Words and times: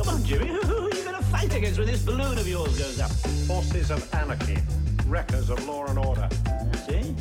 Come 0.00 0.14
on, 0.14 0.24
Jimmy. 0.24 0.46
Who 0.64 0.86
are 0.86 0.94
you 0.94 1.04
going 1.04 1.14
to 1.14 1.22
fight 1.24 1.54
against 1.54 1.78
when 1.78 1.86
this 1.86 2.02
balloon 2.02 2.38
of 2.38 2.48
yours 2.48 2.78
goes 2.78 2.98
up? 3.00 3.10
Forces 3.46 3.90
of 3.90 4.14
anarchy, 4.14 4.56
wreckers 5.04 5.50
of 5.50 5.62
law 5.66 5.84
and 5.84 5.98
order, 5.98 6.26
See? 6.88 7.14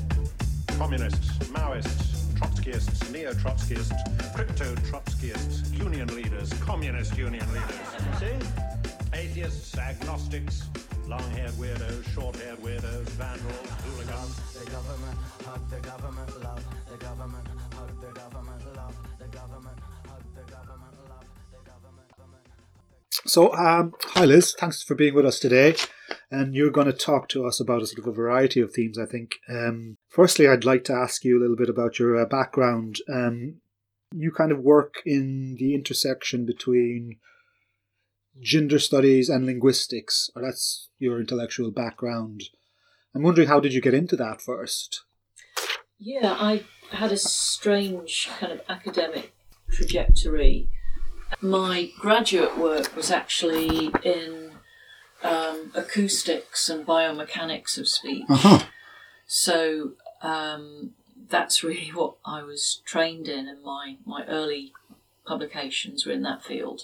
communists, 0.77 1.27
Maoists, 1.49 2.23
Trotskyists, 2.39 3.11
neo-Trotskyists, 3.11 4.33
crypto-Trotskyists, 4.33 5.77
union 5.77 6.07
leaders, 6.15 6.53
communist 6.53 7.17
union 7.17 7.45
leaders, 7.51 8.17
See? 8.17 8.47
atheists, 9.13 9.77
agnostics, 9.77 10.69
long-haired 11.05 11.51
weirdos, 11.59 12.07
short-haired 12.13 12.59
weirdos, 12.59 13.09
vandals, 13.19 13.69
hooligans. 13.83 14.39
The 14.53 14.71
government, 14.71 15.17
hug 15.43 15.69
the 15.69 15.79
government, 15.81 16.43
love 16.43 16.63
the 16.89 16.97
government, 16.97 17.47
hug 17.73 17.99
the 17.99 18.19
government, 18.19 18.75
love 18.77 18.95
the 19.19 19.27
government, 19.37 19.78
So, 23.29 23.53
um, 23.53 23.93
hi 24.05 24.25
Liz, 24.25 24.55
thanks 24.57 24.81
for 24.81 24.95
being 24.95 25.13
with 25.13 25.23
us 25.23 25.37
today. 25.37 25.75
And 26.31 26.55
you're 26.55 26.71
going 26.71 26.87
to 26.87 26.93
talk 26.93 27.29
to 27.29 27.45
us 27.45 27.59
about 27.59 27.83
a 27.83 27.85
sort 27.85 27.99
of 27.99 28.07
a 28.07 28.11
variety 28.11 28.59
of 28.59 28.73
themes, 28.73 28.97
I 28.97 29.05
think. 29.05 29.35
Um, 29.47 29.97
firstly, 30.07 30.47
I'd 30.47 30.65
like 30.65 30.83
to 30.85 30.93
ask 30.93 31.23
you 31.23 31.37
a 31.37 31.39
little 31.39 31.55
bit 31.55 31.69
about 31.69 31.99
your 31.99 32.19
uh, 32.19 32.25
background. 32.25 32.95
Um, 33.07 33.57
you 34.11 34.31
kind 34.31 34.51
of 34.51 34.63
work 34.63 35.03
in 35.05 35.57
the 35.59 35.75
intersection 35.75 36.47
between 36.47 37.17
gender 38.41 38.79
studies 38.79 39.29
and 39.29 39.45
linguistics, 39.45 40.31
or 40.35 40.41
that's 40.41 40.89
your 40.97 41.19
intellectual 41.19 41.69
background. 41.69 42.45
I'm 43.13 43.21
wondering 43.21 43.47
how 43.47 43.59
did 43.59 43.75
you 43.75 43.81
get 43.81 43.93
into 43.93 44.15
that 44.15 44.41
first? 44.41 45.03
Yeah, 45.99 46.35
I 46.35 46.63
had 46.89 47.11
a 47.11 47.17
strange 47.17 48.27
kind 48.39 48.53
of 48.53 48.61
academic 48.67 49.35
trajectory. 49.69 50.71
My 51.41 51.91
graduate 51.99 52.57
work 52.57 52.95
was 52.95 53.11
actually 53.11 53.91
in 54.03 54.51
um, 55.23 55.71
acoustics 55.75 56.69
and 56.69 56.85
biomechanics 56.85 57.77
of 57.77 57.87
speech. 57.87 58.25
Uh-huh. 58.29 58.65
So 59.27 59.91
um, 60.21 60.91
that's 61.29 61.63
really 61.63 61.89
what 61.93 62.15
I 62.25 62.43
was 62.43 62.81
trained 62.85 63.27
in, 63.27 63.47
and 63.47 63.63
my, 63.63 63.97
my 64.05 64.25
early 64.25 64.73
publications 65.25 66.05
were 66.05 66.11
in 66.13 66.23
that 66.23 66.43
field. 66.43 66.83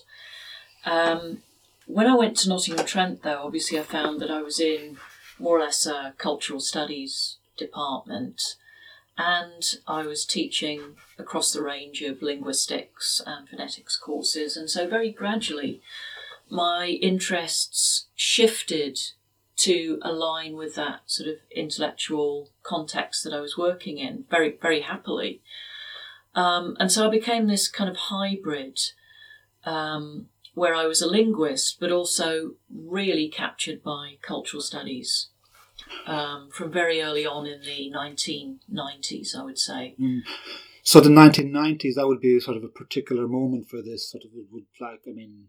Um, 0.86 1.42
when 1.88 2.08
I 2.08 2.16
went 2.16 2.38
to 2.38 2.50
Nottingham 2.50 2.86
Trent, 2.86 3.24
though, 3.24 3.44
obviously 3.44 3.80
I 3.80 3.84
found 3.84 4.20
that 4.22 4.32
I 4.32 4.42
was 4.42 4.60
in 4.60 4.98
more 5.40 5.58
or 5.58 5.62
less 5.62 5.86
a 5.86 6.14
cultural 6.18 6.60
studies 6.60 7.38
department, 7.58 8.56
and 9.18 9.64
I 9.88 10.06
was 10.06 10.26
teaching 10.26 10.96
across 11.18 11.54
the 11.54 11.64
range 11.64 12.02
of 12.02 12.22
linguistics 12.22 13.22
and 13.26 13.48
phonetics 13.48 13.98
courses, 13.98 14.58
and 14.58 14.70
so 14.70 14.88
very 14.88 15.12
gradually 15.12 15.82
my 16.50 16.88
interests 16.88 18.08
shifted 18.16 19.00
to 19.58 20.00
align 20.02 20.56
with 20.56 20.76
that 20.76 21.02
sort 21.06 21.30
of 21.30 21.36
intellectual 21.52 22.50
context 22.62 23.24
that 23.24 23.34
I 23.34 23.40
was 23.40 23.58
working 23.58 23.98
in 23.98 24.26
very, 24.30 24.58
very 24.62 24.82
happily. 24.82 25.42
Um, 26.34 26.76
and 26.80 26.92
so 26.92 27.08
I 27.08 27.10
became 27.10 27.48
this 27.48 27.68
kind 27.70 27.90
of 27.90 27.96
hybrid 27.96 28.80
um, 29.64 30.28
where 30.54 30.76
I 30.76 30.86
was 30.86 31.02
a 31.02 31.08
linguist, 31.08 31.80
but 31.80 31.92
also 31.92 32.56
really 32.70 33.30
captured 33.30 33.82
by 33.82 34.18
cultural 34.22 34.62
studies 34.62 35.30
um, 36.06 36.50
from 36.52 36.72
very 36.72 37.02
early 37.02 37.26
on 37.26 37.46
in 37.46 37.62
the 37.62 37.92
1990s, 37.94 39.36
I 39.38 39.44
would 39.44 39.60
say. 39.60 39.96
So 40.84 41.00
the 41.00 41.10
1990s, 41.10 41.96
that 41.96 42.08
would 42.08 42.22
be 42.22 42.40
sort 42.40 42.58
of 42.58 42.64
a 42.64 42.68
particular 42.68 43.28
moment 43.28 43.68
for 43.70 43.82
this. 43.82 44.12
Sort 44.12 44.24
of, 44.24 44.32
it 44.36 44.46
would 44.52 44.66
like, 44.80 45.02
I 45.08 45.12
mean, 45.12 45.48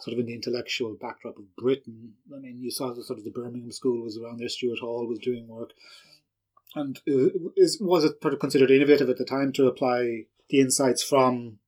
sort 0.00 0.14
of 0.14 0.20
in 0.20 0.26
the 0.26 0.34
intellectual 0.34 0.96
backdrop 1.00 1.36
of 1.36 1.56
Britain. 1.56 2.14
I 2.34 2.38
mean, 2.38 2.58
you 2.60 2.70
saw 2.70 2.94
the 2.94 3.02
sort 3.02 3.18
of 3.18 3.24
the 3.24 3.32
Birmingham 3.32 3.72
School 3.72 4.04
was 4.04 4.16
around 4.16 4.38
there. 4.38 4.48
Stuart 4.48 4.78
Hall 4.80 5.06
was 5.06 5.18
doing 5.18 5.48
work, 5.48 5.70
and 6.74 6.98
uh, 7.08 7.30
is 7.56 7.78
was 7.80 8.04
it 8.04 8.22
sort 8.22 8.34
of 8.34 8.40
considered 8.40 8.70
innovative 8.70 9.10
at 9.10 9.18
the 9.18 9.24
time 9.24 9.52
to 9.54 9.66
apply 9.66 10.26
the 10.48 10.60
insights 10.60 11.02
from, 11.02 11.58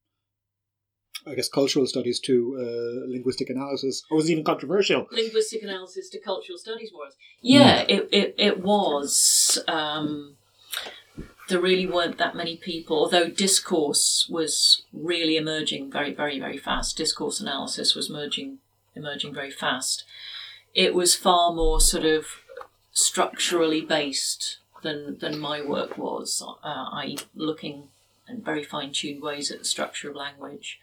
I 1.26 1.34
guess, 1.34 1.48
cultural 1.48 1.86
studies 1.86 2.18
to 2.20 2.56
uh, 2.58 3.10
linguistic 3.10 3.50
analysis, 3.50 4.02
or 4.10 4.16
was 4.16 4.28
it 4.28 4.32
even 4.32 4.44
controversial? 4.44 5.06
linguistic 5.10 5.62
analysis 5.62 6.08
to 6.10 6.18
cultural 6.18 6.58
studies 6.58 6.90
was. 6.92 7.14
Yeah, 7.42 7.84
it, 7.88 8.08
it, 8.10 8.34
it 8.38 8.62
was. 8.62 9.58
Um, 9.68 10.36
there 11.48 11.60
really 11.60 11.86
weren't 11.86 12.16
that 12.18 12.34
many 12.34 12.56
people, 12.56 12.96
although 12.96 13.28
discourse 13.28 14.26
was 14.30 14.82
really 14.92 15.36
emerging 15.36 15.90
very, 15.90 16.14
very, 16.14 16.38
very 16.38 16.56
fast. 16.56 16.96
Discourse 16.96 17.40
analysis 17.40 17.94
was 17.94 18.08
emerging, 18.08 18.58
emerging 18.94 19.34
very 19.34 19.50
fast. 19.50 20.04
It 20.74 20.94
was 20.94 21.16
far 21.16 21.52
more 21.52 21.80
sort 21.80 22.04
of 22.04 22.26
structurally 22.92 23.80
based 23.80 24.58
than, 24.82 25.18
than 25.18 25.38
my 25.38 25.60
work 25.60 25.98
was, 25.98 26.42
uh, 26.62 26.84
i.e., 26.92 27.18
looking 27.34 27.88
in 28.28 28.40
very 28.42 28.62
fine 28.62 28.92
tuned 28.92 29.20
ways 29.20 29.50
at 29.50 29.58
the 29.58 29.64
structure 29.64 30.08
of 30.10 30.16
language. 30.16 30.78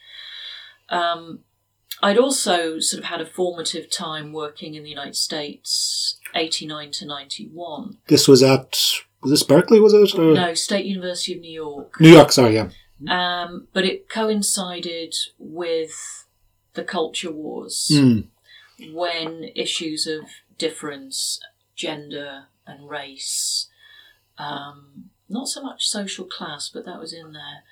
Um, 0.90 1.40
I'd 2.02 2.18
also 2.18 2.80
sort 2.80 3.00
of 3.04 3.10
had 3.10 3.22
a 3.22 3.26
formative 3.26 3.90
time 3.90 4.32
working 4.32 4.76
in 4.76 4.84
the 4.84 4.90
United 4.90 5.16
States, 5.16 6.20
89 6.36 6.92
to 6.92 7.06
91. 7.06 7.98
This 8.08 8.28
was 8.28 8.44
at 8.44 8.78
was 9.22 9.32
this 9.32 9.44
Berkeley? 9.44 9.80
Was 9.80 9.94
it 9.94 10.16
or 10.18 10.34
No, 10.34 10.54
State 10.54 10.86
University 10.86 11.34
of 11.34 11.40
New 11.40 11.52
York. 11.52 12.00
New 12.00 12.12
York? 12.12 12.32
Sorry, 12.32 12.54
yeah. 12.56 12.70
Um, 13.10 13.68
but 13.74 13.84
it 13.84 14.10
coincided 14.10 15.16
with 15.40 16.26
the 16.74 16.84
culture 16.84 17.32
wars 17.32 17.90
Mm. 17.92 18.28
when 18.94 19.46
issues 19.56 20.06
of 20.06 20.22
difference, 20.60 21.40
gender, 21.76 22.46
and 22.68 22.88
race, 22.90 23.68
um, 24.38 25.10
not 25.30 25.48
so 25.48 25.62
much 25.64 25.88
social 25.88 26.26
class, 26.26 26.70
but 26.70 26.86
that 26.86 27.00
was 27.00 27.12
in 27.14 27.32
there, 27.34 27.64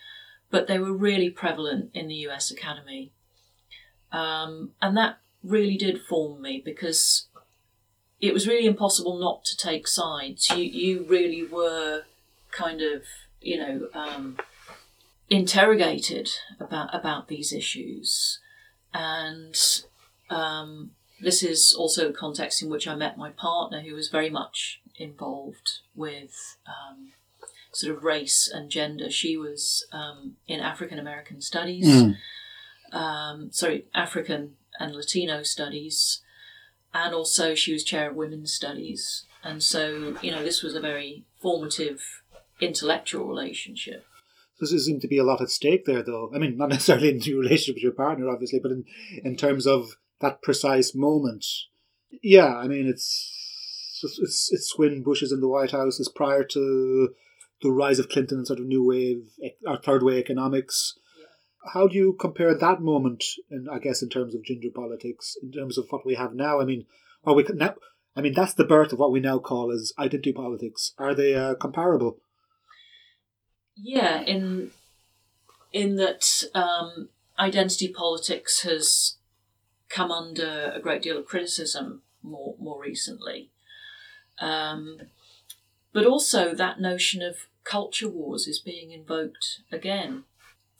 but 0.55 0.67
they 0.67 0.79
were 0.79 0.93
really 0.93 1.29
prevalent 1.29 1.91
in 1.93 2.07
the 2.07 2.15
US 2.27 2.49
Academy. 2.49 3.11
Um, 4.13 4.71
and 4.81 4.95
that 4.95 5.17
really 5.43 5.75
did 5.75 5.99
form 6.01 6.41
me 6.41 6.61
because 6.63 7.27
it 8.21 8.33
was 8.33 8.47
really 8.47 8.65
impossible 8.65 9.19
not 9.19 9.43
to 9.43 9.57
take 9.57 9.85
sides. 9.85 10.49
You, 10.49 10.63
you 10.63 11.05
really 11.09 11.45
were 11.45 12.03
kind 12.51 12.81
of, 12.81 13.01
you 13.41 13.57
know, 13.57 13.89
um, 13.93 14.37
interrogated 15.29 16.29
about 16.57 16.95
about 16.95 17.27
these 17.27 17.51
issues, 17.51 18.39
and 18.93 19.57
um, 20.29 20.91
this 21.19 21.43
is 21.43 21.73
also 21.73 22.07
a 22.07 22.13
context 22.13 22.63
in 22.63 22.69
which 22.69 22.87
I 22.87 22.95
met 22.95 23.17
my 23.17 23.31
partner, 23.31 23.81
who 23.81 23.93
was 23.93 24.07
very 24.07 24.29
much 24.29 24.79
involved 24.95 25.79
with 25.93 26.55
um, 26.65 27.11
sort 27.75 27.95
of 27.95 28.03
race 28.03 28.49
and 28.51 28.69
gender. 28.69 29.09
She 29.11 29.37
was 29.37 29.85
um, 29.91 30.37
in 30.47 30.59
African 30.59 30.99
American 30.99 31.41
studies, 31.41 31.85
Mm. 31.87 32.15
um, 32.91 33.51
sorry, 33.51 33.85
African 33.93 34.55
and 34.79 34.95
Latino 34.95 35.43
studies, 35.43 36.21
and 36.93 37.13
also 37.13 37.55
she 37.55 37.73
was 37.73 37.83
chair 37.83 38.09
of 38.09 38.15
women's 38.15 38.53
studies. 38.53 39.25
And 39.43 39.61
so, 39.61 40.17
you 40.21 40.31
know, 40.31 40.43
this 40.43 40.63
was 40.63 40.73
a 40.75 40.79
very 40.79 41.25
formative 41.41 42.01
intellectual 42.59 43.27
relationship. 43.27 44.05
There 44.59 44.67
seems 44.79 45.01
to 45.01 45.07
be 45.07 45.17
a 45.17 45.23
lot 45.23 45.41
at 45.41 45.49
stake 45.49 45.85
there, 45.85 46.01
though. 46.01 46.31
I 46.33 46.39
mean, 46.39 46.57
not 46.57 46.69
necessarily 46.75 47.09
in 47.09 47.19
your 47.19 47.39
relationship 47.41 47.75
with 47.75 47.83
your 47.83 47.91
partner, 47.91 48.29
obviously, 48.29 48.59
but 48.59 48.71
in, 48.71 48.85
in 49.23 49.35
terms 49.35 49.67
of 49.67 49.97
that 50.21 50.41
precise 50.41 50.95
moment. 50.95 51.45
Yeah, 52.23 52.55
I 52.55 52.67
mean, 52.67 52.87
it's 52.87 53.31
it's 54.01 54.49
it's 54.51 54.77
when 54.77 55.03
Bush 55.03 55.21
is 55.21 55.31
in 55.31 55.41
the 55.41 55.47
White 55.47 55.71
House, 55.71 55.99
is 55.99 56.09
prior 56.09 56.43
to 56.45 57.13
the 57.61 57.71
rise 57.71 57.99
of 57.99 58.09
Clinton 58.09 58.39
and 58.39 58.47
sort 58.47 58.59
of 58.59 58.65
new 58.65 58.85
wave 58.85 59.29
or 59.65 59.77
third 59.77 60.03
way 60.03 60.17
economics. 60.17 60.97
How 61.73 61.87
do 61.87 61.95
you 61.97 62.15
compare 62.19 62.55
that 62.55 62.81
moment, 62.81 63.23
in, 63.49 63.67
I 63.71 63.79
guess, 63.79 64.03
in 64.03 64.09
terms 64.09 64.35
of 64.35 64.43
gender 64.43 64.67
politics, 64.73 65.35
in 65.41 65.51
terms 65.51 65.77
of 65.77 65.87
what 65.89 66.05
we 66.05 66.15
have 66.15 66.35
now? 66.35 66.61
I 66.61 66.65
mean, 66.65 66.85
are 67.23 67.33
we 67.33 67.43
now? 67.53 67.73
I 68.15 68.21
mean, 68.21 68.33
that's 68.33 68.53
the 68.53 68.63
birth 68.63 68.93
of 68.93 68.99
what 68.99 69.11
we 69.11 69.19
now 69.19 69.39
call 69.39 69.71
as 69.71 69.91
identity 69.97 70.31
politics. 70.31 70.93
Are 70.97 71.15
they 71.15 71.33
uh, 71.33 71.55
comparable? 71.55 72.19
Yeah, 73.75 74.21
in 74.21 74.71
in 75.73 75.95
that 75.95 76.43
um, 76.53 77.09
identity 77.37 77.89
politics 77.89 78.61
has 78.61 79.17
come 79.89 80.11
under 80.11 80.71
a 80.73 80.79
great 80.79 81.01
deal 81.01 81.17
of 81.17 81.25
criticism 81.25 82.03
more 82.23 82.55
more 82.59 82.81
recently, 82.81 83.51
um, 84.39 84.99
but 85.95 86.05
also 86.05 86.53
that 86.53 86.81
notion 86.81 87.21
of 87.21 87.47
culture 87.63 88.09
wars 88.09 88.47
is 88.47 88.59
being 88.59 88.91
invoked 88.91 89.61
again. 89.71 90.25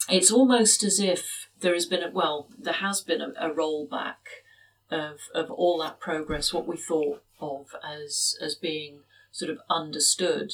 It's 0.10 0.30
almost 0.30 0.84
as 0.84 1.00
if 1.00 1.48
there 1.62 1.74
has 1.74 1.86
been 1.86 2.04
a 2.04 2.12
well, 2.12 2.50
there 2.60 2.74
has 2.74 3.00
been 3.00 3.22
a, 3.22 3.30
a 3.40 3.50
rollback 3.50 4.44
of 4.92 5.20
of 5.34 5.50
all 5.50 5.80
that 5.80 6.02
progress, 6.02 6.54
what 6.54 6.68
we 6.68 6.76
thought 6.76 7.24
of 7.40 7.68
as 7.82 8.36
as 8.42 8.56
being 8.56 9.04
sort 9.32 9.50
of 9.50 9.60
understood 9.70 10.52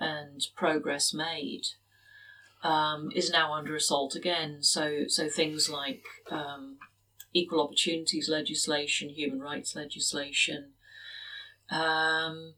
and 0.00 0.48
progress 0.56 1.14
made 1.14 1.66
um, 2.64 3.10
is 3.14 3.30
now 3.30 3.54
under 3.54 3.76
assault 3.76 4.16
again. 4.16 4.64
So 4.64 5.04
so 5.06 5.28
things 5.28 5.70
like 5.70 6.02
um, 6.28 6.78
equal 7.32 7.62
opportunities 7.62 8.28
legislation, 8.28 9.10
human 9.10 9.38
rights 9.38 9.76
legislation, 9.76 10.72
um, 11.70 12.54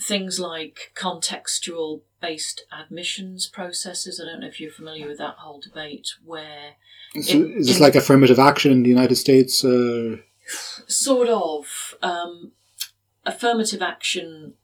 things 0.00 0.38
like 0.38 0.92
contextual 0.94 2.02
based 2.20 2.64
admissions 2.72 3.46
processes. 3.46 4.20
I 4.20 4.26
don't 4.26 4.40
know 4.40 4.46
if 4.48 4.60
you're 4.60 4.70
familiar 4.70 5.06
with 5.08 5.18
that 5.18 5.36
whole 5.38 5.60
debate 5.60 6.08
where 6.24 6.74
So 7.20 7.32
In- 7.32 7.52
is 7.58 7.66
this 7.66 7.76
in- 7.76 7.82
like 7.82 7.94
affirmative 7.94 8.38
action 8.38 8.72
in 8.72 8.82
the 8.82 8.90
United 8.90 9.16
States? 9.16 9.64
Uh, 9.64 10.16
sort 10.86 11.28
of 11.28 11.94
um, 12.02 12.52
affirmative 13.24 13.82
action 13.82 14.54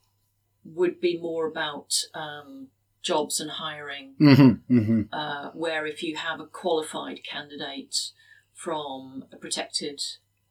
would 0.64 1.00
be 1.00 1.18
more 1.18 1.46
about 1.46 1.94
um, 2.14 2.68
jobs 3.02 3.40
and 3.40 3.50
hiring 3.52 4.14
mhm, 4.20 4.60
mhm. 4.70 5.08
uh, 5.12 5.50
where 5.54 5.86
if 5.86 6.02
you 6.02 6.16
have 6.16 6.38
a 6.40 6.46
qualified 6.46 7.24
candidate 7.24 8.10
from 8.54 9.24
a 9.32 9.36
protected 9.36 10.00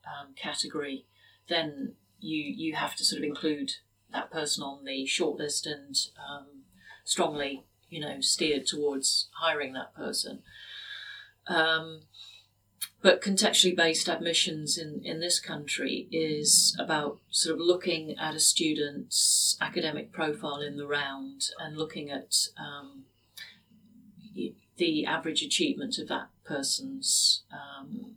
um, 0.06 0.34
category, 0.36 1.06
then 1.48 1.94
you 2.20 2.38
you 2.44 2.76
have 2.76 2.96
to 2.96 3.06
sort 3.06 3.20
of 3.20 3.24
include 3.24 3.72
that 4.14 4.32
person 4.32 4.64
on 4.64 4.84
the 4.86 5.06
shortlist 5.06 5.66
and 5.66 5.96
um, 6.18 6.64
strongly, 7.04 7.64
you 7.90 8.00
know, 8.00 8.22
steered 8.22 8.66
towards 8.66 9.30
hiring 9.40 9.74
that 9.74 9.96
person. 9.96 10.42
Um, 11.48 12.02
but 13.02 13.22
contextually 13.22 13.76
based 13.76 14.08
admissions 14.08 14.78
in, 14.78 15.02
in 15.04 15.20
this 15.20 15.40
country 15.40 16.08
is 16.12 16.76
about 16.80 17.20
sort 17.32 17.56
of 17.56 17.60
looking 17.60 18.16
at 18.18 18.36
a 18.36 18.40
student's 18.40 19.58
academic 19.60 20.12
profile 20.12 20.62
in 20.62 20.78
the 20.78 20.86
round 20.86 21.46
and 21.60 21.78
looking 21.78 22.12
at 22.12 22.36
um, 22.60 23.06
the 24.82 25.06
average 25.06 25.44
achievement 25.44 25.98
of 26.00 26.08
that 26.08 26.30
person's 26.44 27.44
um, 27.52 28.16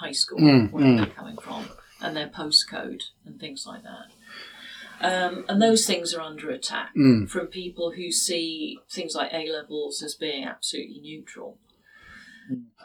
high 0.00 0.12
school, 0.12 0.38
Mm, 0.38 0.72
where 0.72 0.84
mm. 0.84 0.96
they're 0.96 1.14
coming 1.14 1.36
from, 1.36 1.68
and 2.00 2.16
their 2.16 2.28
postcode 2.28 3.02
and 3.24 3.38
things 3.38 3.66
like 3.66 3.82
that. 3.82 4.06
Um, 5.00 5.44
and 5.48 5.62
those 5.62 5.86
things 5.86 6.12
are 6.14 6.20
under 6.20 6.50
attack 6.50 6.90
Mm. 6.96 7.28
from 7.28 7.46
people 7.46 7.92
who 7.92 8.10
see 8.10 8.78
things 8.90 9.14
like 9.14 9.32
A 9.32 9.50
levels 9.50 10.02
as 10.02 10.14
being 10.14 10.44
absolutely 10.44 11.00
neutral. 11.00 11.58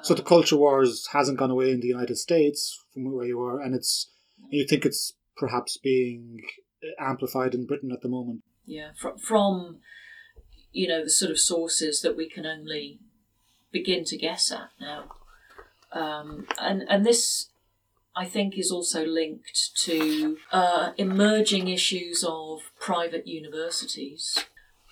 So 0.03 0.13
the 0.13 0.21
culture 0.21 0.57
wars 0.57 1.07
hasn't 1.13 1.37
gone 1.39 1.49
away 1.51 1.71
in 1.71 1.79
the 1.79 1.87
United 1.87 2.17
States 2.17 2.77
from 2.93 3.11
where 3.11 3.25
you 3.25 3.41
are, 3.41 3.61
and 3.61 3.73
it's 3.73 4.11
you 4.49 4.67
think 4.67 4.85
it's 4.85 5.13
perhaps 5.37 5.77
being 5.77 6.41
amplified 6.99 7.55
in 7.55 7.65
Britain 7.65 7.91
at 7.91 8.01
the 8.01 8.09
moment. 8.09 8.43
Yeah, 8.65 8.91
from, 8.97 9.17
from 9.17 9.77
you 10.73 10.87
know 10.87 11.03
the 11.03 11.09
sort 11.09 11.31
of 11.31 11.39
sources 11.39 12.01
that 12.01 12.17
we 12.17 12.27
can 12.29 12.45
only 12.45 12.99
begin 13.71 14.03
to 14.05 14.17
guess 14.17 14.51
at 14.51 14.69
now, 14.81 15.05
um, 15.93 16.45
and 16.59 16.83
and 16.89 17.05
this 17.05 17.47
I 18.15 18.25
think 18.25 18.57
is 18.57 18.71
also 18.71 19.05
linked 19.05 19.75
to 19.85 20.37
uh, 20.51 20.91
emerging 20.97 21.67
issues 21.67 22.23
of 22.23 22.61
private 22.79 23.27
universities. 23.27 24.45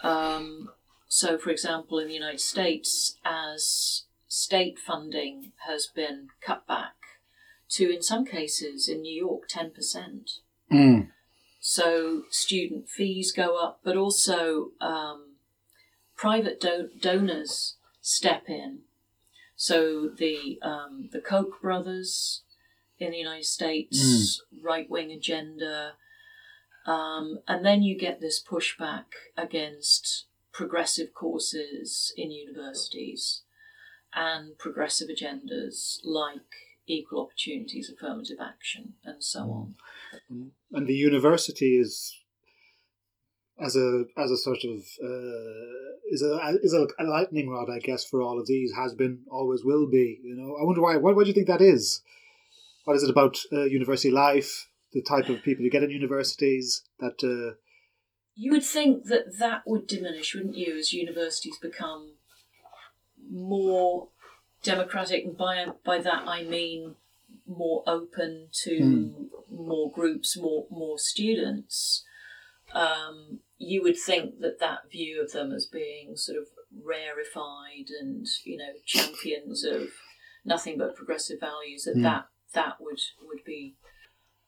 Um, 0.04 0.70
so, 1.08 1.38
for 1.38 1.52
example, 1.52 2.00
in 2.00 2.08
the 2.08 2.16
United 2.16 2.42
States, 2.42 3.18
as 3.24 4.06
state 4.28 4.80
funding 4.80 5.52
has 5.68 5.88
been 5.88 6.30
cut 6.42 6.66
back 6.66 6.96
to, 7.70 7.94
in 7.94 8.02
some 8.02 8.26
cases, 8.26 8.90
in 8.90 9.02
New 9.02 9.14
York, 9.14 9.48
ten 9.48 9.72
percent. 9.72 10.40
Mm. 10.72 11.10
So 11.60 12.24
student 12.32 12.90
fees 12.90 13.32
go 13.32 13.58
up, 13.64 13.82
but 13.84 13.96
also 13.96 14.72
um, 14.82 15.36
private 16.16 16.60
do- 16.60 16.90
donors 17.00 17.76
step 18.02 18.50
in. 18.50 18.80
So 19.56 20.10
the 20.10 20.58
um, 20.64 21.10
the 21.12 21.22
Koch 21.22 21.62
brothers 21.62 22.42
in 23.02 23.12
the 23.12 23.18
United 23.18 23.46
States, 23.46 24.42
right 24.64 24.90
wing 24.90 25.12
agenda, 25.12 25.94
um, 26.86 27.40
and 27.48 27.66
then 27.66 27.82
you 27.82 27.98
get 27.98 28.22
this 28.22 28.42
pushback 28.42 29.06
against 29.36 30.26
progressive 30.54 31.14
courses 31.14 32.14
in 32.16 32.32
universities 32.32 33.42
and 34.14 34.58
progressive 34.58 35.08
agendas 35.10 36.00
like 36.04 36.52
equal 36.88 37.24
opportunities, 37.24 37.90
affirmative 37.90 38.38
action, 38.42 38.94
and 39.04 39.24
so 39.24 39.40
on. 39.40 39.76
and 40.72 40.88
the 40.88 40.94
university 40.94 41.78
is 41.78 42.18
as 43.60 43.76
a 43.76 44.06
as 44.18 44.32
a 44.32 44.38
sort 44.38 44.64
of 44.64 44.80
uh, 45.04 45.92
is 46.12 46.22
a 46.22 46.58
is 46.62 46.74
a, 46.74 46.88
a 47.00 47.06
lightning 47.06 47.50
rod, 47.50 47.70
I 47.70 47.80
guess, 47.80 48.04
for 48.04 48.22
all 48.22 48.40
of 48.40 48.48
these 48.48 48.74
has 48.76 48.94
been 48.94 49.20
always 49.30 49.64
will 49.64 49.88
be. 49.88 50.20
You 50.24 50.36
know, 50.36 50.56
I 50.60 50.64
wonder 50.64 50.82
why. 50.82 50.98
Why, 50.98 51.14
why 51.14 51.24
do 51.24 51.30
you 51.30 51.34
think 51.34 51.48
that 51.48 51.62
is? 51.62 52.02
What 52.86 52.96
is 52.96 53.04
it 53.04 53.10
about 53.10 53.38
uh, 53.52 53.66
university 53.66 54.12
life? 54.12 54.68
The 54.94 55.02
type 55.02 55.30
of 55.30 55.44
people 55.44 55.64
you 55.64 55.72
get 55.72 55.84
in 55.84 55.90
universities 55.90 56.84
that 57.00 57.24
uh, 57.24 57.56
You 58.36 58.52
would 58.52 58.64
think 58.64 59.06
that 59.06 59.38
that 59.40 59.64
would 59.66 59.88
diminish, 59.88 60.36
wouldn't 60.36 60.58
you, 60.58 60.78
as 60.78 60.94
universities 60.94 61.58
become 61.62 62.16
more 63.30 64.10
democratic, 64.64 65.24
and 65.24 65.38
by 65.38 65.68
by 65.86 66.00
that 66.00 66.28
I 66.28 66.44
mean 66.44 66.96
more 67.48 67.84
open 67.88 68.48
to 68.64 69.30
more 69.50 69.92
groups, 69.92 70.38
more 70.38 70.68
more 70.70 70.98
students. 70.98 72.04
Um, 72.74 73.40
you 73.58 73.82
would 73.84 73.98
think 73.98 74.40
that 74.40 74.60
that 74.60 74.90
view 74.92 75.22
of 75.22 75.34
them 75.34 75.52
as 75.52 75.66
being 75.66 76.16
sort 76.16 76.38
of 76.38 76.48
rarefied 76.84 77.90
and 78.00 78.26
you 78.44 78.58
know 78.58 78.74
champions 78.86 79.64
of 79.64 79.90
nothing 80.46 80.78
but 80.78 80.96
progressive 80.96 81.40
values 81.40 81.84
that 81.84 82.02
that 82.02 82.26
that 82.54 82.78
would 82.80 83.00
would 83.28 83.44
be 83.46 83.76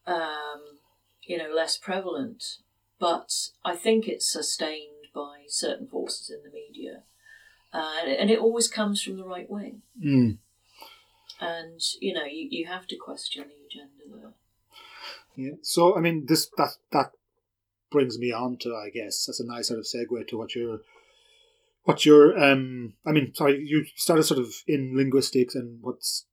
um, 0.06 0.78
you 1.22 1.38
know 1.38 1.52
less 1.54 1.76
prevalent 1.76 2.58
but 2.98 3.50
I 3.64 3.76
think 3.76 4.08
it's 4.08 4.30
sustained 4.30 5.08
by 5.14 5.44
certain 5.48 5.86
forces 5.86 6.30
in 6.30 6.42
the 6.42 6.50
media. 6.50 7.02
Uh, 7.72 8.06
and, 8.06 8.30
it 8.30 8.38
always 8.38 8.68
comes 8.68 9.02
from 9.02 9.16
the 9.16 9.26
right 9.26 9.50
wing. 9.50 9.82
mm, 10.02 10.38
And, 11.40 11.80
you 12.00 12.14
know, 12.14 12.24
you, 12.24 12.48
you 12.50 12.66
have 12.66 12.86
to 12.86 12.96
question 12.96 13.44
the 13.48 13.66
agenda 13.66 14.16
there. 14.16 14.32
yeah. 15.34 15.56
So 15.62 15.96
I 15.96 16.00
mean, 16.00 16.26
this 16.26 16.48
that 16.56 16.76
that 16.92 17.10
brings 17.90 18.18
me 18.18 18.32
on 18.32 18.56
to 18.58 18.74
I 18.74 18.90
guess 18.90 19.26
that's 19.26 19.40
a 19.40 19.46
nice 19.46 19.68
sort 19.68 19.80
of 19.80 19.86
segue 19.86 20.26
to 20.28 20.38
what 20.38 20.54
you're 20.54 20.80
what 21.82 22.06
you're 22.06 22.38
um 22.42 22.94
I 23.04 23.12
mean 23.12 23.34
sorry 23.34 23.62
you 23.64 23.84
started 23.96 24.22
sort 24.24 24.40
of 24.40 24.52
in 24.66 24.96
linguistics 24.96 25.54
and 25.54 25.80
what's 25.82 26.26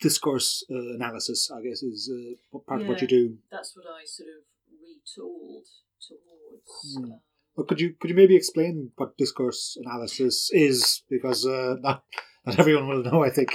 discourse 0.00 0.64
uh, 0.70 0.94
analysis 0.94 1.50
I 1.50 1.62
guess 1.62 1.82
is 1.82 2.10
uh, 2.12 2.58
part 2.66 2.82
of 2.82 2.88
what 2.88 3.00
you 3.00 3.08
do 3.08 3.38
That's 3.50 3.76
what 3.76 3.86
I 3.86 4.04
sort 4.04 4.28
of 4.28 4.42
retooled 4.82 5.68
towards. 6.06 6.96
Hmm. 6.96 7.04
Um, 7.04 7.20
But 7.56 7.68
could 7.68 7.80
you 7.80 7.94
could 7.98 8.10
you 8.10 8.16
maybe 8.16 8.36
explain 8.36 8.92
what 8.96 9.16
discourse 9.16 9.78
analysis 9.82 10.50
is? 10.52 11.02
Because 11.08 11.46
uh, 11.46 11.76
not 11.80 12.04
not 12.44 12.58
everyone 12.58 12.88
will 12.88 13.02
know. 13.02 13.24
I 13.24 13.30
think. 13.30 13.50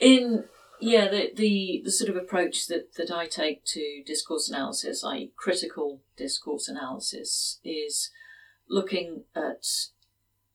in 0.00 0.44
yeah 0.80 1.08
the, 1.08 1.32
the 1.34 1.80
the 1.84 1.90
sort 1.90 2.10
of 2.10 2.16
approach 2.16 2.66
that 2.66 2.94
that 2.96 3.10
I 3.10 3.26
take 3.26 3.64
to 3.76 4.02
discourse 4.04 4.50
analysis, 4.50 5.02
i.e., 5.04 5.32
critical 5.36 6.02
discourse 6.16 6.68
analysis, 6.68 7.58
is 7.64 8.10
looking 8.68 9.24
at 9.34 9.64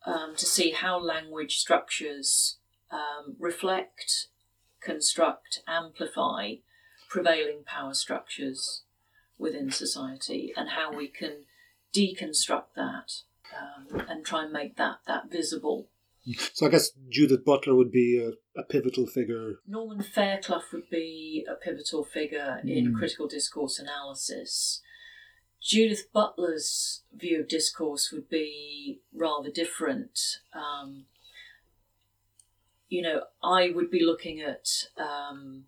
um, 0.06 0.36
to 0.36 0.46
see 0.46 0.72
how 0.72 1.00
language 1.00 1.58
structures 1.58 2.58
um, 2.92 3.36
reflect, 3.40 4.28
construct, 4.82 5.62
amplify 5.68 6.56
prevailing 7.10 7.64
power 7.66 7.94
structures 7.94 8.84
within 9.38 9.72
society, 9.72 10.54
and 10.56 10.70
how 10.70 10.92
we 10.94 11.08
can 11.08 11.46
deconstruct 11.94 12.74
that 12.76 13.12
um, 13.60 14.06
and 14.08 14.26
try 14.26 14.44
and 14.44 14.54
make 14.54 14.78
that 14.78 14.98
that 15.08 15.30
visible 15.32 15.90
So 16.54 16.68
I 16.68 16.70
guess 16.70 16.92
Judith 17.10 17.44
Butler 17.44 17.76
would 17.76 17.92
be 17.92 18.20
a, 18.20 18.60
a 18.60 18.64
pivotal 18.64 19.08
figure. 19.08 19.56
Norman 19.68 20.04
Fairclough 20.04 20.64
would 20.72 20.90
be 20.90 21.46
a 21.50 21.56
pivotal 21.56 22.04
figure 22.04 22.62
in 22.64 22.94
Mm. 22.94 22.98
critical 22.98 23.28
discourse 23.28 23.80
analysis. 23.80 24.82
Judith 25.62 26.12
Butler's 26.14 27.04
view 27.14 27.42
of 27.42 27.48
discourse 27.48 28.12
would 28.12 28.30
be 28.30 29.02
rather 29.14 29.52
different. 29.52 30.20
Um, 30.54 31.06
you 32.92 33.02
know, 33.02 33.22
I 33.42 33.72
would 33.74 33.90
be 33.90 34.04
looking 34.04 34.42
at 34.42 34.68
um, 34.98 35.64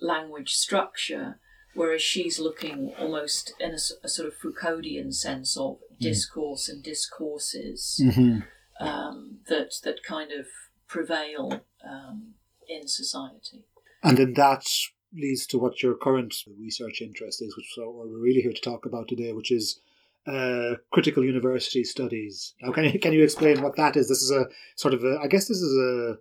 language 0.00 0.52
structure, 0.52 1.40
whereas 1.74 2.02
she's 2.02 2.38
looking 2.38 2.94
almost 3.00 3.52
in 3.58 3.72
a 3.72 4.08
sort 4.08 4.28
of 4.28 4.34
Foucauldian 4.38 5.12
sense 5.12 5.56
of 5.56 5.78
discourse 6.00 6.68
and 6.68 6.82
discourses 6.82 8.00
Mm-hmm. 8.02 8.86
um, 8.86 9.38
that 9.48 9.70
that 9.82 10.04
kind 10.04 10.30
of 10.30 10.46
prevail 10.86 11.62
um, 11.84 12.34
in 12.68 12.86
society. 12.86 13.64
And 14.04 14.16
then 14.16 14.34
that 14.34 14.64
leads 15.12 15.46
to 15.48 15.58
what 15.58 15.82
your 15.82 15.94
current 15.94 16.34
research 16.58 17.02
interest 17.02 17.42
is, 17.42 17.56
which 17.56 17.74
we're 17.76 18.26
really 18.26 18.40
here 18.40 18.52
to 18.52 18.60
talk 18.70 18.86
about 18.86 19.08
today, 19.08 19.32
which 19.32 19.50
is 19.50 19.80
uh, 20.26 20.76
critical 20.92 21.24
university 21.24 21.82
studies. 21.82 22.54
Now, 22.62 22.70
can 22.72 22.84
you 22.84 23.00
can 23.00 23.12
you 23.12 23.24
explain 23.24 23.62
what 23.62 23.76
that 23.76 23.96
is? 23.96 24.08
This 24.08 24.22
is 24.22 24.30
a 24.30 24.46
sort 24.76 24.94
of 24.94 25.02
a, 25.02 25.18
I 25.24 25.26
guess 25.26 25.48
this 25.48 25.62
is 25.68 25.76
a 25.76 26.18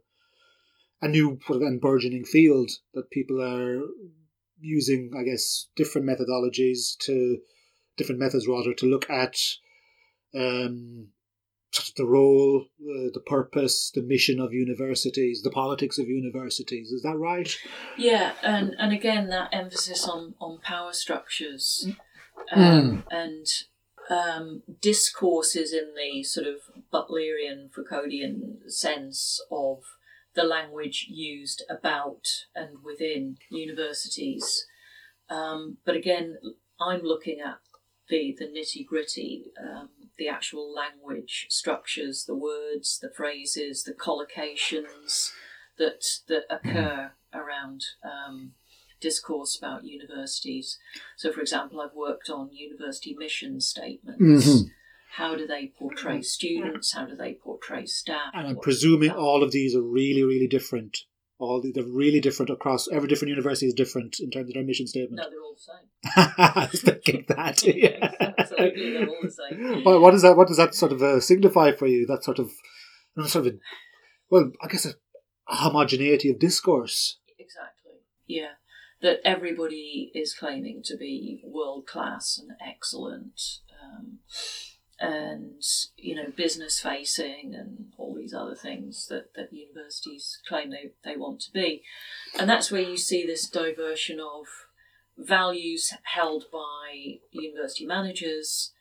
a 1.01 1.07
new 1.07 1.39
sort 1.45 1.61
of 1.61 1.67
and 1.67 1.81
burgeoning 1.81 2.25
field 2.25 2.71
that 2.93 3.09
people 3.09 3.41
are 3.41 3.81
using, 4.59 5.11
I 5.17 5.23
guess, 5.23 5.67
different 5.75 6.07
methodologies 6.07 6.97
to 6.99 7.39
different 7.97 8.21
methods 8.21 8.47
rather 8.47 8.73
to 8.73 8.85
look 8.85 9.09
at 9.09 9.35
um, 10.35 11.07
the 11.97 12.05
role, 12.05 12.65
uh, 12.81 13.09
the 13.13 13.23
purpose, 13.25 13.91
the 13.93 14.01
mission 14.01 14.39
of 14.39 14.53
universities, 14.53 15.41
the 15.41 15.49
politics 15.49 15.97
of 15.97 16.07
universities. 16.07 16.91
Is 16.91 17.01
that 17.03 17.17
right? 17.17 17.55
Yeah, 17.97 18.33
and 18.43 18.75
and 18.77 18.93
again 18.93 19.29
that 19.29 19.49
emphasis 19.53 20.07
on 20.07 20.35
on 20.39 20.59
power 20.59 20.93
structures 20.93 21.87
um, 22.51 23.03
and 23.09 23.45
um, 24.09 24.63
discourses 24.81 25.73
in 25.73 25.93
the 25.95 26.23
sort 26.23 26.47
of 26.47 26.55
Butlerian 26.93 27.69
Foucauldian 27.71 28.69
sense 28.69 29.41
of 29.49 29.83
the 30.33 30.43
language 30.43 31.07
used 31.09 31.63
about 31.69 32.27
and 32.55 32.77
within 32.83 33.37
universities. 33.49 34.65
Um, 35.29 35.77
but 35.85 35.95
again, 35.95 36.37
I'm 36.79 37.01
looking 37.01 37.39
at 37.39 37.59
the 38.09 38.35
the 38.37 38.45
nitty 38.45 38.85
gritty, 38.85 39.45
um, 39.61 39.89
the 40.17 40.27
actual 40.27 40.73
language 40.73 41.47
structures, 41.49 42.25
the 42.25 42.35
words, 42.35 42.99
the 42.99 43.09
phrases, 43.09 43.83
the 43.83 43.93
collocations 43.93 45.31
that 45.77 46.03
that 46.27 46.43
occur 46.49 47.11
around 47.33 47.85
um, 48.03 48.53
discourse 48.99 49.57
about 49.57 49.85
universities. 49.85 50.77
So, 51.17 51.31
for 51.31 51.41
example, 51.41 51.81
I've 51.81 51.95
worked 51.95 52.29
on 52.29 52.51
university 52.51 53.15
mission 53.17 53.59
statements. 53.61 54.21
Mhm. 54.47 54.69
How 55.17 55.35
do 55.35 55.45
they 55.45 55.67
portray 55.77 56.21
students? 56.21 56.93
How 56.93 57.05
do 57.05 57.15
they 57.15 57.33
portray 57.33 57.85
staff? 57.85 58.31
And 58.33 58.47
I'm 58.47 58.55
What- 58.55 58.63
presuming 58.63 59.11
all 59.11 59.43
of 59.43 59.51
these 59.51 59.75
are 59.75 59.81
really, 59.81 60.23
really 60.23 60.47
different. 60.47 60.99
All 61.37 61.59
the, 61.59 61.71
they're 61.71 61.83
really 61.83 62.19
different 62.19 62.51
across 62.51 62.87
every 62.91 63.07
different 63.09 63.29
university 63.29 63.65
is 63.65 63.73
different 63.73 64.19
in 64.19 64.29
terms 64.29 64.49
of 64.49 64.53
their 64.53 64.63
mission 64.63 64.85
statement. 64.85 65.21
No, 65.23 65.29
they're 65.29 65.41
all 65.41 65.55
the 65.55 66.69
same. 66.69 66.93
Thinking 67.03 67.25
that. 67.29 67.63
Yeah. 67.75 68.13
Absolutely, 68.37 68.91
they're 68.93 69.07
all 69.09 69.17
the 69.23 69.31
same. 69.31 69.83
Well, 69.83 69.99
what 69.99 70.11
does 70.11 70.21
that? 70.21 70.37
What 70.37 70.47
does 70.47 70.57
that 70.57 70.75
sort 70.75 70.91
of 70.91 71.01
uh, 71.01 71.19
signify 71.19 71.71
for 71.71 71.87
you? 71.87 72.05
That 72.05 72.23
sort 72.23 72.37
of, 72.39 72.51
sort 73.25 73.47
of, 73.47 73.53
a, 73.53 73.57
well, 74.29 74.51
I 74.61 74.67
guess 74.67 74.85
a 74.85 74.93
homogeneity 75.45 76.29
of 76.29 76.39
discourse. 76.39 77.17
Exactly. 77.39 77.93
Yeah. 78.27 78.51
That 79.01 79.19
everybody 79.25 80.11
is 80.13 80.35
claiming 80.35 80.83
to 80.85 80.95
be 80.95 81.41
world 81.43 81.87
class 81.87 82.37
and 82.39 82.51
excellent, 82.65 83.41
um, 83.83 84.19
and 85.01 85.63
you 85.97 86.15
know, 86.15 86.31
business 86.35 86.79
facing 86.79 87.55
and 87.55 87.91
all 87.97 88.13
these 88.13 88.33
other 88.33 88.55
things 88.55 89.07
that, 89.07 89.33
that 89.33 89.51
universities 89.51 90.39
claim 90.47 90.69
they, 90.69 90.91
they 91.03 91.17
want 91.17 91.41
to 91.41 91.51
be. 91.51 91.81
And 92.39 92.47
that's 92.47 92.71
where 92.71 92.81
you 92.81 92.97
see 92.97 93.25
this 93.25 93.49
diversion 93.49 94.19
of 94.19 94.45
values 95.17 95.93
held 96.03 96.45
by 96.53 97.19
university 97.31 97.85
managers 97.85 98.73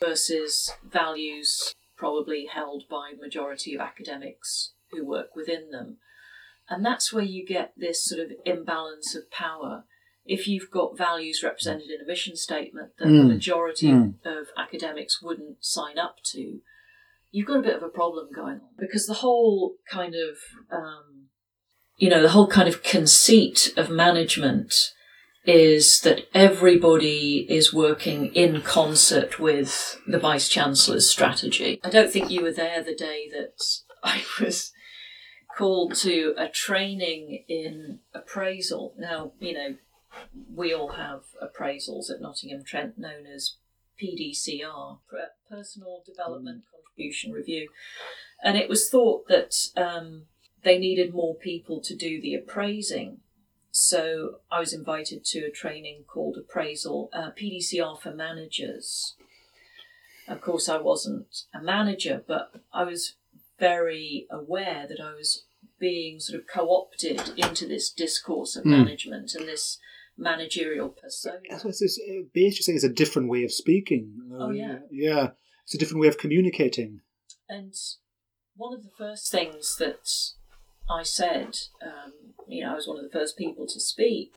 versus 0.00 0.70
values 0.86 1.74
probably 1.96 2.46
held 2.52 2.84
by 2.90 3.12
majority 3.18 3.74
of 3.74 3.80
academics 3.80 4.72
who 4.90 5.04
work 5.04 5.34
within 5.34 5.70
them. 5.70 5.96
And 6.68 6.84
that's 6.84 7.12
where 7.12 7.24
you 7.24 7.46
get 7.46 7.72
this 7.76 8.04
sort 8.04 8.20
of 8.20 8.32
imbalance 8.44 9.14
of 9.14 9.30
power. 9.30 9.84
If 10.24 10.48
you've 10.48 10.70
got 10.70 10.96
values 10.96 11.42
represented 11.42 11.90
in 11.90 12.00
a 12.00 12.06
mission 12.06 12.36
statement 12.36 12.92
that 12.98 13.06
the 13.06 13.10
Mm. 13.10 13.28
majority 13.28 13.88
Mm. 13.88 14.14
of 14.24 14.48
academics 14.56 15.20
wouldn't 15.22 15.62
sign 15.64 15.98
up 15.98 16.16
to, 16.32 16.60
you've 17.30 17.46
got 17.46 17.58
a 17.58 17.62
bit 17.62 17.76
of 17.76 17.82
a 17.82 17.88
problem 17.88 18.28
going 18.34 18.60
on. 18.60 18.70
Because 18.78 19.06
the 19.06 19.14
whole 19.14 19.76
kind 19.90 20.14
of, 20.14 20.38
um, 20.70 21.28
you 21.96 22.08
know, 22.08 22.22
the 22.22 22.30
whole 22.30 22.46
kind 22.46 22.68
of 22.68 22.82
conceit 22.82 23.74
of 23.76 23.90
management 23.90 24.72
is 25.46 26.00
that 26.00 26.26
everybody 26.32 27.46
is 27.50 27.74
working 27.74 28.34
in 28.34 28.62
concert 28.62 29.38
with 29.38 30.00
the 30.06 30.18
Vice 30.18 30.48
Chancellor's 30.48 31.08
strategy. 31.10 31.80
I 31.84 31.90
don't 31.90 32.10
think 32.10 32.30
you 32.30 32.40
were 32.40 32.52
there 32.52 32.82
the 32.82 32.94
day 32.94 33.28
that 33.30 33.62
I 34.02 34.24
was 34.40 34.72
called 35.56 35.94
to 35.96 36.34
a 36.38 36.48
training 36.48 37.44
in 37.46 38.00
appraisal. 38.14 38.94
Now, 38.98 39.32
you 39.38 39.52
know, 39.52 39.76
we 40.54 40.72
all 40.72 40.92
have 40.92 41.22
appraisals 41.42 42.10
at 42.10 42.20
Nottingham 42.20 42.64
Trent 42.64 42.98
known 42.98 43.26
as 43.26 43.56
PDCR, 44.02 44.98
Personal 45.48 46.02
Development 46.04 46.62
Contribution 46.70 47.32
Review. 47.32 47.68
And 48.42 48.56
it 48.56 48.68
was 48.68 48.88
thought 48.90 49.28
that 49.28 49.54
um, 49.76 50.24
they 50.62 50.78
needed 50.78 51.14
more 51.14 51.34
people 51.34 51.80
to 51.82 51.94
do 51.94 52.20
the 52.20 52.34
appraising. 52.34 53.18
So 53.70 54.36
I 54.50 54.60
was 54.60 54.72
invited 54.72 55.24
to 55.26 55.40
a 55.40 55.50
training 55.50 56.04
called 56.06 56.36
Appraisal 56.38 57.10
uh, 57.12 57.30
PDCR 57.30 58.00
for 58.00 58.12
Managers. 58.12 59.14
Of 60.28 60.40
course, 60.40 60.68
I 60.68 60.78
wasn't 60.78 61.42
a 61.54 61.60
manager, 61.62 62.22
but 62.26 62.52
I 62.72 62.84
was 62.84 63.14
very 63.58 64.26
aware 64.30 64.86
that 64.88 65.00
I 65.00 65.14
was 65.14 65.44
being 65.78 66.20
sort 66.20 66.40
of 66.40 66.46
co 66.46 66.68
opted 66.68 67.32
into 67.36 67.66
this 67.66 67.90
discourse 67.90 68.56
of 68.56 68.64
Hmm. 68.64 68.70
management 68.70 69.34
and 69.34 69.46
this 69.46 69.78
managerial 70.16 70.88
persona. 70.88 71.40
That's 71.50 71.64
what 71.64 71.74
it's, 71.80 72.00
basically 72.32 72.74
it's 72.74 72.84
a 72.84 72.88
different 72.88 73.28
way 73.28 73.44
of 73.44 73.52
speaking. 73.52 74.12
Oh, 74.32 74.46
Uh, 74.46 74.50
yeah. 74.50 74.78
yeah. 74.90 75.30
It's 75.64 75.74
a 75.74 75.78
different 75.78 76.00
way 76.00 76.08
of 76.08 76.18
communicating. 76.18 77.00
And 77.48 77.74
one 78.56 78.74
of 78.74 78.82
the 78.82 78.90
first 78.96 79.30
things 79.30 79.76
that 79.78 80.08
I 80.88 81.02
said, 81.02 81.58
um, 81.82 82.12
you 82.46 82.62
know, 82.64 82.72
I 82.72 82.74
was 82.74 82.86
one 82.86 82.98
of 82.98 83.04
the 83.04 83.18
first 83.18 83.36
people 83.36 83.66
to 83.66 83.80
speak, 83.80 84.34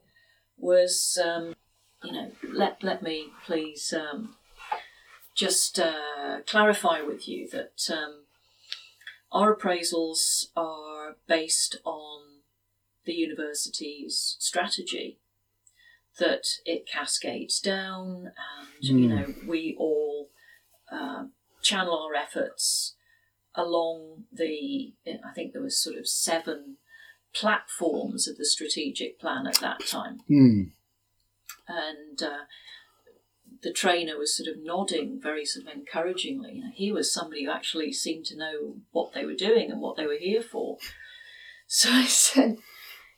was, 0.57 1.19
um, 1.24 1.55
you 2.03 2.12
know, 2.12 2.31
let, 2.53 2.84
let 2.84 3.03
me 3.03 3.27
please 3.46 3.93
um, 3.93 4.36
just 5.36 5.79
uh, 5.79 6.39
clarify 6.48 7.01
with 7.01 7.27
you 7.27 7.48
that 7.50 7.89
um, 7.91 8.24
our 9.31 9.55
appraisals 9.55 10.46
are 10.55 11.17
based 11.27 11.77
on 11.84 12.22
the 13.05 13.13
university's 13.13 14.36
strategy, 14.39 15.19
that 16.19 16.43
it 16.65 16.88
cascades 16.88 17.59
down, 17.59 18.25
and, 18.27 18.83
you 18.83 19.07
Hmm. 19.07 19.15
know, 19.15 19.36
we 19.43 19.75
all 19.77 20.29
um 20.91 21.33
channel 21.62 21.97
our 21.97 22.15
efforts 22.15 22.95
along 23.55 24.25
the 24.31 24.93
I 25.05 25.33
think 25.33 25.51
there 25.53 25.62
was 25.62 25.81
sort 25.81 25.97
of 25.97 26.07
seven 26.07 26.77
platforms 27.33 28.27
of 28.27 28.38
the 28.38 28.45
strategic 28.45 29.19
plan 29.19 29.45
at 29.47 29.59
that 29.59 29.86
time, 29.86 30.19
Hmm. 30.27 30.62
and 31.67 32.24
uh, 32.24 32.45
the 33.62 33.74
trainer 33.74 34.17
was 34.17 34.36
sort 34.38 34.47
of 34.47 34.63
nodding 34.63 35.19
very 35.21 35.43
sort 35.45 35.65
of 35.67 35.74
encouragingly. 35.74 36.53
You 36.55 36.63
know, 36.65 36.71
he 36.74 36.91
was 36.91 37.13
somebody 37.13 37.45
who 37.45 37.51
actually 37.51 37.91
seemed 37.91 38.25
to 38.27 38.38
know 38.38 38.77
what 38.91 39.13
they 39.13 39.25
were 39.25 39.33
doing 39.36 39.71
and 39.71 39.81
what 39.81 39.97
they 39.97 40.05
were 40.05 40.17
here 40.19 40.43
for. 40.43 40.77
So 41.67 41.89
I 41.91 42.05
said, 42.05 42.57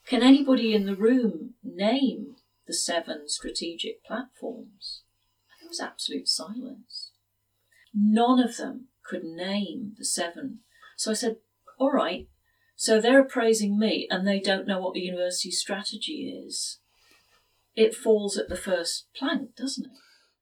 "Can 0.06 0.24
anybody 0.24 0.74
in 0.74 0.86
the 0.86 0.96
room 0.96 1.56
name 1.64 2.36
the 2.70 2.74
seven 2.76 3.28
strategic 3.28 4.04
platforms?" 4.06 5.02
There 5.60 5.68
was 5.68 5.80
absolute 5.82 6.28
silence. 6.30 7.12
None 7.94 8.40
of 8.40 8.58
them 8.58 8.90
could 9.04 9.24
name 9.24 9.96
the 9.98 10.06
seven. 10.06 10.60
So 10.96 11.12
I 11.12 11.16
said, 11.16 11.38
All 11.80 11.92
right, 11.92 12.28
so 12.76 13.02
they're 13.02 13.22
appraising 13.22 13.80
me 13.80 14.08
and 14.12 14.28
they 14.28 14.40
don't 14.40 14.68
know 14.68 14.80
what 14.80 14.94
the 14.94 15.00
university 15.02 15.52
strategy 15.52 16.30
is. 16.46 16.80
It 17.76 17.96
falls 17.96 18.38
at 18.38 18.50
the 18.50 18.56
first 18.56 19.08
plank, 19.16 19.56
doesn't 19.56 19.86
it? 19.86 19.92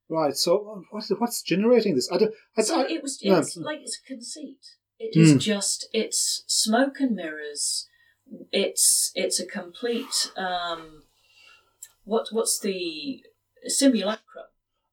Right. 0.09 0.35
So 0.35 0.83
what's 0.91 1.09
what's 1.09 1.41
generating 1.41 1.95
this? 1.95 2.09
I 2.11 2.17
don't. 2.17 2.33
I, 2.57 2.61
So 2.61 2.81
I- 2.81 2.89
it 2.89 3.01
was 3.03 3.19
it's 3.21 3.57
like 3.57 3.79
it's 3.81 3.99
a 4.03 4.07
conceit. 4.07 4.59
It 4.99 5.17
is 5.19 5.33
Hmm. 5.33 5.37
just 5.39 5.87
it's 5.93 6.43
smoke 6.47 6.99
and 6.99 7.15
mirrors. 7.15 7.87
It's 8.51 9.11
it's 9.15 9.39
a 9.39 9.45
complete 9.45 10.31
um 10.35 11.03
what 12.11 12.25
what's 12.31 12.59
the 12.59 13.21
simulacrum. 13.67 14.45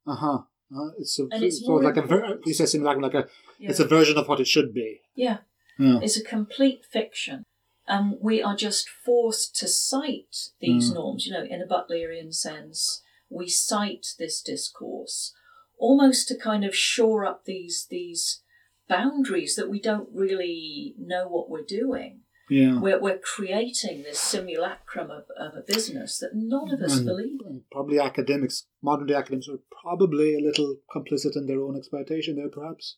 Uh-huh. 0.07 0.39
Uh, 0.77 0.91
it's 0.99 1.19
a, 1.19 1.23
And 1.31 1.45
it's 1.45 1.61
so 1.61 1.69
more 1.69 1.83
like 1.83 1.97
a 1.97 2.03
ver- 2.03 2.41
you 2.45 2.55
say 2.55 2.67
something 2.67 2.85
like, 2.85 2.99
like 3.01 3.15
a 3.15 3.29
Yeah. 3.61 3.71
it's 3.71 3.81
a 3.81 3.87
version 3.87 4.17
of 4.19 4.27
what 4.29 4.41
it 4.41 4.49
should 4.49 4.73
be. 4.75 5.01
yeah. 5.15 5.39
Yeah. 5.79 5.99
It's 6.05 6.17
a 6.17 6.23
complete 6.37 6.83
fiction. 6.97 7.43
And 7.87 8.17
we 8.21 8.41
are 8.43 8.57
just 8.57 8.89
forced 8.89 9.57
to 9.61 9.67
cite 9.69 10.37
these 10.61 10.91
Mm. 10.91 10.95
norms, 10.95 11.27
you 11.27 11.33
know, 11.33 11.45
in 11.45 11.61
a 11.61 11.67
Butlerian 11.67 12.33
sense. 12.33 13.03
We 13.29 13.49
cite 13.49 14.07
this 14.19 14.41
discourse 14.43 15.35
almost 15.79 16.29
to 16.29 16.37
kind 16.39 16.65
of 16.65 16.75
shore 16.77 17.25
up 17.31 17.45
these 17.45 17.87
these 17.91 18.43
boundaries 18.89 19.57
that 19.57 19.69
we 19.71 19.81
don't 19.81 20.09
really 20.13 20.95
know 20.99 21.27
what 21.29 21.49
we're 21.51 21.65
doing. 21.81 22.21
Yeah. 22.51 22.79
We're, 22.79 23.01
we're 23.01 23.19
creating 23.19 24.03
this 24.03 24.19
simulacrum 24.19 25.11
of, 25.11 25.25
of 25.39 25.55
a 25.57 25.63
business 25.67 26.19
that 26.19 26.33
none 26.35 26.73
of 26.73 26.81
us 26.81 26.99
And- 26.99 27.07
believe 27.07 27.41
in. 27.47 27.63
probably 27.73 27.99
academics, 27.99 28.67
modern 28.83 29.07
day 29.07 29.15
academics, 29.15 29.49
are 29.49 29.61
probably 29.83 30.35
a 30.35 30.41
little 30.41 30.77
complicit 30.95 31.37
in 31.37 31.47
their 31.47 31.61
own 31.63 31.77
exploitation 31.77 32.37
there, 32.37 32.51
perhaps. 32.51 32.97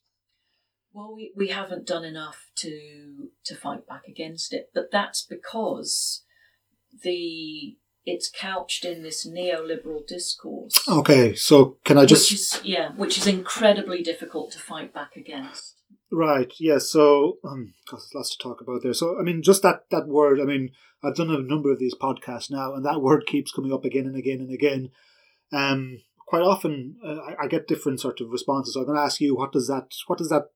Well, 0.92 1.14
we, 1.14 1.32
we 1.36 1.48
haven't 1.48 1.86
done 1.86 2.04
enough 2.04 2.46
to 2.56 3.28
to 3.44 3.54
fight 3.54 3.86
back 3.86 4.04
against 4.08 4.54
it, 4.54 4.70
but 4.74 4.90
that's 4.90 5.22
because 5.26 6.24
the 7.02 7.76
it's 8.06 8.30
couched 8.30 8.84
in 8.84 9.02
this 9.02 9.28
neoliberal 9.28 10.06
discourse, 10.06 10.80
Okay, 10.88 11.34
so 11.34 11.76
can 11.84 11.98
I 11.98 12.06
just 12.06 12.30
which 12.30 12.40
is 12.40 12.60
yeah, 12.64 12.92
which 12.92 13.18
is 13.18 13.26
incredibly 13.26 14.02
difficult 14.02 14.52
to 14.52 14.58
fight 14.58 14.94
back 14.94 15.16
against. 15.16 15.74
Right. 16.10 16.52
Yes. 16.58 16.88
So, 16.88 17.38
um, 17.44 17.74
there's 17.90 18.10
lots 18.14 18.36
to 18.36 18.42
talk 18.42 18.60
about 18.60 18.82
there. 18.82 18.94
So, 18.94 19.18
I 19.18 19.22
mean, 19.22 19.42
just 19.42 19.62
that 19.62 19.86
that 19.90 20.06
word. 20.06 20.40
I 20.40 20.44
mean, 20.44 20.70
I've 21.02 21.16
done 21.16 21.30
a 21.30 21.38
number 21.38 21.72
of 21.72 21.78
these 21.78 21.94
podcasts 21.94 22.50
now, 22.50 22.74
and 22.74 22.84
that 22.84 23.02
word 23.02 23.26
keeps 23.26 23.52
coming 23.52 23.72
up 23.72 23.84
again 23.84 24.06
and 24.06 24.16
again 24.16 24.38
and 24.38 24.52
again. 24.52 24.90
Um, 25.52 26.02
quite 26.26 26.42
often, 26.42 26.96
uh, 27.04 27.16
I, 27.16 27.44
I 27.44 27.48
get 27.48 27.68
different 27.68 28.00
sort 28.00 28.20
of 28.20 28.30
responses. 28.30 28.74
So 28.74 28.80
I'm 28.80 28.86
going 28.86 28.98
to 28.98 29.02
ask 29.02 29.20
you, 29.20 29.34
what 29.36 29.52
does 29.52 29.66
that 29.68 29.94
what 30.06 30.18
does 30.18 30.28
that 30.28 30.50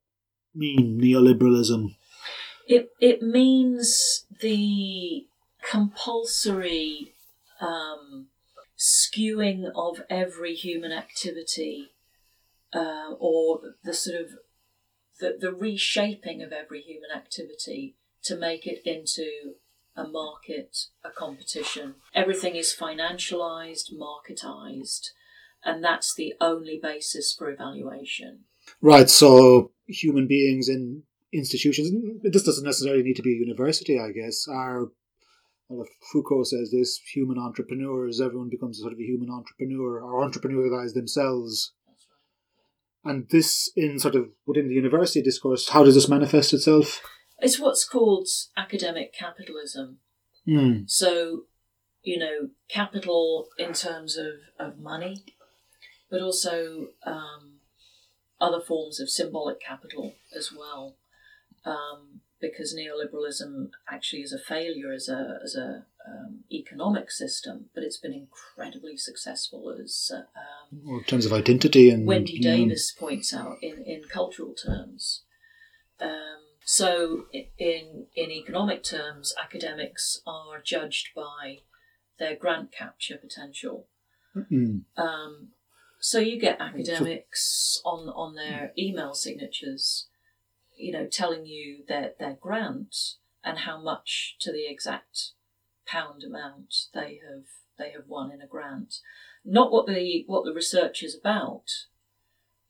mean? 0.55 1.01
Neoliberalism. 1.01 1.97
It 2.67 2.91
it 3.01 3.23
means 3.23 4.27
the 4.41 5.27
compulsory 5.63 7.15
um, 7.61 8.29
skewing 8.79 9.71
of 9.75 10.03
every 10.09 10.55
human 10.55 10.93
activity, 10.93 11.91
uh, 12.73 13.15
or 13.19 13.61
the 13.83 13.93
sort 13.95 14.21
of 14.21 14.31
the, 15.21 15.37
the 15.39 15.53
reshaping 15.53 16.43
of 16.43 16.53
every 16.53 16.81
human 16.81 17.11
activity 17.15 17.97
to 18.25 18.37
make 18.37 18.67
it 18.67 18.81
into 18.85 19.55
a 19.97 20.07
market, 20.07 20.87
a 21.05 21.11
competition. 21.11 21.97
Everything 22.15 22.57
is 22.57 22.75
financialized, 22.79 23.93
marketized, 23.93 25.09
and 25.65 25.83
that's 25.85 26.15
the 26.15 26.35
only 26.41 26.79
basis 26.83 27.35
for 27.37 27.51
evaluation. 27.51 28.41
Right. 28.81 29.11
So, 29.11 29.73
human 29.87 30.27
beings 30.27 30.69
in 30.69 31.03
institutions. 31.33 31.91
This 32.23 32.43
doesn't 32.43 32.65
necessarily 32.65 33.03
need 33.03 33.17
to 33.17 33.23
be 33.23 33.35
a 33.35 33.47
university. 33.47 33.99
I 33.99 34.13
guess 34.13 34.47
are. 34.49 34.89
Well, 35.69 35.87
Foucault 36.13 36.45
says 36.45 36.73
this, 36.73 36.99
human 37.15 37.39
entrepreneurs, 37.39 38.21
everyone 38.21 38.49
becomes 38.49 38.81
sort 38.81 38.93
of 38.93 38.99
a 38.99 39.05
human 39.05 39.31
entrepreneur 39.31 40.01
or 40.01 40.29
entrepreneurialize 40.29 40.95
themselves. 40.95 41.75
And 43.05 43.29
this, 43.31 43.71
in 43.77 43.99
sort 43.99 44.15
of 44.15 44.29
within 44.47 44.69
the 44.69 44.75
university 44.75 45.23
discourse, 45.23 45.71
how 45.71 45.85
does 45.85 45.95
this 45.95 46.09
manifest 46.09 46.53
itself? 46.53 47.01
It's 47.39 47.59
what's 47.59 47.85
called 47.85 48.29
academic 48.57 49.15
capitalism. 49.15 49.99
Hmm. 50.45 50.81
So, 50.87 51.45
you 52.03 52.19
know, 52.19 52.51
capital 52.69 53.49
in 53.59 53.73
terms 53.73 54.17
of, 54.17 54.35
of 54.59 54.79
money, 54.79 55.25
but 56.11 56.21
also 56.21 56.89
um, 57.07 57.61
other 58.41 58.61
forms 58.61 59.01
of 59.01 59.09
symbolic 59.09 59.61
capital 59.61 60.15
as 60.37 60.53
well. 60.53 60.97
Um, 61.65 62.21
because 62.41 62.75
neoliberalism 62.75 63.71
actually 63.91 64.23
is 64.23 64.33
a 64.33 64.39
failure 64.39 64.93
as 64.93 65.09
a 65.09 65.39
as 65.45 65.55
a 65.55 65.85
um, 66.09 66.45
economic 66.51 67.11
system, 67.11 67.67
but 67.75 67.85
it's 67.85 67.99
been 67.99 68.15
incredibly 68.15 68.97
successful 68.97 69.75
as 69.83 70.11
uh, 70.13 70.19
um, 70.19 70.81
Or 70.87 70.99
in 70.99 71.05
terms 71.05 71.27
of 71.27 71.33
identity 71.33 71.91
and 71.91 72.07
Wendy 72.07 72.41
know, 72.41 72.57
Davis 72.57 72.93
points 72.93 73.35
out 73.35 73.57
in, 73.63 73.83
in 73.85 74.03
cultural 74.09 74.55
terms. 74.55 75.23
Um, 76.01 76.41
so, 76.65 77.25
in 77.33 78.07
in 78.15 78.31
economic 78.31 78.83
terms, 78.83 79.35
academics 79.43 80.23
are 80.27 80.61
judged 80.63 81.11
by 81.15 81.59
their 82.19 82.37
grant 82.37 82.73
capture 82.73 83.17
potential. 83.17 83.89
mm, 84.37 84.83
Um, 84.97 85.49
so 86.01 86.19
you 86.19 86.41
get 86.41 86.61
academics 86.61 87.81
on 87.85 88.09
on 88.09 88.35
their 88.35 88.73
email 88.79 89.15
signatures, 89.15 90.09
you 90.77 90.93
know, 90.93 91.07
telling 91.07 91.45
you 91.47 91.85
their 91.89 92.15
their 92.19 92.35
grant 92.41 92.95
and 93.45 93.59
how 93.59 93.81
much 93.81 94.37
to 94.41 94.53
the 94.53 94.67
exact 94.71 95.33
pound 95.91 96.23
amount 96.23 96.75
they 96.95 97.21
have 97.29 97.45
they 97.79 97.91
have 97.93 98.07
won 98.07 98.31
in 98.31 98.41
a 98.43 98.47
grant. 98.47 98.97
Not 99.45 99.73
what 99.73 99.87
the 99.87 100.25
what 100.27 100.45
the 100.45 100.53
research 100.53 101.03
is 101.03 101.17
about, 101.19 101.65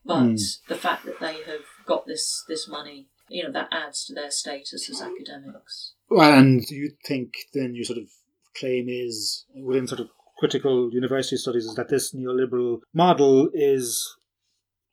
but 0.04 0.22
Mm. 0.22 0.66
the 0.68 0.76
fact 0.76 1.04
that 1.04 1.20
they 1.20 1.42
have 1.42 1.64
got 1.86 2.06
this 2.06 2.44
this 2.48 2.68
money. 2.68 3.08
You 3.28 3.44
know 3.44 3.52
that 3.52 3.68
adds 3.72 4.04
to 4.06 4.14
their 4.14 4.30
status 4.30 4.88
as 4.90 5.00
academics. 5.00 5.94
Well, 6.08 6.32
and 6.38 6.68
you 6.70 6.92
think 7.04 7.34
then 7.54 7.74
your 7.74 7.84
sort 7.84 7.98
of 7.98 8.08
claim 8.56 8.86
is 8.88 9.44
within 9.54 9.86
sort 9.86 10.00
of 10.00 10.08
critical 10.38 10.90
university 10.92 11.36
studies 11.36 11.66
is 11.66 11.74
that 11.74 11.88
this 11.90 12.12
neoliberal 12.14 12.80
model 12.94 13.50
is 13.52 14.16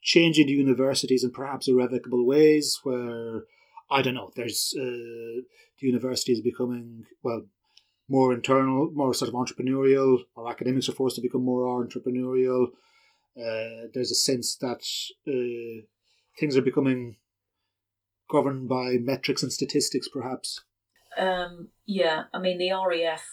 changing 0.02 0.48
universities 0.50 1.24
in 1.24 1.32
perhaps 1.32 1.68
irrevocable 1.68 2.26
ways 2.26 2.80
where 2.84 3.44
I 3.90 4.02
don't 4.02 4.14
know 4.14 4.32
there's 4.36 4.74
uh, 4.78 5.42
the 5.80 5.88
university 5.94 6.34
is 6.34 6.42
becoming 6.42 7.06
well 7.24 7.44
more 8.10 8.34
internal 8.34 8.90
more 8.94 9.14
sort 9.14 9.30
of 9.30 9.36
entrepreneurial 9.36 10.20
or 10.36 10.50
academics 10.50 10.90
are 10.90 10.94
forced 10.94 11.16
to 11.16 11.22
become 11.22 11.44
more 11.44 11.64
entrepreneurial 11.84 12.68
uh, 13.38 13.88
there's 13.94 14.12
a 14.12 14.16
sense 14.16 14.56
that 14.56 14.82
uh, 15.28 15.86
things 16.40 16.58
are 16.58 16.62
becoming 16.62 17.18
governed 18.30 18.68
by 18.68 18.98
metrics 19.00 19.44
and 19.44 19.54
statistics 19.54 20.08
perhaps 20.08 20.62
Um, 21.18 21.70
yeah, 21.86 22.24
I 22.34 22.40
mean 22.40 22.58
the 22.58 22.72
REF 22.72 23.24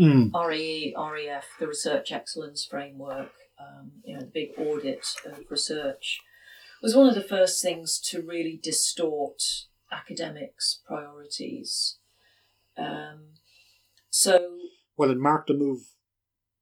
Mm. 0.00 0.32
REE, 0.32 0.94
REF, 0.96 1.46
the 1.58 1.66
Research 1.66 2.10
Excellence 2.10 2.64
Framework, 2.64 3.32
um, 3.60 3.92
you 4.02 4.14
know, 4.14 4.20
the 4.20 4.26
big 4.26 4.50
audit 4.58 5.06
of 5.26 5.44
research, 5.50 6.20
was 6.82 6.96
one 6.96 7.06
of 7.06 7.14
the 7.14 7.20
first 7.20 7.62
things 7.62 8.00
to 8.00 8.22
really 8.22 8.58
distort 8.62 9.42
academics' 9.92 10.80
priorities. 10.86 11.98
Um, 12.78 13.34
so, 14.10 14.58
Well, 14.96 15.10
it 15.10 15.18
marked 15.18 15.50
a 15.50 15.54
move. 15.54 15.80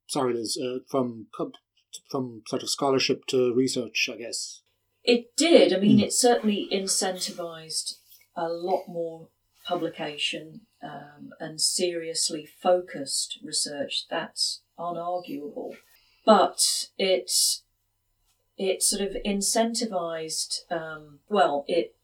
Sorry, 0.07 0.35
Liz, 0.35 0.59
uh, 0.63 0.79
from 0.89 1.27
from 2.11 2.43
sort 2.47 2.63
of 2.63 2.71
scholarship 2.71 3.27
to 3.27 3.53
research, 3.55 4.09
I 4.13 4.17
guess. 4.17 4.63
It 5.05 5.37
did. 5.37 5.73
I 5.73 5.79
mean, 5.79 6.01
it 6.01 6.13
certainly 6.13 6.69
incentivized 6.73 7.97
a 8.37 8.49
lot 8.49 8.85
more 8.89 9.29
publication 9.67 10.63
um, 10.83 11.31
and 11.41 11.61
seriously 11.61 12.47
focused 12.47 13.39
research. 13.43 14.07
That's 14.09 14.63
unarguable. 14.79 15.77
But 16.25 16.89
it 16.99 17.31
it 18.57 18.83
sort 18.83 19.03
of 19.03 19.17
incentivized. 19.25 20.71
Um, 20.71 21.21
well, 21.29 21.65
it 21.69 21.95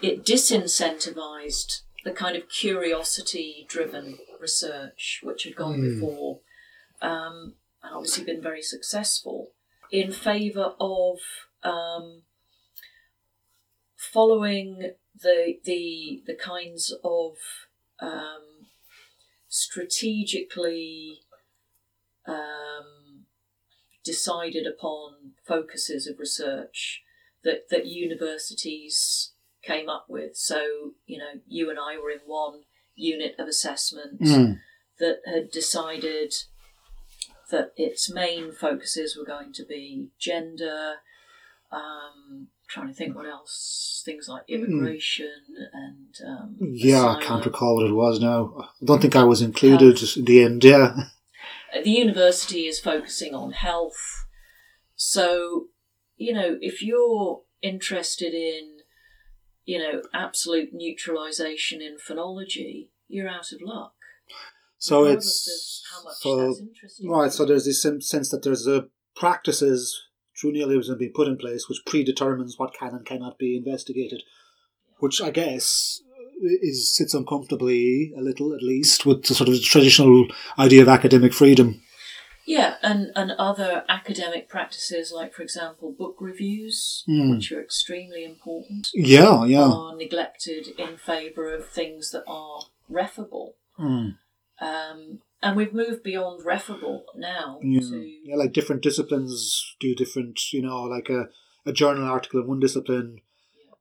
it 0.00 0.24
disincentivized 0.24 1.80
the 2.04 2.12
kind 2.12 2.36
of 2.36 2.48
curiosity-driven 2.48 4.18
research 4.42 5.20
which 5.22 5.44
had 5.44 5.56
gone 5.56 5.76
Hmm. 5.76 5.94
before, 6.00 6.40
um, 7.00 7.56
and 7.82 7.94
obviously 7.94 8.24
been 8.24 8.42
very 8.42 8.62
successful 8.62 9.52
in 9.90 10.12
favour 10.12 10.74
of 10.80 11.18
um, 11.62 12.24
following 13.96 14.92
the 15.14 15.58
the 15.64 16.22
the 16.26 16.34
kinds 16.34 16.92
of 17.04 17.36
um, 18.00 18.66
strategically 19.48 21.20
um, 22.26 23.26
decided 24.04 24.66
upon 24.66 25.32
focuses 25.46 26.06
of 26.06 26.18
research 26.18 27.02
that 27.44 27.68
that 27.70 27.86
universities 27.86 29.32
came 29.62 29.88
up 29.88 30.06
with. 30.08 30.36
So 30.36 30.94
you 31.06 31.18
know, 31.18 31.40
you 31.46 31.70
and 31.70 31.78
I 31.78 31.96
were 31.98 32.10
in 32.10 32.20
one 32.26 32.62
unit 32.94 33.34
of 33.38 33.48
assessment 33.48 34.20
Mm. 34.20 34.60
that 34.98 35.20
had 35.26 35.50
decided 35.50 36.34
that 37.50 37.72
its 37.76 38.10
main 38.12 38.52
focuses 38.52 39.16
were 39.16 39.24
going 39.26 39.52
to 39.52 39.64
be 39.64 40.08
gender. 40.18 40.94
Um, 41.70 42.48
trying 42.68 42.88
to 42.88 42.94
think 42.94 43.14
what 43.14 43.26
else, 43.26 44.02
things 44.04 44.28
like 44.28 44.42
immigration 44.48 45.30
and 45.72 46.14
um, 46.26 46.56
Yeah, 46.60 47.04
I 47.04 47.22
can't 47.22 47.44
recall 47.44 47.76
what 47.76 47.86
it 47.86 47.92
was 47.94 48.20
now. 48.20 48.54
I 48.58 48.84
don't 48.84 49.00
think 49.00 49.14
I 49.16 49.24
was 49.24 49.42
included 49.42 50.00
in 50.16 50.24
the 50.24 50.42
end. 50.42 50.64
Yeah. 50.64 50.94
the 51.84 51.90
university 51.90 52.66
is 52.66 52.80
focusing 52.80 53.34
on 53.34 53.52
health. 53.52 54.26
So, 54.96 55.66
you 56.16 56.32
know, 56.32 56.56
if 56.60 56.82
you're 56.82 57.42
interested 57.62 58.32
in, 58.34 58.78
you 59.64 59.78
know, 59.78 60.02
absolute 60.12 60.70
neutralization 60.72 61.80
in 61.80 61.96
phonology, 61.96 62.88
you're 63.08 63.28
out 63.28 63.52
of 63.52 63.60
luck. 63.62 63.94
So 64.78 65.02
regardless 65.02 65.26
it's 65.26 65.82
of 65.92 65.96
how 65.96 66.04
much 66.04 66.16
so 66.20 67.08
right. 67.08 67.32
So 67.32 67.44
there's 67.44 67.66
this 67.66 67.82
sense 67.82 68.30
that 68.30 68.42
there's 68.42 68.66
a 68.66 68.88
practices 69.14 70.08
through 70.40 70.54
neoliberalism 70.54 70.98
being 70.98 71.12
put 71.14 71.28
in 71.28 71.36
place, 71.36 71.68
which 71.68 71.84
predetermines 71.86 72.58
what 72.58 72.74
can 72.74 72.88
and 72.88 73.06
cannot 73.06 73.38
be 73.38 73.56
investigated. 73.56 74.22
Which 74.98 75.20
I 75.20 75.30
guess 75.30 76.00
uh, 76.10 76.48
is 76.60 76.92
sits 76.92 77.14
uncomfortably 77.14 78.12
a 78.16 78.20
little, 78.20 78.52
at 78.54 78.62
least, 78.62 79.06
with 79.06 79.24
the 79.24 79.34
sort 79.34 79.48
of 79.48 79.62
traditional 79.62 80.26
idea 80.58 80.82
of 80.82 80.88
academic 80.88 81.32
freedom. 81.32 81.82
Yeah, 82.46 82.76
and, 82.82 83.12
and 83.14 83.30
other 83.32 83.84
academic 83.88 84.48
practices, 84.48 85.12
like, 85.14 85.32
for 85.32 85.42
example, 85.42 85.94
book 85.96 86.16
reviews, 86.20 87.04
Mm. 87.08 87.36
which 87.36 87.52
are 87.52 87.62
extremely 87.62 88.24
important, 88.24 88.88
Yeah, 88.94 89.44
yeah. 89.44 89.70
are 89.70 89.96
neglected 89.96 90.68
in 90.78 90.96
favour 90.96 91.52
of 91.54 91.68
things 91.68 92.10
that 92.10 92.24
are 92.26 92.62
referable. 92.88 93.54
Mm. 93.78 94.16
Um, 94.60 95.20
and 95.42 95.56
we've 95.56 95.72
moved 95.74 96.02
beyond 96.02 96.44
referable 96.44 97.04
now 97.16 97.58
Yeah. 97.62 97.80
to. 97.80 98.18
yeah, 98.24 98.36
like 98.36 98.52
different 98.52 98.82
disciplines 98.82 99.74
do 99.80 99.94
different, 99.94 100.52
you 100.52 100.62
know, 100.62 100.82
like 100.82 101.08
a, 101.08 101.28
a 101.64 101.72
journal 101.72 102.04
article 102.04 102.40
in 102.40 102.46
one 102.48 102.60
discipline 102.60 103.20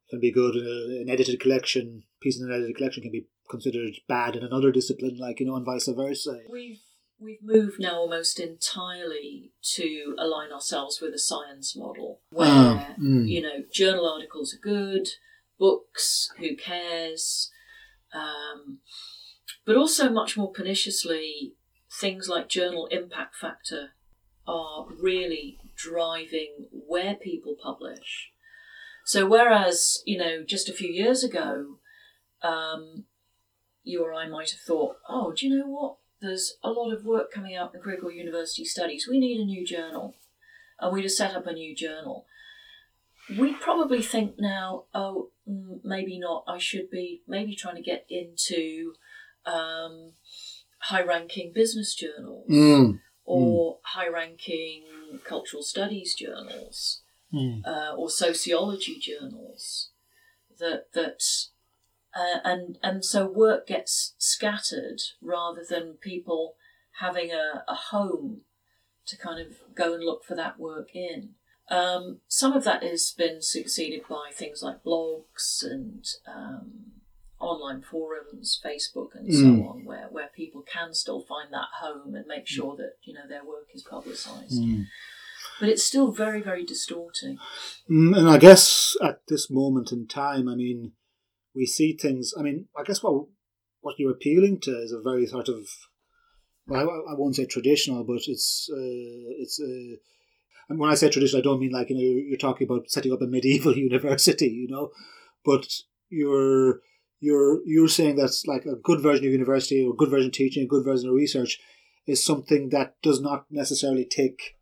can 0.10 0.20
be 0.20 0.32
good, 0.32 0.56
an 0.56 1.10
edited 1.10 1.40
collection, 1.40 2.04
piece 2.20 2.40
in 2.40 2.48
an 2.48 2.54
edited 2.54 2.76
collection 2.76 3.04
can 3.04 3.12
be 3.12 3.28
considered 3.50 3.98
bad 4.08 4.36
in 4.36 4.44
another 4.44 4.72
discipline, 4.72 5.18
like, 5.18 5.40
you 5.40 5.46
know, 5.46 5.56
and 5.56 5.66
vice 5.66 5.88
versa. 5.88 6.42
We've 6.50 6.80
we've 7.22 7.44
moved 7.44 7.80
now 7.80 7.98
almost 7.98 8.40
entirely 8.40 9.52
to 9.62 10.16
align 10.18 10.52
ourselves 10.52 11.00
with 11.00 11.14
a 11.14 11.20
science 11.20 11.76
model 11.76 12.20
where 12.32 12.48
Ah, 12.50 12.96
mm. 13.00 13.28
you 13.28 13.42
know 13.42 13.64
journal 13.72 14.10
articles 14.12 14.54
are 14.54 14.58
good, 14.58 15.08
books 15.60 16.30
who 16.40 16.56
cares, 16.56 17.52
um, 18.14 18.80
but 19.66 19.78
also 19.78 20.10
much 20.10 20.36
more 20.36 20.52
perniciously 20.52 21.54
things 22.00 22.28
like 22.28 22.50
journal 22.50 22.88
impact 22.88 23.36
factor 23.36 23.90
are 24.48 24.88
really 25.00 25.58
driving 25.76 26.68
where 26.72 27.16
people 27.16 27.56
publish. 27.62 28.32
So 29.06 29.28
whereas 29.28 30.02
you 30.06 30.18
know 30.18 30.44
just 30.44 30.70
a 30.70 30.74
few 30.74 30.92
years 30.92 31.24
ago. 31.24 31.78
Um, 32.44 33.06
you 33.84 34.04
or 34.04 34.14
I 34.14 34.28
might 34.28 34.52
have 34.52 34.60
thought, 34.60 34.98
oh, 35.10 35.34
do 35.36 35.48
you 35.48 35.58
know 35.58 35.68
what? 35.68 35.96
There's 36.22 36.54
a 36.64 36.70
lot 36.70 36.92
of 36.94 37.04
work 37.06 37.32
coming 37.32 37.56
out 37.56 37.74
in 37.74 37.82
critical 37.82 38.12
university 38.12 38.66
studies. 38.66 39.08
We 39.10 39.20
need 39.20 39.40
a 39.40 39.46
new 39.46 39.66
journal. 39.66 40.16
And 40.80 40.94
we'd 40.94 41.04
have 41.04 41.12
set 41.12 41.36
up 41.36 41.48
a 41.48 41.54
new 41.54 41.76
journal. 41.76 42.26
We 43.38 43.54
probably 43.54 44.02
think 44.02 44.36
now, 44.40 44.86
oh, 44.94 45.30
mm, 45.48 45.80
maybe 45.84 46.20
not. 46.20 46.44
I 46.48 46.58
should 46.58 46.90
be 46.90 47.22
maybe 47.28 47.56
trying 47.56 47.76
to 47.76 47.82
get 47.82 48.06
into 48.10 48.94
um, 49.46 50.14
high 50.80 51.04
ranking 51.04 51.52
business 51.54 51.94
journals 51.96 52.48
Mm. 52.50 53.00
or 53.26 53.80
high 53.84 54.08
ranking 54.10 54.84
cultural 55.24 55.64
studies 55.64 56.16
journals 56.16 57.02
Mm. 57.34 57.66
uh, 57.66 57.96
or 57.96 58.10
sociology 58.10 58.98
journals 59.00 59.90
that 60.60 60.92
that 60.94 61.22
uh, 62.16 62.40
and 62.44 62.78
and 62.84 63.04
so 63.06 63.26
work 63.28 63.68
gets 63.68 64.14
scattered 64.18 65.02
rather 65.22 65.64
than 65.68 65.94
people 66.02 66.56
having 67.00 67.32
a, 67.32 67.64
a 67.68 67.76
home 67.76 68.42
to 69.08 69.18
kind 69.18 69.40
of 69.40 69.58
go 69.76 69.94
and 69.94 70.04
look 70.04 70.24
for 70.24 70.36
that 70.36 70.60
work 70.60 70.90
in. 70.94 71.32
Um, 71.70 72.20
some 72.28 72.54
of 72.54 72.64
that 72.66 72.84
has 72.84 73.14
been 73.18 73.42
succeeded 73.42 74.02
by 74.10 74.32
things 74.34 74.62
like 74.62 74.84
blogs 74.84 75.64
and 75.64 76.06
um, 76.28 76.92
online 77.40 77.82
forums, 77.82 78.60
Facebook, 78.64 79.16
and 79.16 79.34
so 79.34 79.46
Mm. 79.46 79.70
on, 79.70 79.86
where, 79.86 80.08
where 80.12 80.30
people 80.36 80.62
can 80.62 80.94
still 80.94 81.22
find 81.22 81.52
that 81.54 81.70
home 81.80 82.14
and 82.14 82.28
make 82.28 82.46
sure 82.46 82.76
that 82.76 82.98
you 83.04 83.14
know 83.14 83.28
their 83.28 83.46
work 83.46 83.70
is 83.74 83.84
publicised. 83.84 84.62
Mm. 84.62 84.86
But 85.60 85.70
it's 85.70 85.84
still 85.84 86.12
very, 86.12 86.42
very 86.42 86.66
distorting. 86.66 87.38
Mm, 87.90 88.18
and 88.18 88.30
I 88.30 88.38
guess 88.38 88.96
at 89.02 89.22
this 89.28 89.50
moment 89.50 89.92
in 89.92 90.08
time, 90.08 90.48
I 90.48 90.56
mean, 90.56 90.92
we 91.56 91.66
see 91.66 91.98
things. 92.00 92.34
I 92.38 92.42
mean, 92.42 92.68
I 92.78 92.84
guess 92.84 93.04
what 93.04 93.26
what 93.82 93.96
you're 93.98 94.12
appealing 94.12 94.60
to 94.62 94.72
is 94.72 94.92
a 94.92 95.02
very 95.02 95.26
sort 95.26 95.50
of, 95.50 95.68
well, 96.68 96.82
I, 96.90 97.12
I 97.12 97.16
won't 97.16 97.36
say 97.36 97.46
traditional, 97.46 98.04
but 98.04 98.22
it's 98.28 98.70
uh, 98.72 99.34
it's. 99.40 99.60
Uh, 99.60 99.98
and 100.70 100.80
when 100.80 100.90
I 100.90 100.96
say 100.96 101.10
traditional, 101.10 101.42
I 101.42 101.44
don't 101.44 101.60
mean 101.60 101.72
like 101.72 101.90
you 101.90 101.96
know 101.96 102.02
you're, 102.02 102.38
talking 102.38 102.66
about 102.66 102.90
setting 102.90 103.12
up 103.12 103.22
a 103.22 103.28
medieval 103.28 103.76
university, 103.78 104.48
you 104.48 104.68
know, 104.70 104.92
but 105.44 105.68
you're 106.10 106.80
you're 107.20 107.62
you're 107.66 107.90
saying 107.90 108.16
that's 108.16 108.46
like 108.46 108.66
a 108.66 108.76
good 108.76 109.02
version 109.02 109.26
of 109.26 109.32
university 109.32 109.84
or 109.84 109.94
a 109.94 109.98
good 109.98 110.10
version 110.10 110.28
of 110.28 110.34
teaching, 110.34 110.64
a 110.64 110.68
good 110.68 110.86
version 110.86 111.10
of 111.10 111.16
research 111.16 111.60
is 112.08 112.24
something 112.24 112.70
that 112.70 112.96
does 113.02 113.22
not 113.22 113.46
necessarily 113.52 114.06
take 114.06 114.58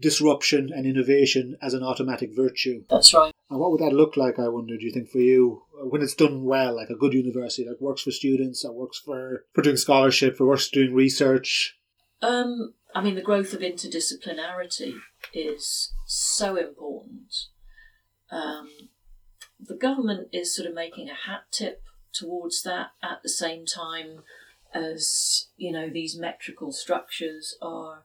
disruption 0.00 0.70
and 0.74 0.86
innovation 0.86 1.56
as 1.62 1.74
an 1.74 1.82
automatic 1.82 2.34
virtue. 2.34 2.84
That's 2.90 3.14
right. 3.14 3.32
And 3.50 3.60
what 3.60 3.70
would 3.70 3.80
that 3.80 3.92
look 3.92 4.16
like, 4.16 4.38
I 4.38 4.48
wonder, 4.48 4.76
do 4.76 4.84
you 4.84 4.92
think, 4.92 5.10
for 5.10 5.18
you, 5.18 5.62
uh, 5.80 5.86
when 5.86 6.02
it's 6.02 6.14
done 6.14 6.44
well, 6.44 6.76
like 6.76 6.90
a 6.90 6.96
good 6.96 7.12
university 7.12 7.64
that 7.64 7.80
works 7.80 8.02
for 8.02 8.10
students, 8.10 8.62
that 8.62 8.72
works 8.72 8.98
for, 8.98 9.44
for 9.52 9.62
doing 9.62 9.76
scholarship, 9.76 10.36
for 10.36 10.46
works 10.46 10.68
doing 10.68 10.94
research? 10.94 11.78
Um, 12.22 12.74
I 12.94 13.02
mean, 13.02 13.14
the 13.14 13.22
growth 13.22 13.52
of 13.52 13.60
interdisciplinarity 13.60 14.94
is 15.32 15.92
so 16.06 16.56
important. 16.56 17.34
Um, 18.30 18.68
the 19.60 19.76
government 19.76 20.28
is 20.32 20.54
sort 20.54 20.68
of 20.68 20.74
making 20.74 21.08
a 21.08 21.14
hat 21.14 21.44
tip 21.50 21.82
towards 22.12 22.62
that 22.62 22.90
at 23.02 23.22
the 23.22 23.28
same 23.28 23.66
time 23.66 24.22
as 24.72 25.48
you 25.56 25.70
know 25.70 25.88
these 25.88 26.18
metrical 26.18 26.72
structures 26.72 27.56
are 27.62 28.04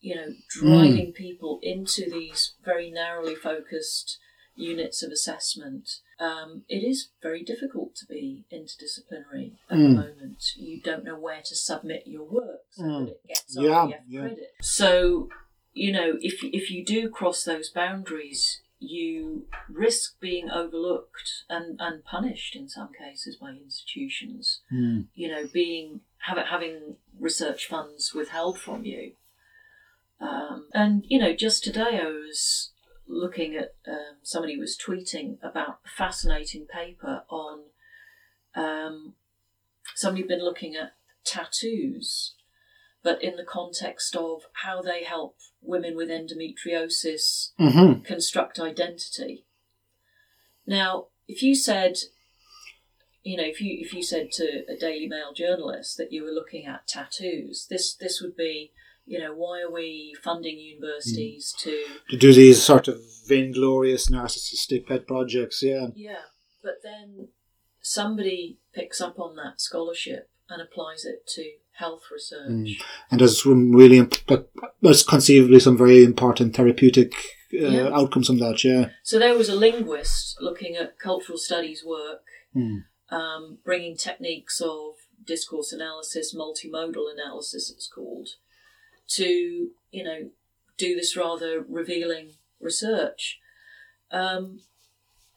you 0.00 0.14
know 0.14 0.28
driving 0.48 1.12
people 1.12 1.58
into 1.62 2.10
these 2.10 2.54
very 2.64 2.90
narrowly 2.90 3.34
focused 3.34 4.18
units 4.56 5.02
of 5.02 5.10
assessment 5.10 6.00
um, 6.20 6.62
it 6.68 6.84
is 6.84 7.08
very 7.22 7.42
difficult 7.42 7.94
to 7.96 8.06
be 8.06 8.44
interdisciplinary 8.52 9.52
at 9.70 9.78
the 9.78 9.84
Mm. 9.84 9.94
moment 9.96 10.42
you 10.56 10.80
don't 10.80 11.04
know 11.04 11.18
where 11.18 11.42
to 11.42 11.54
submit 11.56 12.02
your 12.06 12.24
work 12.24 12.60
so 12.70 12.82
Mm. 12.84 13.06
that 13.06 13.12
it 13.12 13.20
gets 13.28 13.56
Yeah, 13.56 13.70
RPF 13.86 14.00
yeah. 14.08 14.20
credit 14.20 14.52
so 14.60 15.28
you 15.72 15.90
know 15.92 16.18
if 16.20 16.44
if 16.44 16.70
you 16.70 16.84
do 16.84 17.08
cross 17.08 17.42
those 17.44 17.68
boundaries 17.70 18.60
you 18.78 19.46
risk 19.68 20.20
being 20.20 20.50
overlooked 20.50 21.44
and, 21.48 21.80
and 21.80 22.04
punished 22.04 22.54
in 22.54 22.68
some 22.68 22.90
cases 22.92 23.36
by 23.36 23.50
institutions 23.50 24.60
Mm. 24.70 25.08
you 25.14 25.28
know, 25.28 25.46
being 25.52 26.00
have, 26.18 26.38
having 26.46 26.96
research 27.18 27.66
funds 27.66 28.12
withheld 28.14 28.58
from 28.58 28.84
you. 28.84 29.12
Um, 30.24 30.68
and 30.72 31.04
you 31.08 31.18
know, 31.18 31.34
just 31.34 31.62
today 31.62 32.00
I 32.02 32.06
was 32.06 32.72
looking 33.06 33.54
at 33.54 33.74
um, 33.86 34.16
somebody 34.22 34.56
was 34.56 34.78
tweeting 34.78 35.36
about 35.42 35.80
a 35.84 35.88
fascinating 35.88 36.66
paper 36.72 37.22
on 37.28 37.64
um, 38.54 39.14
somebody 39.94 40.22
had 40.22 40.28
been 40.28 40.44
looking 40.44 40.74
at 40.74 40.92
tattoos, 41.24 42.34
but 43.02 43.22
in 43.22 43.36
the 43.36 43.44
context 43.44 44.16
of 44.16 44.42
how 44.64 44.80
they 44.80 45.04
help 45.04 45.36
women 45.60 45.96
with 45.96 46.08
endometriosis 46.08 47.50
Mm-hmm. 47.58 48.02
construct 48.02 48.58
identity. 48.58 49.44
Now, 50.66 51.08
if 51.28 51.42
you 51.42 51.54
said, 51.54 51.96
you 53.22 53.36
know, 53.36 53.44
if 53.44 53.60
you 53.60 53.76
if 53.80 53.92
you 53.92 54.02
said 54.02 54.30
to 54.32 54.62
a 54.68 54.76
Daily 54.78 55.08
Mail 55.08 55.32
journalist 55.34 55.96
that 55.98 56.12
you 56.12 56.22
were 56.24 56.30
looking 56.30 56.66
at 56.66 56.86
tattoos, 56.86 57.66
this 57.68 57.94
this 57.94 58.20
would 58.22 58.36
be, 58.36 58.72
you 59.06 59.18
know, 59.18 59.34
why 59.34 59.60
are 59.60 59.70
we 59.72 60.14
funding 60.22 60.58
universities 60.58 61.54
to? 61.60 61.84
To 62.10 62.16
do 62.16 62.32
these 62.32 62.62
sort 62.62 62.88
of 62.88 62.98
vainglorious, 63.26 64.10
narcissistic 64.10 64.86
pet 64.86 65.06
projects, 65.06 65.62
yeah. 65.62 65.88
Yeah, 65.94 66.22
but 66.62 66.74
then 66.82 67.28
somebody 67.80 68.58
picks 68.74 69.00
up 69.00 69.18
on 69.18 69.36
that 69.36 69.60
scholarship 69.60 70.30
and 70.48 70.60
applies 70.62 71.04
it 71.04 71.26
to 71.34 71.44
health 71.78 72.02
research. 72.12 72.48
Mm. 72.50 72.76
And 73.10 73.20
there's 73.20 73.42
some 73.42 73.72
really, 73.72 73.98
imp- 73.98 74.26
but 74.26 74.50
there's 74.80 75.02
conceivably 75.02 75.60
some 75.60 75.76
very 75.76 76.04
important 76.04 76.54
therapeutic 76.54 77.14
uh, 77.52 77.56
Yeah. 77.68 77.88
outcomes 77.92 78.26
from 78.28 78.38
that, 78.38 78.62
yeah. 78.64 78.90
So 79.02 79.18
there 79.18 79.36
was 79.36 79.48
a 79.48 79.54
linguist 79.56 80.36
looking 80.40 80.76
at 80.76 80.98
cultural 80.98 81.38
studies 81.38 81.84
work, 81.84 82.22
Mm. 82.54 82.84
um, 83.10 83.58
bringing 83.64 83.96
techniques 83.96 84.60
of 84.60 84.94
discourse 85.24 85.72
analysis, 85.72 86.34
multimodal 86.34 87.12
analysis, 87.12 87.72
it's 87.74 87.88
called, 87.88 88.28
to 89.08 89.70
you 89.90 90.04
know 90.04 90.30
do 90.76 90.96
this 90.96 91.16
rather 91.16 91.64
revealing 91.68 92.32
research. 92.60 93.40
Um, 94.10 94.60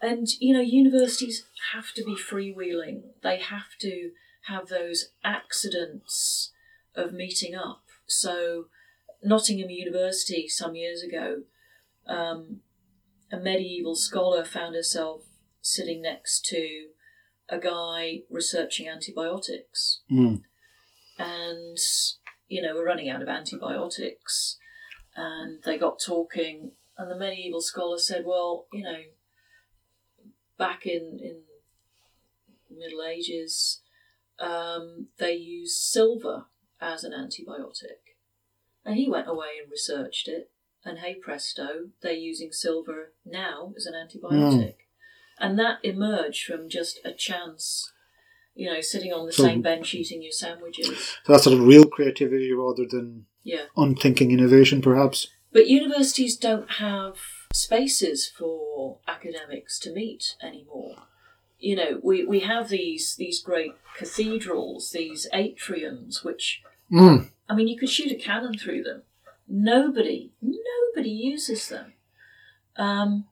and 0.01 0.27
you 0.39 0.53
know 0.53 0.61
universities 0.61 1.45
have 1.73 1.93
to 1.95 2.03
be 2.03 2.15
freewheeling. 2.15 3.01
They 3.23 3.39
have 3.39 3.77
to 3.81 4.11
have 4.47 4.67
those 4.67 5.09
accidents 5.23 6.51
of 6.95 7.13
meeting 7.13 7.55
up. 7.55 7.83
So 8.07 8.65
Nottingham 9.23 9.69
University 9.69 10.47
some 10.47 10.75
years 10.75 11.01
ago 11.01 11.43
um, 12.07 12.61
a 13.31 13.37
medieval 13.37 13.95
scholar 13.95 14.45
found 14.45 14.75
herself 14.75 15.23
sitting 15.61 16.01
next 16.01 16.45
to 16.45 16.87
a 17.49 17.59
guy 17.59 18.21
researching 18.29 18.87
antibiotics. 18.87 20.01
Mm. 20.11 20.41
And, 21.19 21.77
you 22.47 22.61
know, 22.61 22.75
we're 22.75 22.85
running 22.85 23.09
out 23.09 23.21
of 23.21 23.27
antibiotics. 23.27 24.57
And 25.15 25.63
they 25.63 25.77
got 25.77 25.99
talking, 25.99 26.71
and 26.97 27.09
the 27.09 27.17
medieval 27.17 27.61
scholar 27.61 27.97
said, 27.97 28.23
Well, 28.25 28.67
you 28.71 28.83
know, 28.83 28.99
back 30.57 30.85
in, 30.85 31.19
in 31.21 31.41
Middle 32.69 33.03
Ages, 33.03 33.81
um, 34.39 35.07
they 35.17 35.33
used 35.33 35.77
silver 35.77 36.45
as 36.79 37.03
an 37.03 37.11
antibiotic. 37.11 38.15
And 38.85 38.95
he 38.95 39.09
went 39.09 39.27
away 39.27 39.57
and 39.61 39.69
researched 39.71 40.27
it, 40.27 40.51
and 40.85 40.99
hey 40.99 41.15
presto, 41.15 41.89
they're 42.01 42.13
using 42.13 42.51
silver 42.51 43.13
now 43.25 43.73
as 43.75 43.85
an 43.85 43.93
antibiotic. 43.93 44.75
And 45.39 45.59
that 45.59 45.79
emerged 45.83 46.45
from 46.45 46.69
just 46.69 46.99
a 47.03 47.11
chance, 47.13 47.91
you 48.57 48.69
know, 48.71 48.81
sitting 48.81 49.13
on 49.13 49.25
the 49.25 49.31
So- 49.31 49.43
same 49.43 49.61
bench 49.61 49.93
eating 49.93 50.21
your 50.21 50.31
sandwiches. 50.31 50.87
So 51.23 51.33
that's 51.33 51.43
sort 51.43 51.57
of 51.57 51.65
real 51.65 51.85
creativity 51.85 52.51
rather 52.51 52.85
than 52.85 53.25
Yeah. 53.43 53.65
unthinking 53.77 54.31
innovation, 54.31 54.81
perhaps. 54.81 55.27
But 55.53 55.67
universities 55.67 56.35
don't 56.35 56.69
have 56.71 57.15
spaces 57.53 58.27
for 58.27 58.99
academics 59.07 59.79
to 59.79 59.93
meet 59.93 60.35
anymore. 60.41 60.95
You 61.59 61.75
know, 61.75 61.99
we, 62.03 62.23
we 62.25 62.41
have 62.41 62.69
these 62.69 63.15
these 63.15 63.39
great 63.41 63.71
cathedrals, 63.97 64.91
these 64.91 65.27
atriums, 65.33 66.23
which 66.23 66.61
Mm. 66.91 67.31
I 67.49 67.55
mean, 67.55 67.67
you 67.67 67.77
could 67.77 67.89
shoot 67.89 68.11
a 68.11 68.15
cannon 68.15 68.57
through 68.57 68.83
them. 68.83 69.03
Nobody, 69.47 70.31
nobody 70.41 71.09
uses 71.09 71.69
them. 71.69 71.93
Um, 72.77 73.27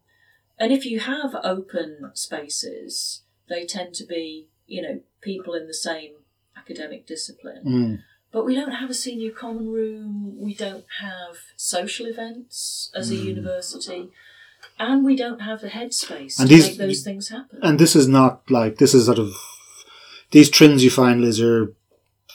and 0.58 0.72
if 0.72 0.86
you 0.86 1.00
have 1.00 1.36
open 1.44 2.12
spaces, 2.14 3.22
they 3.48 3.66
tend 3.66 3.94
to 3.96 4.06
be, 4.06 4.48
you 4.68 4.82
know, 4.82 5.02
people 5.32 5.54
in 5.60 5.66
the 5.68 5.74
same 5.90 6.12
academic 6.62 7.02
discipline. 7.14 7.64
Mm. 7.66 7.94
But 8.32 8.46
we 8.46 8.54
don't 8.60 8.72
have 8.82 8.90
a 8.90 8.94
senior 9.06 9.32
common 9.32 9.68
room, 9.80 10.10
we 10.48 10.54
don't 10.66 10.86
have 11.02 11.36
social 11.56 12.06
events 12.06 12.92
as 13.00 13.06
Hmm. 13.10 13.16
a 13.16 13.18
university, 13.34 14.02
and 14.88 14.98
we 15.10 15.16
don't 15.24 15.42
have 15.50 15.60
the 15.62 15.70
headspace 15.78 16.36
And 16.40 16.48
to 16.50 16.54
these- 16.56 16.68
make 16.70 16.78
those 16.78 17.02
things 17.08 17.26
happen. 17.30 17.60
And 17.68 17.80
this 17.80 17.96
is 17.96 18.08
not 18.20 18.34
like 18.60 18.74
this 18.78 18.94
is 18.98 19.06
sort 19.06 19.20
of 19.26 19.32
these 20.36 20.50
trends 20.58 20.84
you 20.84 20.90
find, 21.02 21.22
Liz, 21.22 21.40
are 21.50 21.74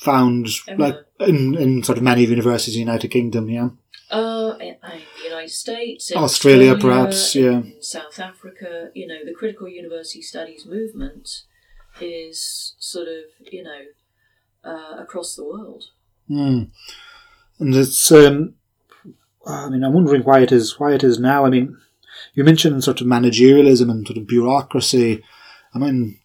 found 0.08 0.46
like 0.84 0.96
in, 1.32 1.38
in 1.64 1.82
sort 1.82 1.98
of 1.98 2.04
many 2.04 2.22
universities 2.24 2.74
in 2.76 2.78
the 2.80 2.86
United 2.92 3.08
Kingdom. 3.16 3.44
Yeah. 3.58 3.70
Uh, 4.10 4.56
in, 4.60 4.74
in 4.94 5.00
the 5.18 5.24
United 5.32 5.54
States, 5.64 6.10
in 6.10 6.16
Australia, 6.16 6.72
Australia, 6.72 6.80
perhaps, 6.80 7.34
yeah. 7.44 7.58
South 7.80 8.18
Africa, 8.18 8.90
you 8.94 9.06
know, 9.06 9.20
the 9.24 9.34
critical 9.40 9.68
university 9.68 10.22
studies 10.22 10.64
movement 10.76 11.42
is 12.02 12.74
sort 12.78 13.08
of, 13.08 13.52
you 13.52 13.62
know, 13.62 13.80
uh, 14.64 14.96
across 14.98 15.34
the 15.34 15.44
world. 15.44 15.84
Mm. 16.28 16.70
And 17.58 17.74
it's, 17.74 18.10
um, 18.12 18.54
I 19.46 19.68
mean, 19.68 19.84
I'm 19.84 19.92
wondering 19.92 20.22
why 20.22 20.40
it 20.40 20.52
is 20.52 20.78
why 20.78 20.92
it 20.92 21.04
is 21.04 21.18
now. 21.18 21.44
I 21.44 21.50
mean, 21.50 21.76
you 22.34 22.44
mentioned 22.44 22.84
sort 22.84 23.00
of 23.00 23.06
managerialism 23.06 23.90
and 23.90 24.06
sort 24.06 24.18
of 24.18 24.26
bureaucracy. 24.26 25.22
I 25.74 25.78
mean, 25.78 26.18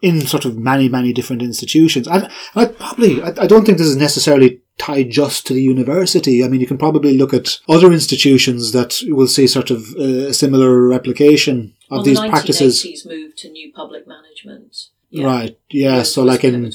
in 0.00 0.20
sort 0.26 0.44
of 0.44 0.56
many 0.56 0.88
many 0.88 1.12
different 1.12 1.42
institutions. 1.42 2.06
I, 2.06 2.30
I 2.54 2.66
probably 2.66 3.22
I, 3.22 3.28
I 3.28 3.46
don't 3.46 3.64
think 3.64 3.78
this 3.78 3.86
is 3.86 3.96
necessarily 3.96 4.60
tied 4.78 5.10
just 5.10 5.46
to 5.46 5.54
the 5.54 5.62
university. 5.62 6.44
I 6.44 6.48
mean, 6.48 6.60
you 6.60 6.66
can 6.66 6.78
probably 6.78 7.16
look 7.16 7.34
at 7.34 7.58
other 7.68 7.92
institutions 7.92 8.72
that 8.72 9.00
will 9.08 9.26
see 9.26 9.46
sort 9.46 9.70
of 9.70 9.94
uh, 9.98 10.28
a 10.28 10.34
similar 10.34 10.86
replication 10.86 11.74
of 11.90 11.98
well, 11.98 12.02
these 12.02 12.20
the 12.20 12.28
practices. 12.28 12.82
1980s 12.84 13.06
moved 13.06 13.38
to 13.38 13.50
new 13.50 13.72
public 13.72 14.06
management. 14.06 14.88
Yeah. 15.10 15.24
Right. 15.26 15.58
Yeah. 15.70 15.96
Yeah, 15.96 16.02
So, 16.02 16.22
like 16.22 16.44
in 16.44 16.70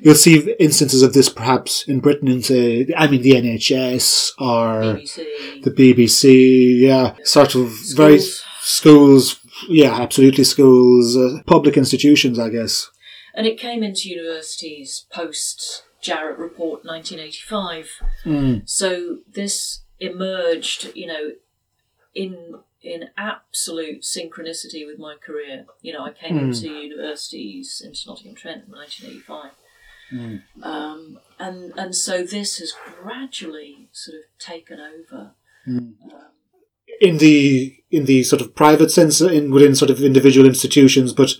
you'll 0.00 0.16
see 0.16 0.52
instances 0.58 1.02
of 1.02 1.12
this 1.12 1.28
perhaps 1.28 1.86
in 1.86 2.00
Britain 2.00 2.26
in 2.28 2.42
say 2.42 2.86
I 2.96 3.06
mean 3.06 3.22
the 3.22 3.32
NHS 3.32 4.32
or 4.40 4.98
BBC. 4.98 5.62
the 5.62 5.70
BBC 5.70 6.80
yeah 6.80 7.14
sort 7.22 7.54
of 7.54 7.68
very 7.94 8.18
Schools. 8.18 8.44
schools 8.60 9.40
yeah 9.68 9.94
absolutely 10.00 10.42
schools 10.42 11.16
uh, 11.16 11.38
public 11.46 11.76
institutions 11.76 12.40
I 12.40 12.48
guess 12.48 12.90
And 13.34 13.46
it 13.46 13.56
came 13.56 13.84
into 13.84 14.08
universities 14.08 15.06
post 15.12 15.84
Jarratt 16.02 16.38
Report 16.38 16.84
1985. 16.84 17.90
mm. 18.24 18.68
So 18.68 19.18
this 19.32 19.82
emerged, 20.00 20.90
you 20.94 21.06
know, 21.06 21.30
in 22.14 22.54
in 22.86 23.10
absolute 23.16 24.02
synchronicity 24.02 24.86
with 24.86 24.98
my 24.98 25.16
career. 25.16 25.66
You 25.82 25.92
know, 25.92 26.04
I 26.04 26.12
came 26.12 26.38
hmm. 26.38 26.44
into 26.46 26.68
universities 26.68 27.82
into 27.84 28.00
Nottingham 28.06 28.36
Trent 28.36 28.64
in 28.66 28.72
1985. 28.72 29.50
Hmm. 30.10 30.62
Um, 30.62 31.18
and 31.38 31.72
and 31.76 31.94
so 31.94 32.22
this 32.22 32.58
has 32.58 32.72
gradually 33.02 33.88
sort 33.92 34.18
of 34.18 34.24
taken 34.38 34.78
over. 34.80 35.32
Hmm. 35.64 35.78
Um, 35.78 36.30
in 37.00 37.18
the 37.18 37.76
in 37.90 38.06
the 38.06 38.22
sort 38.22 38.40
of 38.40 38.54
private 38.54 38.90
sense 38.90 39.20
uh, 39.20 39.28
in 39.28 39.50
within 39.50 39.74
sort 39.74 39.90
of 39.90 40.02
individual 40.02 40.46
institutions 40.46 41.12
but 41.12 41.34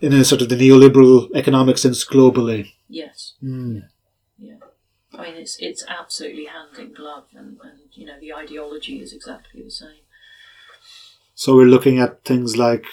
in 0.00 0.14
a 0.14 0.24
sort 0.24 0.40
of 0.40 0.48
the 0.48 0.56
neoliberal 0.56 1.28
economic 1.34 1.76
sense 1.76 2.02
globally 2.02 2.72
Yes, 2.88 3.34
mm. 3.42 3.82
yeah. 4.38 4.56
I 5.12 5.22
mean, 5.22 5.34
it's 5.36 5.56
it's 5.58 5.84
absolutely 5.88 6.44
hand 6.46 6.78
in 6.78 6.92
glove, 6.92 7.26
and, 7.34 7.58
and 7.62 7.80
you 7.92 8.06
know 8.06 8.20
the 8.20 8.32
ideology 8.32 9.00
is 9.00 9.12
exactly 9.12 9.62
the 9.62 9.70
same. 9.70 10.03
So 11.34 11.54
we're 11.54 11.66
looking 11.74 11.98
at 11.98 12.24
things 12.24 12.56
like 12.56 12.84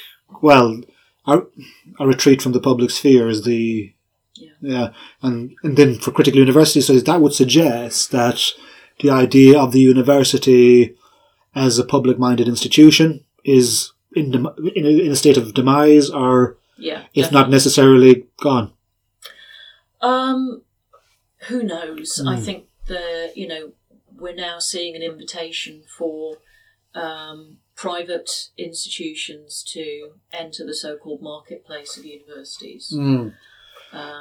well 0.42 0.82
our, 1.26 1.48
a 2.00 2.08
retreat 2.08 2.42
from 2.42 2.52
the 2.54 2.60
public 2.60 2.90
sphere 2.90 3.28
is 3.30 3.44
the 3.44 3.94
Yeah. 4.36 4.56
yeah 4.62 4.88
and 5.22 5.52
and 5.64 5.76
then 5.78 5.96
for 6.00 6.12
critical 6.12 6.40
university 6.40 6.82
studies 6.82 7.04
that 7.06 7.22
would 7.22 7.34
suggest 7.34 8.12
that 8.12 8.40
the 9.02 9.10
idea 9.10 9.60
of 9.60 9.72
the 9.72 9.80
university 9.82 10.96
as 11.54 11.78
a 11.80 11.84
public 11.96 12.18
minded 12.18 12.48
institution 12.48 13.24
is 13.44 13.94
in, 14.16 14.32
dem- 14.32 14.56
in, 14.76 14.86
a, 14.86 14.94
in 15.06 15.12
a 15.12 15.16
state 15.24 15.38
of 15.38 15.54
demise 15.54 16.10
or 16.10 16.58
Yeah, 16.78 17.02
if 17.14 17.32
not 17.32 17.50
necessarily 17.50 18.26
gone 18.48 18.68
Um, 20.02 20.64
who 21.48 21.64
knows? 21.64 22.22
I 22.26 22.36
Hmm. 22.36 22.42
think 22.46 22.66
the 22.88 23.32
you 23.36 23.48
know 23.48 23.64
we're 24.22 24.36
now 24.36 24.60
seeing 24.60 24.96
an 24.96 25.02
invitation 25.04 25.84
for 25.98 26.38
um, 26.94 27.58
private 27.82 28.50
institutions 28.60 29.64
to 29.64 30.12
enter 30.32 30.64
the 30.64 30.76
so-called 30.76 31.20
marketplace 31.20 31.98
of 31.98 32.06
universities. 32.06 32.94
Um, 32.94 33.34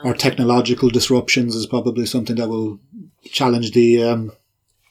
or 0.03 0.14
technological 0.14 0.88
disruptions 0.88 1.55
is 1.55 1.66
probably 1.66 2.07
something 2.07 2.37
that 2.37 2.49
will 2.49 2.81
challenge 3.25 3.73
the 3.73 4.03
um, 4.03 4.33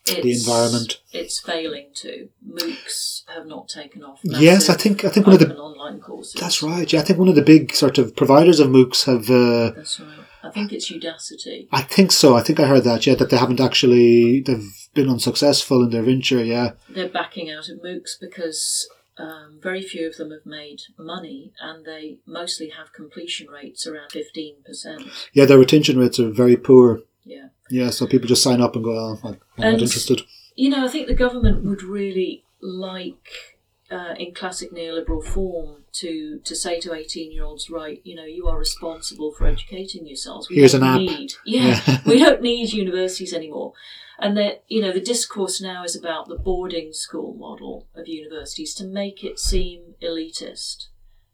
the 0.06 0.32
environment. 0.32 1.02
It's 1.12 1.40
failing 1.40 1.88
to. 1.96 2.30
MOOCs 2.48 3.24
have 3.36 3.48
not 3.48 3.68
taken 3.68 4.04
off. 4.04 4.20
Yes, 4.24 4.70
I 4.70 4.76
think 4.76 5.04
I 5.04 5.10
think 5.10 5.26
one 5.26 5.34
of 5.34 5.40
the 5.40 5.58
online 5.58 6.00
courses. 6.00 6.40
that's 6.40 6.62
right. 6.62 6.92
Yeah, 6.94 7.00
I 7.00 7.04
think 7.04 7.18
one 7.18 7.28
of 7.28 7.36
the 7.36 7.42
big 7.42 7.74
sort 7.74 7.98
of 7.98 8.16
providers 8.16 8.60
of 8.60 8.68
MOOCs 8.68 9.06
have. 9.06 9.30
Uh, 9.30 9.76
That's 9.76 10.00
right. 10.00 10.26
I 10.44 10.50
think 10.52 10.72
it's 10.72 10.90
Udacity. 10.92 11.68
I 11.72 11.82
think 11.82 12.12
so. 12.12 12.36
I 12.36 12.42
think 12.42 12.60
I 12.60 12.66
heard 12.68 12.84
that. 12.86 13.06
Yeah, 13.06 13.16
that 13.16 13.30
they 13.30 13.38
haven't 13.38 13.60
actually 13.60 14.40
they've 14.42 14.66
been 14.94 15.10
unsuccessful 15.10 15.84
in 15.84 15.90
their 15.92 16.02
venture. 16.04 16.44
Yeah, 16.44 16.72
They're 16.90 17.10
backing 17.10 17.50
out 17.52 17.70
of 17.70 17.80
MOOCs 17.84 18.12
because 18.22 18.88
um, 19.18 19.60
very 19.62 19.82
few 19.82 20.08
of 20.08 20.16
them 20.18 20.32
have 20.32 20.46
made 20.46 20.80
money, 20.98 21.52
and 21.60 21.86
they 21.86 22.20
mostly 22.26 22.70
have 22.70 22.94
completion 22.94 23.48
rates 23.50 23.86
around 23.86 24.12
fifteen 24.12 24.56
percent. 24.66 25.04
yeah, 25.34 25.46
their 25.46 25.60
retention 25.60 25.98
rates 26.00 26.20
are 26.20 26.30
very 26.30 26.56
poor. 26.56 27.02
Yeah. 27.26 27.50
Yeah, 27.70 27.90
so 27.92 28.08
people 28.08 28.28
just 28.28 28.42
sign 28.42 28.62
up 28.62 28.76
and 28.76 28.84
go, 28.84 28.98
oh, 28.98 29.20
I'm 29.24 29.28
I'm 29.28 29.64
And- 29.64 29.74
not 29.74 29.82
interested. 29.84 30.22
You 30.56 30.70
know, 30.70 30.84
I 30.84 30.88
think 30.90 31.08
the 31.08 31.14
government 31.14 31.64
would 31.64 31.84
really 31.84 32.44
like, 32.62 33.59
uh, 33.92 34.14
in 34.18 34.34
classic 34.34 34.72
neoliberal 34.72 35.24
form, 35.24 35.84
to 35.94 36.40
to 36.44 36.56
say 36.56 36.80
to 36.82 36.94
eighteen 36.94 37.32
year 37.32 37.44
olds, 37.44 37.70
right, 37.70 38.02
you 38.04 38.16
know, 38.16 38.26
you 38.26 38.48
are 38.48 38.58
responsible 38.58 39.32
for 39.32 39.48
educating 39.48 40.06
yourselves. 40.06 40.50
We 40.50 40.58
Here's 40.58 40.74
don't 40.74 40.84
an 40.84 40.88
app. 40.90 41.00
Need, 41.00 41.34
yeah, 41.46 41.82
Yeah. 41.88 42.02
we 42.06 42.20
don't 42.20 42.42
need 42.42 42.72
universities 42.74 43.34
anymore. 43.34 43.74
And 44.22 44.36
that 44.38 44.64
you 44.68 44.82
know, 44.82 44.92
the 44.92 45.00
discourse 45.02 45.62
now 45.62 45.84
is 45.84 45.96
about 45.96 46.28
the 46.28 46.36
boarding 46.36 46.92
school 46.94 47.34
model 47.36 47.88
of 47.96 48.08
universities 48.08 48.74
to 48.76 48.86
make 48.86 49.24
it 49.24 49.40
seem 49.40 49.96
elitist. 50.02 50.88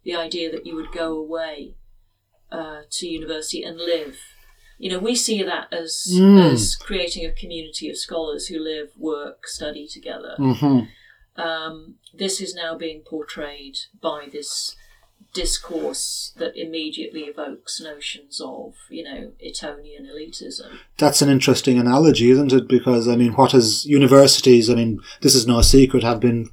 The 0.03 0.15
idea 0.15 0.51
that 0.51 0.65
you 0.67 0.75
would 0.75 0.91
go 0.91 1.17
away 1.17 1.75
uh, 2.51 2.81
to 2.91 3.07
university 3.07 3.63
and 3.63 3.77
live. 3.77 4.17
You 4.77 4.91
know, 4.91 4.99
we 4.99 5.15
see 5.15 5.41
that 5.41 5.67
as 5.73 6.05
Mm. 6.13 6.51
as 6.53 6.75
creating 6.75 7.25
a 7.25 7.31
community 7.31 7.89
of 7.89 7.97
scholars 7.97 8.47
who 8.47 8.59
live, 8.59 8.89
work, 8.97 9.47
study 9.47 9.87
together. 9.87 10.35
hmm 10.37 10.81
Um, 11.37 11.95
this 12.13 12.39
is 12.39 12.55
now 12.55 12.77
being 12.77 13.01
portrayed 13.01 13.77
by 14.01 14.27
this 14.31 14.75
discourse 15.35 16.33
that 16.37 16.55
immediately 16.55 17.23
evokes 17.23 17.81
notions 17.81 18.41
of, 18.43 18.73
you 18.89 19.03
know, 19.03 19.33
Etonian 19.43 20.07
elitism. 20.07 20.77
That's 20.97 21.21
an 21.21 21.29
interesting 21.29 21.77
analogy, 21.77 22.31
isn't 22.31 22.53
it? 22.53 22.67
Because 22.67 23.07
I 23.07 23.15
mean, 23.17 23.33
what 23.33 23.51
has 23.51 23.85
universities? 23.85 24.69
I 24.69 24.75
mean, 24.75 25.01
this 25.21 25.35
is 25.35 25.45
no 25.45 25.61
secret. 25.61 26.03
Have 26.03 26.21
been, 26.21 26.49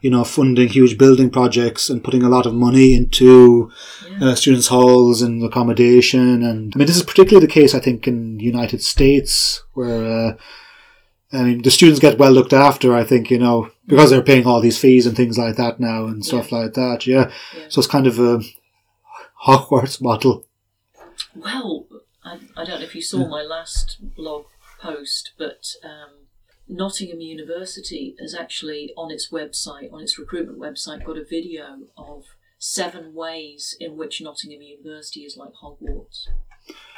you 0.00 0.08
know, 0.08 0.22
funding 0.22 0.68
huge 0.68 0.96
building 0.96 1.30
projects 1.30 1.90
and 1.90 2.04
putting 2.04 2.22
a 2.22 2.28
lot 2.28 2.46
of 2.46 2.54
money 2.54 2.94
into 2.94 3.72
uh, 4.20 4.36
students' 4.36 4.68
halls 4.68 5.20
and 5.20 5.42
accommodation. 5.42 6.44
And 6.44 6.72
I 6.74 6.78
mean, 6.78 6.86
this 6.86 6.96
is 6.96 7.02
particularly 7.02 7.44
the 7.44 7.52
case, 7.52 7.74
I 7.74 7.80
think, 7.80 8.06
in 8.06 8.38
the 8.38 8.44
United 8.44 8.82
States, 8.82 9.64
where 9.72 10.04
uh, 10.04 10.36
I 11.32 11.42
mean, 11.42 11.62
the 11.62 11.72
students 11.72 11.98
get 11.98 12.18
well 12.18 12.30
looked 12.30 12.52
after. 12.52 12.94
I 12.94 13.02
think 13.02 13.32
you 13.32 13.38
know 13.40 13.71
because 13.86 14.10
they're 14.10 14.22
paying 14.22 14.46
all 14.46 14.60
these 14.60 14.78
fees 14.78 15.06
and 15.06 15.16
things 15.16 15.38
like 15.38 15.56
that 15.56 15.80
now 15.80 16.06
and 16.06 16.24
stuff 16.24 16.52
like 16.52 16.74
that. 16.74 17.06
Yeah. 17.06 17.30
Yeah. 17.56 17.64
so 17.68 17.80
it's 17.80 17.88
kind 17.88 18.06
of 18.06 18.18
a 18.18 18.40
Hogwarts 19.44 20.00
model. 20.00 20.46
Well, 21.34 21.86
I, 22.24 22.38
I 22.56 22.64
don't 22.64 22.80
know 22.80 22.86
if 22.86 22.94
you 22.94 23.02
saw 23.02 23.28
my 23.28 23.42
last 23.42 23.98
blog 24.14 24.46
post, 24.80 25.32
but 25.38 25.74
um, 25.82 26.26
Nottingham 26.68 27.20
University 27.20 28.14
has 28.20 28.34
actually 28.34 28.92
on 28.96 29.10
its 29.10 29.30
website, 29.30 29.92
on 29.92 30.02
its 30.02 30.18
recruitment 30.18 30.58
website, 30.58 31.04
got 31.04 31.18
a 31.18 31.24
video 31.24 31.80
of 31.96 32.24
seven 32.58 33.14
ways 33.14 33.76
in 33.80 33.96
which 33.96 34.20
Nottingham 34.20 34.62
University 34.62 35.20
is 35.20 35.36
like 35.36 35.50
Hogwarts. 35.62 36.28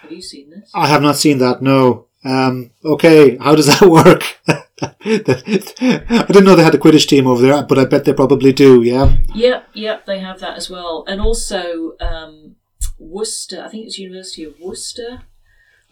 Have 0.02 0.12
you 0.12 0.20
seen 0.20 0.50
this? 0.50 0.70
I 0.74 0.88
have 0.88 1.00
not 1.02 1.16
seen 1.16 1.38
that. 1.38 1.62
No. 1.62 2.06
Um, 2.24 2.70
okay, 2.84 3.36
how 3.38 3.54
does 3.54 3.66
that 3.66 3.82
work? 3.88 4.38
I 4.82 4.94
didn't 5.02 6.44
know 6.44 6.56
they 6.56 6.64
had 6.64 6.74
a 6.74 6.78
Quidditch 6.78 7.06
team 7.06 7.26
over 7.26 7.42
there, 7.42 7.62
but 7.62 7.78
I 7.78 7.84
bet 7.84 8.04
they 8.04 8.12
probably 8.12 8.52
do. 8.52 8.82
Yeah. 8.82 9.16
Yep, 9.34 9.68
yep, 9.74 10.06
they 10.06 10.18
have 10.18 10.40
that 10.40 10.56
as 10.56 10.68
well. 10.68 11.04
And 11.06 11.20
also, 11.20 11.92
um, 12.00 12.56
Worcester, 12.98 13.62
I 13.64 13.68
think 13.68 13.86
it's 13.86 13.98
University 13.98 14.44
of 14.44 14.54
Worcester, 14.60 15.22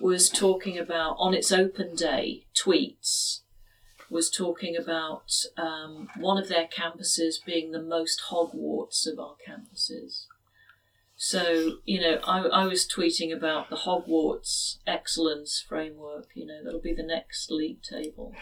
was 0.00 0.28
talking 0.28 0.78
about, 0.78 1.16
on 1.18 1.32
its 1.32 1.52
open 1.52 1.94
day, 1.94 2.46
tweets, 2.54 3.40
was 4.10 4.30
talking 4.30 4.76
about 4.76 5.32
um, 5.56 6.08
one 6.18 6.36
of 6.36 6.48
their 6.48 6.66
campuses 6.66 7.36
being 7.44 7.70
the 7.70 7.82
most 7.82 8.22
Hogwarts 8.30 9.06
of 9.06 9.18
our 9.18 9.36
campuses. 9.48 10.26
So, 11.24 11.76
you 11.84 12.00
know, 12.00 12.18
I, 12.26 12.40
I 12.62 12.64
was 12.66 12.84
tweeting 12.84 13.32
about 13.32 13.70
the 13.70 13.76
Hogwarts 13.76 14.78
excellence 14.88 15.64
framework, 15.68 16.26
you 16.34 16.44
know, 16.44 16.58
that'll 16.64 16.80
be 16.80 16.92
the 16.92 17.04
next 17.04 17.48
league 17.48 17.80
table. 17.80 18.34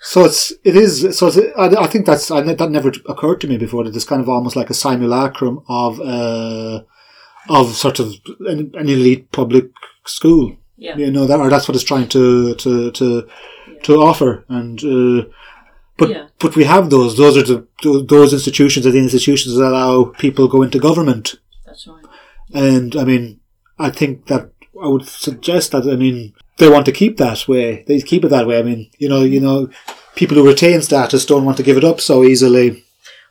So 0.00 0.24
it's 0.24 0.50
it 0.64 0.74
is 0.74 1.18
so 1.18 1.26
it's, 1.26 1.36
I, 1.36 1.66
I 1.84 1.86
think 1.86 2.06
that's 2.06 2.30
I, 2.30 2.40
that 2.40 2.70
never 2.70 2.90
occurred 3.10 3.42
to 3.42 3.46
me 3.46 3.58
before 3.58 3.84
that 3.84 3.94
it's 3.94 4.06
kind 4.06 4.22
of 4.22 4.30
almost 4.30 4.56
like 4.56 4.70
a 4.70 4.74
simulacrum 4.74 5.62
of 5.68 6.00
uh, 6.00 6.80
of 7.50 7.74
sort 7.74 8.00
of 8.00 8.14
an, 8.40 8.72
an 8.72 8.88
elite 8.88 9.30
public 9.30 9.66
school. 10.06 10.56
Yeah. 10.78 10.96
You 10.96 11.10
know 11.10 11.26
that 11.26 11.38
or 11.40 11.50
that's 11.50 11.68
what 11.68 11.74
it's 11.74 11.84
trying 11.84 12.08
to 12.08 12.54
to 12.54 12.90
to 12.90 13.28
to 13.82 13.92
offer 14.02 14.46
and. 14.48 14.82
Uh, 14.82 15.28
but 15.98 16.08
Yeah. 16.08 16.28
but 16.40 16.56
we 16.56 16.64
have 16.64 16.88
those. 16.88 17.18
Those 17.18 17.36
are 17.36 17.42
the 17.42 17.66
those 18.08 18.32
institutions 18.32 18.86
are 18.86 18.90
the 18.92 18.98
institutions 18.98 19.54
that 19.56 19.68
allow 19.68 20.04
people 20.04 20.48
go 20.48 20.62
into 20.62 20.78
government. 20.80 21.34
That's 21.66 21.86
right. 21.88 22.03
And 22.54 22.96
I 22.96 23.04
mean, 23.04 23.40
I 23.78 23.90
think 23.90 24.26
that 24.28 24.50
I 24.82 24.88
would 24.88 25.06
suggest 25.06 25.72
that 25.72 25.86
I 25.86 25.96
mean 25.96 26.32
they 26.58 26.70
want 26.70 26.86
to 26.86 26.92
keep 26.92 27.16
that 27.18 27.46
way. 27.48 27.84
They 27.86 28.00
keep 28.00 28.24
it 28.24 28.28
that 28.28 28.46
way. 28.46 28.58
I 28.58 28.62
mean, 28.62 28.90
you 28.98 29.08
know, 29.08 29.22
you 29.22 29.40
know, 29.40 29.68
people 30.14 30.36
who 30.36 30.46
retain 30.46 30.80
status 30.80 31.26
don't 31.26 31.44
want 31.44 31.56
to 31.58 31.62
give 31.62 31.76
it 31.76 31.84
up 31.84 32.00
so 32.00 32.22
easily. 32.22 32.84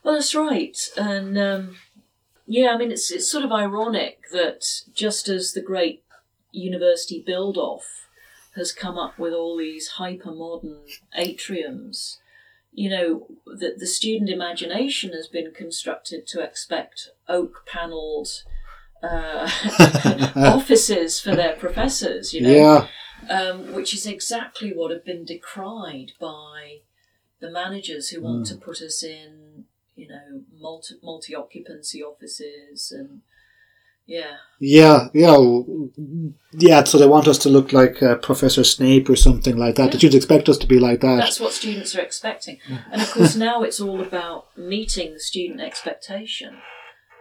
Well, 0.03 0.15
that's 0.15 0.35
right, 0.35 0.77
and 0.97 1.37
um, 1.37 1.77
yeah, 2.45 2.71
I 2.73 2.77
mean 2.77 2.91
it's 2.91 3.09
it's 3.09 3.31
sort 3.31 3.45
of 3.45 3.51
ironic 3.51 4.19
that 4.33 4.65
just 4.93 5.29
as 5.29 5.53
the 5.53 5.61
great 5.61 6.03
university 6.51 7.23
build 7.25 7.57
off 7.57 8.07
has 8.55 8.71
come 8.71 8.97
up 8.97 9.17
with 9.17 9.33
all 9.33 9.57
these 9.57 9.87
hyper 9.87 10.31
modern 10.31 10.81
atriums, 11.17 12.17
you 12.71 12.89
know, 12.89 13.27
that 13.45 13.79
the 13.79 13.87
student 13.87 14.29
imagination 14.29 15.11
has 15.13 15.27
been 15.27 15.51
constructed 15.51 16.27
to 16.27 16.41
expect 16.41 17.09
oak 17.27 17.65
panelled. 17.65 18.43
Uh, 19.03 19.49
offices 20.37 21.19
for 21.19 21.35
their 21.35 21.57
professors, 21.57 22.33
you 22.33 22.41
know, 22.41 22.49
Yeah, 22.49 22.87
um, 23.29 23.73
which 23.73 23.93
is 23.93 24.05
exactly 24.05 24.71
what 24.71 24.91
have 24.91 25.03
been 25.03 25.25
decried 25.25 26.13
by 26.21 26.79
the 27.41 27.51
managers 27.51 28.09
who 28.09 28.21
want 28.21 28.45
to 28.47 28.55
put 28.55 28.81
us 28.81 29.03
in, 29.03 29.65
you 29.95 30.07
know, 30.07 30.43
multi 30.57 30.95
multi 31.03 31.35
occupancy 31.35 32.01
offices 32.01 32.93
and 32.97 33.21
yeah, 34.05 34.35
yeah, 34.59 35.07
yeah, 35.13 35.37
yeah. 36.51 36.83
So 36.83 36.97
they 36.97 37.07
want 37.07 37.27
us 37.27 37.37
to 37.39 37.49
look 37.49 37.71
like 37.71 38.03
uh, 38.03 38.15
Professor 38.15 38.63
Snape 38.63 39.09
or 39.09 39.15
something 39.15 39.55
like 39.55 39.75
that. 39.75 39.91
Did 39.91 40.03
you 40.03 40.09
expect 40.09 40.49
us 40.49 40.57
to 40.57 40.67
be 40.67 40.77
like 40.79 40.99
that? 41.01 41.17
that's 41.17 41.39
what 41.39 41.53
students 41.53 41.95
are 41.95 42.01
expecting. 42.01 42.59
And 42.91 43.01
of 43.01 43.11
course, 43.11 43.35
now 43.35 43.63
it's 43.63 43.79
all 43.79 44.01
about 44.01 44.57
meeting 44.57 45.13
the 45.13 45.19
student 45.19 45.61
expectation 45.61 46.57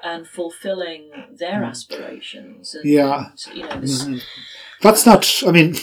and 0.02 0.26
fulfilling 0.26 1.10
their 1.38 1.62
aspirations. 1.64 2.74
And, 2.74 2.84
Yeah. 2.84 3.30
and, 3.48 3.56
you 3.56 3.68
know, 3.68 3.80
this, 3.80 4.06
That's 4.80 5.06
not. 5.06 5.42
I 5.46 5.52
mean, 5.52 5.76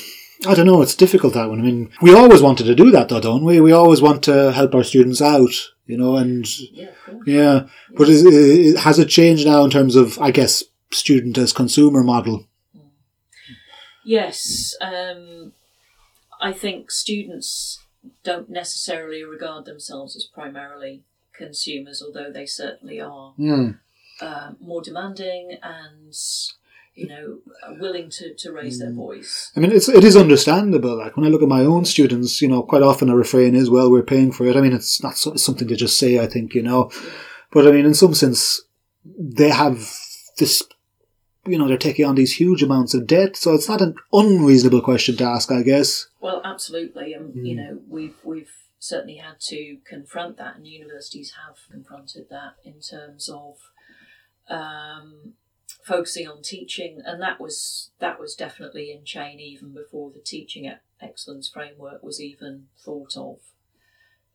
I 0.47 0.53
don't 0.53 0.65
know. 0.65 0.82
It's 0.82 0.95
difficult 0.95 1.34
that 1.34 1.49
one. 1.49 1.60
I 1.60 1.63
mean, 1.63 1.91
we 2.01 2.13
always 2.13 2.41
wanted 2.41 2.65
to 2.65 2.75
do 2.75 2.91
that, 2.91 3.10
though, 3.10 3.21
don't 3.21 3.45
we? 3.45 3.60
We 3.62 3.71
always 3.71 4.01
want 4.01 4.23
to 4.23 4.51
help 4.51 4.75
our 4.75 4.84
students 4.84 5.21
out, 5.21 5.53
you 5.86 5.97
know. 5.97 6.15
And 6.17 6.45
yeah, 6.71 6.91
yeah, 7.25 7.67
but 7.95 8.10
is, 8.10 8.23
is, 8.25 8.79
has 8.82 8.99
it 8.99 9.08
changed 9.08 9.45
now 9.45 9.63
in 9.63 9.69
terms 9.69 9.95
of, 9.95 10.19
I 10.19 10.32
guess, 10.32 10.63
student 10.91 11.38
as 11.38 11.53
consumer 11.53 12.03
model? 12.03 12.45
Yes, 14.03 14.75
um, 14.82 15.53
I 16.41 16.53
think 16.53 16.89
students 16.91 17.79
don't 18.23 18.49
necessarily 18.49 19.23
regard 19.23 19.65
themselves 19.65 20.15
as 20.15 20.25
primarily 20.25 21.03
consumers, 21.34 22.01
although 22.05 22.32
they 22.32 22.45
certainly 22.45 22.99
are 22.99 23.34
Hmm. 23.34 23.71
Uh, 24.21 24.51
more 24.60 24.82
demanding 24.82 25.58
and 25.62 26.13
you 26.99 27.08
know 27.08 27.39
uh, 27.65 27.73
willing 27.79 28.10
to, 28.10 28.34
to 28.36 28.51
raise 28.51 28.79
their 28.79 28.89
hmm. 28.89 28.97
voice. 28.97 29.51
I 29.55 29.60
mean, 29.60 29.71
it's 29.71 29.89
it 29.89 30.03
is 30.03 30.17
understandable. 30.17 30.97
Like 30.97 31.15
when 31.15 31.25
I 31.25 31.29
look 31.29 31.41
at 31.41 31.47
my 31.47 31.62
own 31.62 31.86
students, 31.86 32.41
you 32.41 32.47
know, 32.47 32.62
quite 32.62 32.84
often 32.84 33.10
a 33.10 33.15
refrain 33.15 33.55
is, 33.55 33.69
"Well, 33.69 33.89
we're 33.89 34.03
paying 34.03 34.32
for 34.32 34.45
it." 34.47 34.55
I 34.55 34.62
mean, 34.62 34.73
it's 34.73 35.01
not 35.01 35.17
so, 35.17 35.34
it's 35.34 35.43
something 35.43 35.67
to 35.67 35.75
just 35.75 35.97
say. 35.97 36.19
I 36.19 36.27
think 36.27 36.53
you 36.53 36.62
know, 36.62 36.91
but 37.51 37.67
I 37.67 37.71
mean, 37.71 37.86
in 37.86 37.93
some 37.93 38.13
sense, 38.13 38.62
they 39.05 39.49
have 39.49 39.89
this. 40.38 40.62
You 41.45 41.58
know, 41.58 41.67
they're 41.67 41.77
taking 41.77 42.05
on 42.05 42.15
these 42.15 42.34
huge 42.34 42.62
amounts 42.62 42.93
of 42.93 43.08
debt, 43.08 43.36
so 43.38 43.55
it's 43.55 43.69
not 43.69 43.82
an 43.82 43.95
unreasonable 44.12 44.82
question 44.82 45.15
to 45.17 45.23
ask, 45.23 45.51
I 45.51 45.63
guess. 45.63 46.08
Well, 46.19 46.41
absolutely, 46.43 47.13
and 47.13 47.34
you 47.47 47.55
hmm. 47.55 47.62
know 47.62 47.79
we've 47.88 48.15
we've 48.23 48.51
certainly 48.77 49.15
had 49.15 49.39
to 49.39 49.77
confront 49.86 50.38
that, 50.38 50.58
and 50.58 50.67
universities 50.67 51.34
have 51.45 51.58
confronted 51.71 52.27
that 52.29 52.55
in 52.63 52.79
terms 52.82 53.29
of 53.29 53.58
um, 54.49 55.33
focusing 55.83 56.27
on 56.27 56.41
teaching, 56.41 57.01
and 57.05 57.21
that 57.21 57.39
was 57.39 57.91
that 57.99 58.19
was 58.19 58.35
definitely 58.35 58.91
in 58.91 59.05
chain 59.05 59.39
even 59.39 59.73
before 59.73 60.12
the 60.12 60.19
teaching 60.19 60.71
excellence 61.01 61.49
framework 61.49 62.03
was 62.03 62.21
even 62.21 62.67
thought 62.77 63.15
of, 63.15 63.38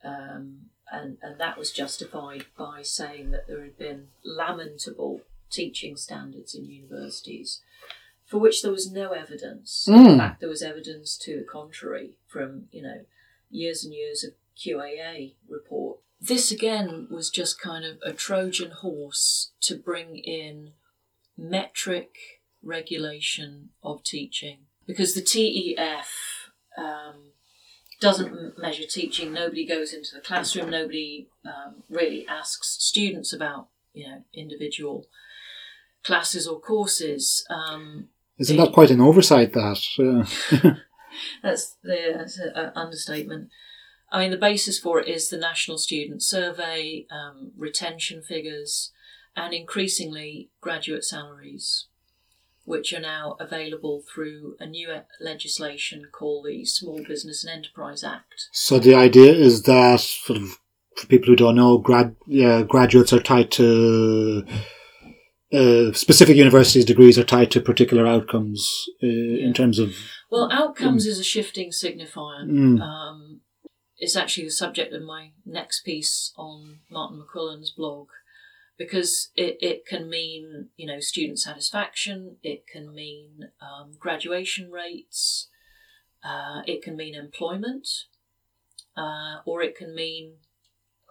um, 0.02 0.70
and 0.90 1.18
and 1.22 1.38
that 1.38 1.58
was 1.58 1.72
justified 1.72 2.46
by 2.56 2.82
saying 2.82 3.30
that 3.30 3.46
there 3.46 3.62
had 3.62 3.78
been 3.78 4.08
lamentable 4.24 5.20
teaching 5.50 5.96
standards 5.96 6.54
in 6.54 6.64
universities. 6.64 7.60
For 8.26 8.38
which 8.38 8.62
there 8.62 8.72
was 8.72 8.90
no 8.90 9.12
evidence. 9.12 9.86
In 9.86 9.94
Mm. 9.94 10.16
fact, 10.16 10.40
there 10.40 10.48
was 10.48 10.62
evidence 10.62 11.18
to 11.18 11.38
the 11.38 11.44
contrary 11.44 12.14
from, 12.26 12.68
you 12.72 12.80
know, 12.82 13.04
years 13.50 13.84
and 13.84 13.92
years 13.92 14.24
of 14.24 14.32
QAA 14.56 15.34
report. 15.46 15.98
This 16.26 16.50
again 16.50 17.08
was 17.10 17.28
just 17.28 17.60
kind 17.60 17.84
of 17.84 17.98
a 18.02 18.12
Trojan 18.12 18.70
horse 18.70 19.52
to 19.60 19.76
bring 19.76 20.16
in 20.16 20.72
metric 21.36 22.40
regulation 22.62 23.70
of 23.82 24.02
teaching 24.02 24.60
because 24.86 25.14
the 25.14 25.20
TEF 25.20 26.06
um, 26.78 27.32
doesn't 28.00 28.58
measure 28.58 28.86
teaching. 28.88 29.32
Nobody 29.32 29.66
goes 29.66 29.92
into 29.92 30.14
the 30.14 30.20
classroom. 30.20 30.70
Nobody 30.70 31.28
um, 31.44 31.82
really 31.90 32.26
asks 32.26 32.76
students 32.80 33.32
about 33.32 33.68
you 33.92 34.06
know 34.06 34.24
individual 34.32 35.06
classes 36.04 36.46
or 36.46 36.58
courses. 36.58 37.44
Um, 37.50 38.08
Isn't 38.38 38.56
that 38.56 38.72
quite 38.72 38.90
an 38.90 39.00
oversight? 39.00 39.52
That 39.52 39.80
uh, 39.98 40.70
That's 41.42 41.76
the 41.82 42.14
that's 42.16 42.38
a, 42.38 42.48
a 42.48 42.78
understatement. 42.78 43.50
I 44.10 44.20
mean, 44.20 44.30
the 44.30 44.36
basis 44.36 44.78
for 44.78 45.00
it 45.00 45.08
is 45.08 45.28
the 45.28 45.38
National 45.38 45.78
Student 45.78 46.22
Survey, 46.22 47.06
um, 47.10 47.52
retention 47.56 48.22
figures, 48.22 48.92
and 49.36 49.52
increasingly 49.52 50.50
graduate 50.60 51.04
salaries, 51.04 51.88
which 52.64 52.92
are 52.92 53.00
now 53.00 53.36
available 53.40 54.02
through 54.02 54.56
a 54.60 54.66
new 54.66 54.92
e- 54.92 55.00
legislation 55.20 56.06
called 56.12 56.46
the 56.46 56.64
Small 56.64 57.02
Business 57.06 57.44
and 57.44 57.52
Enterprise 57.52 58.04
Act. 58.04 58.48
so 58.52 58.78
the 58.78 58.94
idea 58.94 59.32
is 59.32 59.64
that 59.64 60.00
sort 60.00 60.38
of 60.38 60.58
for 60.96 61.06
people 61.06 61.26
who 61.26 61.36
don't 61.36 61.56
know, 61.56 61.78
grad 61.78 62.14
yeah, 62.26 62.62
graduates 62.62 63.12
are 63.12 63.20
tied 63.20 63.50
to 63.52 64.44
uh, 65.52 65.92
specific 65.92 66.36
universities' 66.36 66.84
degrees 66.84 67.18
are 67.18 67.24
tied 67.24 67.50
to 67.50 67.60
particular 67.60 68.06
outcomes 68.06 68.86
uh, 69.02 69.06
in 69.06 69.52
terms 69.54 69.78
of 69.78 69.94
Well, 70.30 70.48
outcomes 70.52 71.06
is 71.06 71.18
a 71.18 71.24
shifting 71.24 71.70
signifier. 71.70 72.48
Mm. 72.48 72.80
Um, 72.80 73.40
it's 73.98 74.16
actually 74.16 74.44
the 74.44 74.50
subject 74.50 74.92
of 74.92 75.02
my 75.02 75.30
next 75.44 75.82
piece 75.82 76.32
on 76.36 76.80
Martin 76.90 77.22
McQuillan's 77.22 77.70
blog 77.70 78.08
because 78.76 79.30
it, 79.36 79.56
it 79.60 79.86
can 79.86 80.10
mean, 80.10 80.68
you 80.76 80.86
know, 80.86 81.00
student 81.00 81.38
satisfaction, 81.38 82.36
it 82.42 82.66
can 82.66 82.92
mean 82.92 83.50
um, 83.60 83.92
graduation 83.98 84.70
rates, 84.70 85.48
uh, 86.24 86.62
it 86.66 86.82
can 86.82 86.96
mean 86.96 87.14
employment, 87.14 87.88
uh, 88.96 89.36
or 89.44 89.62
it 89.62 89.76
can 89.76 89.94
mean 89.94 90.34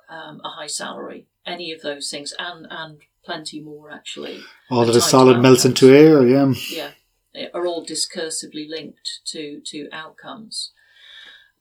um, 0.10 0.42
a 0.44 0.50
high 0.50 0.68
salary. 0.68 1.28
Any 1.46 1.72
of 1.72 1.82
those 1.82 2.10
things, 2.10 2.34
and, 2.38 2.68
and 2.70 3.00
plenty 3.24 3.62
more 3.62 3.90
actually 3.90 4.42
all 4.70 4.82
the 4.82 4.92
that 4.92 4.98
is 4.98 5.04
type 5.04 5.12
solid 5.12 5.40
melts 5.40 5.66
into 5.66 5.94
air. 5.94 6.26
Yeah. 6.26 6.54
yeah, 6.70 6.92
they 7.34 7.50
are 7.52 7.66
all 7.66 7.86
discursively 7.86 8.70
linked 8.70 9.22
to 9.28 9.62
to 9.68 9.90
outcomes. 9.92 10.72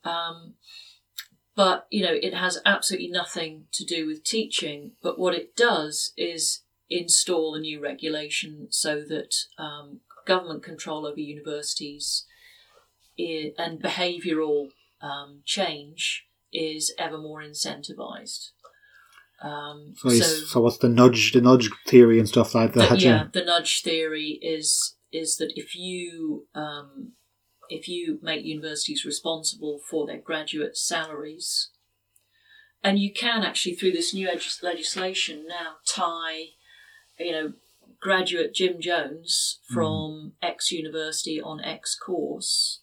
Um, 0.03 0.55
but 1.55 1.87
you 1.89 2.03
know, 2.03 2.13
it 2.13 2.33
has 2.33 2.59
absolutely 2.65 3.09
nothing 3.09 3.65
to 3.73 3.85
do 3.85 4.07
with 4.07 4.23
teaching. 4.23 4.93
But 5.01 5.19
what 5.19 5.35
it 5.35 5.55
does 5.55 6.13
is 6.17 6.61
install 6.89 7.55
a 7.55 7.59
new 7.59 7.79
regulation 7.81 8.67
so 8.69 9.01
that 9.01 9.33
um, 9.57 10.01
government 10.25 10.63
control 10.63 11.05
over 11.05 11.19
universities 11.19 12.25
and 13.17 13.81
behavioural 13.81 14.69
um, 15.01 15.41
change 15.45 16.25
is 16.51 16.93
ever 16.97 17.17
more 17.17 17.41
incentivised. 17.41 18.49
Um, 19.43 19.93
So, 19.97 20.09
he's- 20.09 20.49
so 20.49 20.61
what's 20.61 20.77
the 20.77 20.89
nudge, 20.89 21.33
the 21.33 21.41
nudge 21.41 21.69
theory 21.87 22.19
and 22.19 22.27
stuff 22.27 22.55
like 22.55 22.73
that? 22.73 22.89
the, 22.91 22.97
yeah, 22.99 23.09
yeah. 23.09 23.27
the 23.31 23.43
nudge 23.43 23.81
theory 23.81 24.39
is 24.41 24.95
is 25.11 25.37
that 25.37 25.53
if 25.55 25.75
you 25.75 26.47
um, 26.55 27.11
if 27.73 27.87
you 27.87 28.19
make 28.21 28.45
universities 28.45 29.05
responsible 29.05 29.79
for 29.79 30.05
their 30.05 30.19
graduate 30.19 30.77
salaries, 30.77 31.69
and 32.83 32.99
you 32.99 33.11
can 33.11 33.43
actually 33.43 33.75
through 33.75 33.91
this 33.91 34.13
new 34.13 34.27
leg- 34.27 34.41
legislation 34.61 35.45
now 35.47 35.77
tie, 35.85 36.49
you 37.19 37.31
know, 37.31 37.53
graduate 37.99 38.53
Jim 38.53 38.81
Jones 38.81 39.59
from 39.73 40.33
X 40.41 40.71
university 40.71 41.41
on 41.41 41.61
X 41.61 41.95
course 41.95 42.81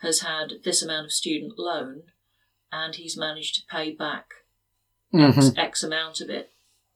has 0.00 0.20
had 0.20 0.54
this 0.64 0.82
amount 0.82 1.06
of 1.06 1.12
student 1.12 1.58
loan, 1.58 2.04
and 2.72 2.96
he's 2.96 3.16
managed 3.16 3.54
to 3.56 3.66
pay 3.70 3.92
back 3.92 4.30
X, 5.14 5.36
Mhm. 5.36 5.58
X 5.58 5.82
amount 5.82 6.20
of 6.20 6.30
it, 6.30 6.52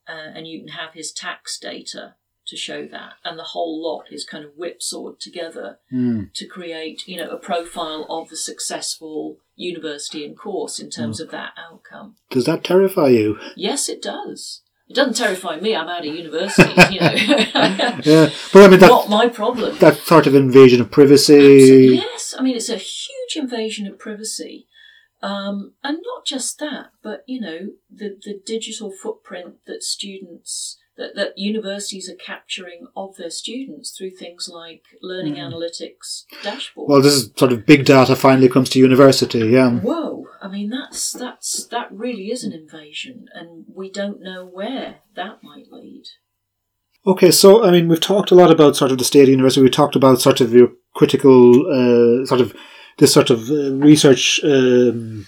uh, 0.07 0.11
and 0.35 0.47
you 0.47 0.59
can 0.59 0.69
have 0.69 0.93
his 0.93 1.11
tax 1.11 1.59
data 1.59 2.15
to 2.47 2.55
show 2.57 2.85
that, 2.87 3.13
and 3.23 3.37
the 3.37 3.43
whole 3.43 3.81
lot 3.81 4.05
is 4.11 4.23
kind 4.25 4.43
of 4.45 4.51
whipsawed 4.55 5.19
together 5.19 5.79
Mm. 5.93 6.33
to 6.33 6.45
create, 6.47 7.07
you 7.07 7.17
know, 7.17 7.29
a 7.29 7.37
profile 7.37 8.05
of 8.09 8.29
the 8.29 8.37
successful 8.37 9.37
university 9.55 10.23
and 10.25 10.37
course 10.37 10.79
in 10.79 10.89
terms 10.89 11.19
of 11.19 11.31
that 11.31 11.53
outcome. 11.57 12.15
Does 12.29 12.45
that 12.45 12.63
terrify 12.63 13.09
you? 13.09 13.37
Yes, 13.55 13.89
it 13.89 14.01
does. 14.01 14.61
It 14.89 14.95
doesn't 14.95 15.17
terrify 15.17 15.59
me. 15.59 15.75
I'm 15.75 15.89
out 15.89 16.05
of 16.07 16.15
university, 16.15 16.73
you 16.93 16.99
know. 17.01 17.13
Yeah, 18.03 18.29
but 18.53 18.63
I 18.63 18.67
mean 18.69 18.79
that 18.79 18.87
Not 18.87 19.09
my 19.09 19.27
problem. 19.27 19.77
that 19.79 19.97
sort 19.97 20.27
of 20.27 20.35
invasion 20.35 20.79
of 20.79 20.89
privacy. 20.91 21.33
Absolutely, 21.35 21.95
yes, 21.95 22.35
I 22.37 22.41
mean 22.43 22.55
it's 22.55 22.69
a 22.69 22.77
huge 22.77 23.35
invasion 23.35 23.85
of 23.87 23.99
privacy, 23.99 24.67
um, 25.21 25.73
and 25.83 25.97
not 26.05 26.25
just 26.25 26.59
that, 26.59 26.91
but 27.03 27.23
you 27.27 27.41
know 27.41 27.59
the 27.93 28.17
the 28.23 28.39
digital 28.45 28.91
footprint 28.91 29.55
that 29.65 29.83
students 29.83 30.77
that, 30.97 31.15
that 31.15 31.37
universities 31.37 32.09
are 32.09 32.15
capturing 32.15 32.87
of 32.95 33.15
their 33.17 33.29
students 33.29 33.91
through 33.91 34.11
things 34.11 34.49
like 34.51 34.83
learning 35.01 35.35
analytics 35.35 36.23
dashboards. 36.43 36.87
Well, 36.87 37.01
this 37.01 37.13
is 37.13 37.31
sort 37.35 37.51
of 37.51 37.65
big 37.65 37.85
data 37.85 38.15
finally 38.15 38.49
comes 38.49 38.69
to 38.71 38.79
university. 38.79 39.39
Yeah. 39.39 39.71
Whoa! 39.71 40.27
I 40.41 40.47
mean 40.47 40.69
that's 40.69 41.13
that's 41.13 41.65
that 41.67 41.91
really 41.91 42.31
is 42.31 42.43
an 42.43 42.53
invasion, 42.53 43.27
and 43.33 43.65
we 43.73 43.91
don't 43.91 44.21
know 44.21 44.45
where 44.45 44.97
that 45.15 45.43
might 45.43 45.71
lead. 45.71 46.05
Okay, 47.07 47.31
so 47.31 47.63
I 47.63 47.71
mean, 47.71 47.87
we've 47.87 48.01
talked 48.01 48.31
a 48.31 48.35
lot 48.35 48.51
about 48.51 48.75
sort 48.75 48.91
of 48.91 48.97
the 48.97 49.05
state 49.05 49.23
of 49.23 49.29
university. 49.29 49.61
We 49.61 49.69
talked 49.69 49.95
about 49.95 50.19
sort 50.19 50.41
of 50.41 50.51
your 50.51 50.71
critical, 50.93 51.61
uh, 51.71 52.25
sort 52.25 52.41
of 52.41 52.53
this 52.97 53.13
sort 53.13 53.29
of 53.29 53.49
uh, 53.49 53.75
research, 53.75 54.41
um, 54.43 55.25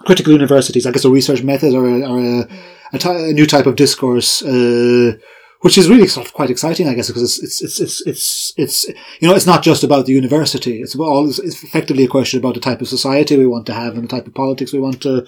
critical 0.00 0.32
universities. 0.32 0.84
I 0.84 0.90
guess 0.90 1.04
a 1.04 1.10
research 1.10 1.44
method 1.44 1.74
or 1.74 1.86
a, 1.86 2.00
or 2.02 2.18
a, 2.18 2.48
a, 2.92 2.98
ty- 2.98 3.28
a 3.28 3.32
new 3.32 3.46
type 3.46 3.66
of 3.66 3.76
discourse, 3.76 4.42
uh, 4.42 5.16
which 5.60 5.78
is 5.78 5.88
really 5.88 6.08
sort 6.08 6.26
of 6.26 6.32
quite 6.32 6.50
exciting. 6.50 6.88
I 6.88 6.94
guess 6.94 7.08
because 7.08 7.22
it's 7.22 7.62
it's 7.62 7.62
it's 7.62 7.80
it's 7.80 8.06
it's, 8.06 8.52
it's 8.56 8.88
you 9.20 9.28
know 9.28 9.34
it's 9.34 9.46
not 9.46 9.62
just 9.62 9.84
about 9.84 10.06
the 10.06 10.12
university. 10.12 10.80
It's 10.80 10.96
all. 10.96 11.28
It's 11.28 11.38
effectively 11.38 12.04
a 12.04 12.08
question 12.08 12.40
about 12.40 12.54
the 12.54 12.60
type 12.60 12.80
of 12.80 12.88
society 12.88 13.36
we 13.36 13.46
want 13.46 13.66
to 13.66 13.74
have 13.74 13.94
and 13.94 14.04
the 14.04 14.08
type 14.08 14.26
of 14.26 14.34
politics 14.34 14.72
we 14.72 14.80
want 14.80 15.00
to 15.02 15.26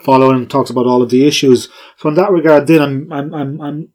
follow, 0.00 0.30
and 0.30 0.50
talks 0.50 0.70
about 0.70 0.86
all 0.86 1.02
of 1.02 1.10
the 1.10 1.26
issues. 1.26 1.68
So 1.98 2.08
in 2.08 2.14
that 2.16 2.30
regard, 2.30 2.66
then 2.66 2.82
I'm 2.82 3.12
I'm 3.12 3.34
I'm, 3.34 3.60
I'm 3.60 3.88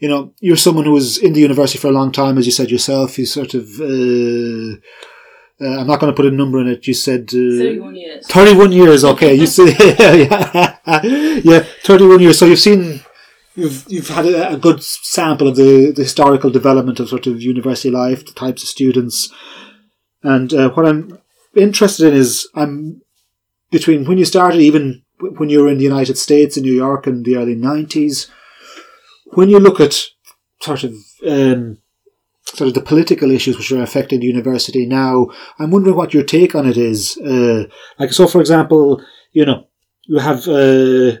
you 0.00 0.08
know, 0.08 0.32
you're 0.40 0.56
someone 0.56 0.86
who 0.86 0.92
was 0.92 1.18
in 1.18 1.34
the 1.34 1.40
university 1.40 1.78
for 1.78 1.88
a 1.88 1.92
long 1.92 2.10
time, 2.10 2.38
as 2.38 2.46
you 2.46 2.52
said 2.52 2.70
yourself. 2.70 3.18
You 3.18 3.26
sort 3.26 3.52
of, 3.54 3.64
uh, 3.80 4.80
uh, 5.60 5.80
I'm 5.80 5.86
not 5.86 6.00
going 6.00 6.12
to 6.12 6.16
put 6.16 6.26
a 6.26 6.30
number 6.30 6.60
in 6.60 6.68
it. 6.68 6.86
You 6.86 6.94
said 6.94 7.28
uh, 7.28 7.58
Thirty-one 7.58 7.96
years. 7.96 8.26
31 8.26 8.72
years. 8.72 9.04
Okay, 9.04 9.34
you 9.34 9.46
see, 9.46 9.74
yeah, 9.98 10.78
yeah, 11.44 11.64
31 11.82 12.20
years. 12.20 12.38
So 12.38 12.46
you've 12.46 12.58
seen, 12.58 13.00
you've 13.54 13.84
you've 13.88 14.08
had 14.08 14.26
a, 14.26 14.54
a 14.54 14.56
good 14.56 14.82
sample 14.82 15.48
of 15.48 15.56
the, 15.56 15.92
the 15.94 16.02
historical 16.02 16.50
development 16.50 17.00
of 17.00 17.08
sort 17.08 17.26
of 17.26 17.42
university 17.42 17.90
life, 17.90 18.24
the 18.24 18.32
types 18.32 18.62
of 18.62 18.68
students, 18.68 19.32
and 20.22 20.52
uh, 20.54 20.70
what 20.70 20.86
I'm 20.86 21.18
interested 21.56 22.08
in 22.08 22.14
is 22.14 22.48
I'm 22.54 23.02
between 23.70 24.04
when 24.04 24.18
you 24.18 24.24
started, 24.24 24.60
even 24.60 25.02
when 25.20 25.50
you 25.50 25.62
were 25.62 25.68
in 25.68 25.78
the 25.78 25.84
United 25.84 26.16
States 26.16 26.56
in 26.56 26.62
New 26.62 26.74
York 26.74 27.06
in 27.06 27.22
the 27.22 27.36
early 27.36 27.54
90s 27.54 28.30
when 29.32 29.48
you 29.48 29.58
look 29.58 29.80
at 29.80 30.06
sort 30.60 30.84
of 30.84 30.94
um, 31.26 31.78
sort 32.44 32.68
of 32.68 32.74
the 32.74 32.80
political 32.82 33.30
issues 33.30 33.56
which 33.56 33.70
are 33.72 33.82
affecting 33.82 34.20
the 34.20 34.26
university 34.26 34.86
now, 34.86 35.28
I'm 35.58 35.70
wondering 35.70 35.96
what 35.96 36.14
your 36.14 36.24
take 36.24 36.54
on 36.54 36.66
it 36.68 36.76
is. 36.76 37.16
Uh, 37.18 37.64
like, 37.98 38.12
so 38.12 38.26
for 38.26 38.40
example, 38.40 39.02
you 39.32 39.44
know, 39.44 39.66
you 40.06 40.18
have 40.18 40.48
uh, 40.48 41.16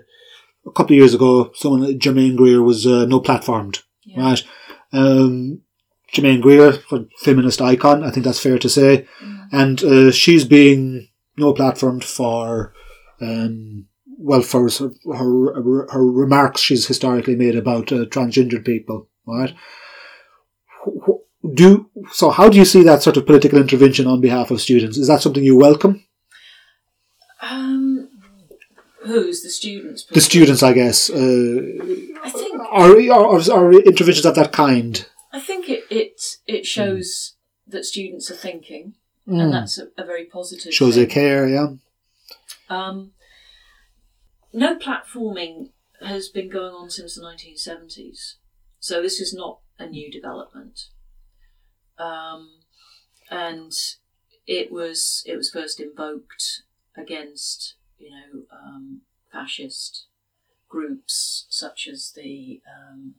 a 0.66 0.72
couple 0.74 0.94
of 0.94 0.98
years 0.98 1.14
ago, 1.14 1.50
someone 1.54 1.98
Germaine 1.98 2.36
Greer 2.36 2.62
was 2.62 2.86
uh, 2.86 3.04
no 3.06 3.20
platformed, 3.20 3.82
Yeah. 4.04 4.22
right? 4.22 4.42
Um, 4.92 5.60
Germaine 6.12 6.40
Greer, 6.40 6.78
a 6.90 6.98
feminist 7.18 7.60
icon, 7.62 8.02
I 8.02 8.10
think 8.10 8.24
that's 8.24 8.40
fair 8.42 8.58
to 8.58 8.68
say, 8.68 9.06
and 9.52 9.82
uh, 9.84 10.10
she's 10.10 10.44
being 10.44 11.08
no 11.36 11.54
platformed 11.54 12.02
for. 12.04 12.74
Um, 13.20 13.86
well, 14.22 14.42
for 14.42 14.66
of 14.66 14.96
her 15.16 15.86
her 15.90 16.04
remarks 16.04 16.60
she's 16.60 16.86
historically 16.86 17.36
made 17.36 17.54
about 17.56 17.92
uh, 17.92 18.04
transgendered 18.06 18.64
people, 18.66 19.08
right? 19.26 19.54
Do 21.54 21.88
so. 22.12 22.30
How 22.30 22.48
do 22.48 22.58
you 22.58 22.64
see 22.64 22.82
that 22.84 23.02
sort 23.02 23.16
of 23.16 23.26
political 23.26 23.58
intervention 23.58 24.06
on 24.06 24.20
behalf 24.20 24.50
of 24.50 24.60
students? 24.60 24.96
Is 24.98 25.08
that 25.08 25.22
something 25.22 25.42
you 25.42 25.56
welcome? 25.56 26.04
Um, 27.42 28.08
who's 29.04 29.42
the 29.42 29.48
students? 29.48 30.04
The 30.04 30.20
students, 30.20 30.62
I 30.62 30.72
guess, 30.74 31.08
uh, 31.10 31.14
I 32.22 32.30
think 32.30 32.60
are, 32.60 33.12
are 33.12 33.40
are 33.52 33.72
interventions 33.72 34.26
of 34.26 34.34
that 34.34 34.52
kind. 34.52 35.06
I 35.32 35.40
think 35.40 35.68
it 35.68 35.84
it 35.90 36.20
it 36.46 36.66
shows 36.66 37.36
that 37.66 37.84
students 37.84 38.30
are 38.30 38.36
thinking, 38.36 38.94
Mm. 39.28 39.40
and 39.42 39.52
that's 39.54 39.78
a, 39.78 39.88
a 39.96 40.04
very 40.04 40.24
positive. 40.24 40.74
Shows 40.74 40.96
they 40.96 41.06
care, 41.06 41.48
yeah. 41.48 41.68
Um, 42.68 43.12
no 44.52 44.76
platforming 44.76 45.70
has 46.00 46.28
been 46.28 46.48
going 46.48 46.74
on 46.74 46.90
since 46.90 47.14
the 47.14 47.22
1970s, 47.22 48.34
so 48.78 49.00
this 49.02 49.20
is 49.20 49.32
not 49.32 49.60
a 49.80 49.86
new 49.86 50.10
development. 50.10 50.88
Um, 51.98 52.60
and 53.30 53.72
it 54.46 54.70
was 54.70 55.22
it 55.26 55.36
was 55.36 55.50
first 55.50 55.80
invoked 55.80 56.62
against 56.96 57.74
you 57.98 58.10
know 58.10 58.42
um, 58.52 59.02
fascist 59.32 60.06
groups 60.68 61.46
such 61.50 61.88
as 61.90 62.12
the 62.14 62.60
um, 62.66 63.14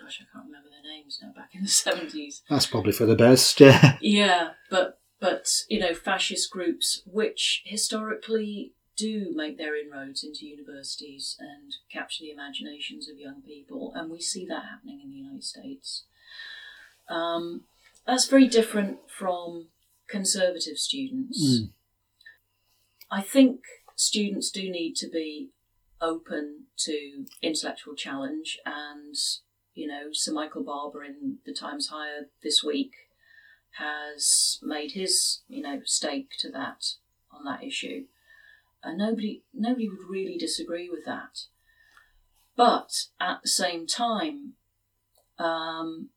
gosh 0.00 0.20
I 0.20 0.26
can't 0.32 0.46
remember 0.46 0.68
their 0.70 0.90
names 0.90 1.18
now 1.22 1.32
back 1.34 1.50
in 1.54 1.62
the 1.62 1.68
70s 1.68 2.42
That's 2.48 2.66
probably 2.66 2.92
for 2.92 3.06
the 3.06 3.16
best. 3.16 3.60
Yeah. 3.60 3.96
yeah, 4.00 4.50
but 4.70 4.98
but 5.20 5.48
you 5.68 5.78
know, 5.78 5.94
fascist 5.94 6.50
groups 6.50 7.02
which 7.06 7.62
historically 7.64 8.72
do 8.96 9.32
make 9.34 9.58
their 9.58 9.76
inroads 9.76 10.22
into 10.22 10.46
universities 10.46 11.36
and 11.38 11.74
capture 11.90 12.22
the 12.22 12.30
imaginations 12.30 13.08
of 13.08 13.18
young 13.18 13.42
people, 13.42 13.92
and 13.94 14.10
we 14.10 14.20
see 14.20 14.46
that 14.46 14.64
happening 14.70 15.00
in 15.02 15.10
the 15.10 15.16
United 15.16 15.44
States. 15.44 16.04
Um, 17.08 17.62
that's 18.06 18.28
very 18.28 18.48
different 18.48 18.98
from 19.10 19.68
conservative 20.08 20.76
students. 20.76 21.44
Mm. 21.44 21.70
I 23.10 23.22
think 23.22 23.60
students 23.96 24.50
do 24.50 24.70
need 24.70 24.94
to 24.96 25.08
be 25.08 25.50
open 26.00 26.64
to 26.78 27.26
intellectual 27.40 27.94
challenge, 27.94 28.58
and 28.66 29.14
you 29.74 29.86
know, 29.86 30.08
Sir 30.12 30.32
Michael 30.32 30.64
Barber 30.64 31.04
in 31.04 31.38
the 31.46 31.54
Times 31.54 31.88
Higher 31.88 32.28
this 32.42 32.62
week 32.62 32.92
has 33.78 34.58
made 34.62 34.92
his 34.92 35.42
you 35.48 35.62
know 35.62 35.80
stake 35.84 36.30
to 36.40 36.50
that 36.50 36.84
on 37.30 37.44
that 37.44 37.64
issue, 37.64 38.04
and 38.82 38.98
nobody 38.98 39.42
nobody 39.54 39.88
would 39.88 40.08
really 40.08 40.36
disagree 40.36 40.88
with 40.88 41.04
that. 41.04 41.44
But 42.56 43.06
at 43.20 43.40
the 43.42 43.48
same 43.48 43.86
time, 43.86 44.54
um, 45.38 46.10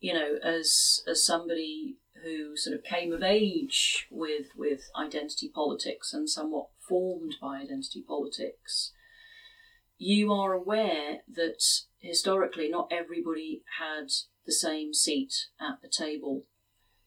you 0.00 0.14
know, 0.14 0.36
as 0.42 1.02
as 1.06 1.24
somebody 1.24 1.96
who 2.22 2.56
sort 2.56 2.76
of 2.76 2.84
came 2.84 3.12
of 3.12 3.22
age 3.22 4.06
with 4.10 4.46
with 4.56 4.82
identity 4.96 5.50
politics 5.52 6.12
and 6.12 6.28
somewhat 6.28 6.68
formed 6.88 7.36
by 7.40 7.58
identity 7.60 8.04
politics, 8.06 8.92
you 9.98 10.32
are 10.32 10.52
aware 10.52 11.18
that 11.32 11.62
historically 11.98 12.68
not 12.68 12.92
everybody 12.92 13.62
had 13.78 14.08
the 14.46 14.52
same 14.52 14.92
seat 14.92 15.46
at 15.60 15.80
the 15.82 15.88
table 15.88 16.44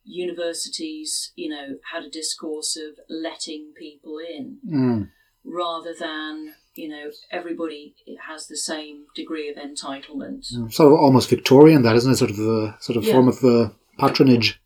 universities, 0.08 1.32
you 1.36 1.50
know, 1.50 1.78
had 1.94 2.04
a 2.04 2.10
discourse 2.10 2.78
of 2.78 3.00
letting 3.10 3.74
people 3.78 4.18
in 4.20 4.60
Mm. 4.66 5.12
rather 5.44 5.94
than, 5.94 6.56
you 6.76 6.88
know, 6.90 7.12
everybody 7.32 7.96
has 8.28 8.48
the 8.48 8.58
same 8.58 9.06
degree 9.16 9.50
of 9.50 9.58
entitlement. 9.58 10.46
Sort 10.72 10.94
of 10.94 11.00
almost 11.00 11.30
Victorian, 11.30 11.82
that 11.84 11.96
isn't 11.96 12.14
it? 12.14 12.18
Sort 12.18 12.32
of 12.32 12.40
a 12.40 12.78
sort 12.82 12.98
of 12.98 13.04
Yeah. 13.04 13.14
form 13.14 13.28
of 13.28 13.44
uh, 13.44 13.70
patronage. 14.00 14.60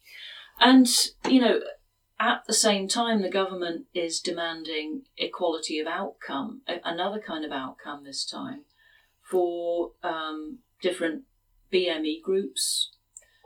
And, 0.59 0.87
you 1.27 1.41
know, 1.41 1.61
at 2.19 2.45
the 2.45 2.53
same 2.53 2.87
time, 2.87 3.21
the 3.23 3.29
government 3.29 3.87
is 3.95 4.19
demanding 4.19 5.05
equality 5.17 5.79
of 5.79 5.87
outcome, 5.87 6.61
a- 6.67 6.81
another 6.85 7.19
kind 7.19 7.43
of 7.43 7.51
outcome 7.51 8.03
this 8.03 8.23
time, 8.25 8.65
for 9.29 9.93
um, 10.03 10.59
different 10.81 11.23
BME 11.71 12.21
groups. 12.21 12.91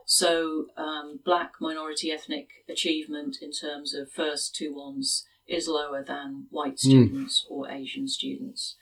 So, 0.06 0.68
um, 0.78 1.20
black 1.26 1.54
minority 1.60 2.12
ethnic 2.12 2.50
achievement 2.70 3.38
in 3.42 3.52
terms 3.52 3.96
of 3.96 4.12
first 4.12 4.56
two 4.56 4.74
ones 4.74 5.26
is 5.48 5.68
lower 5.68 6.04
than 6.04 6.46
white 6.52 6.80
students 6.80 7.46
or 7.50 7.70
Asian 7.70 8.08
students. 8.08 8.76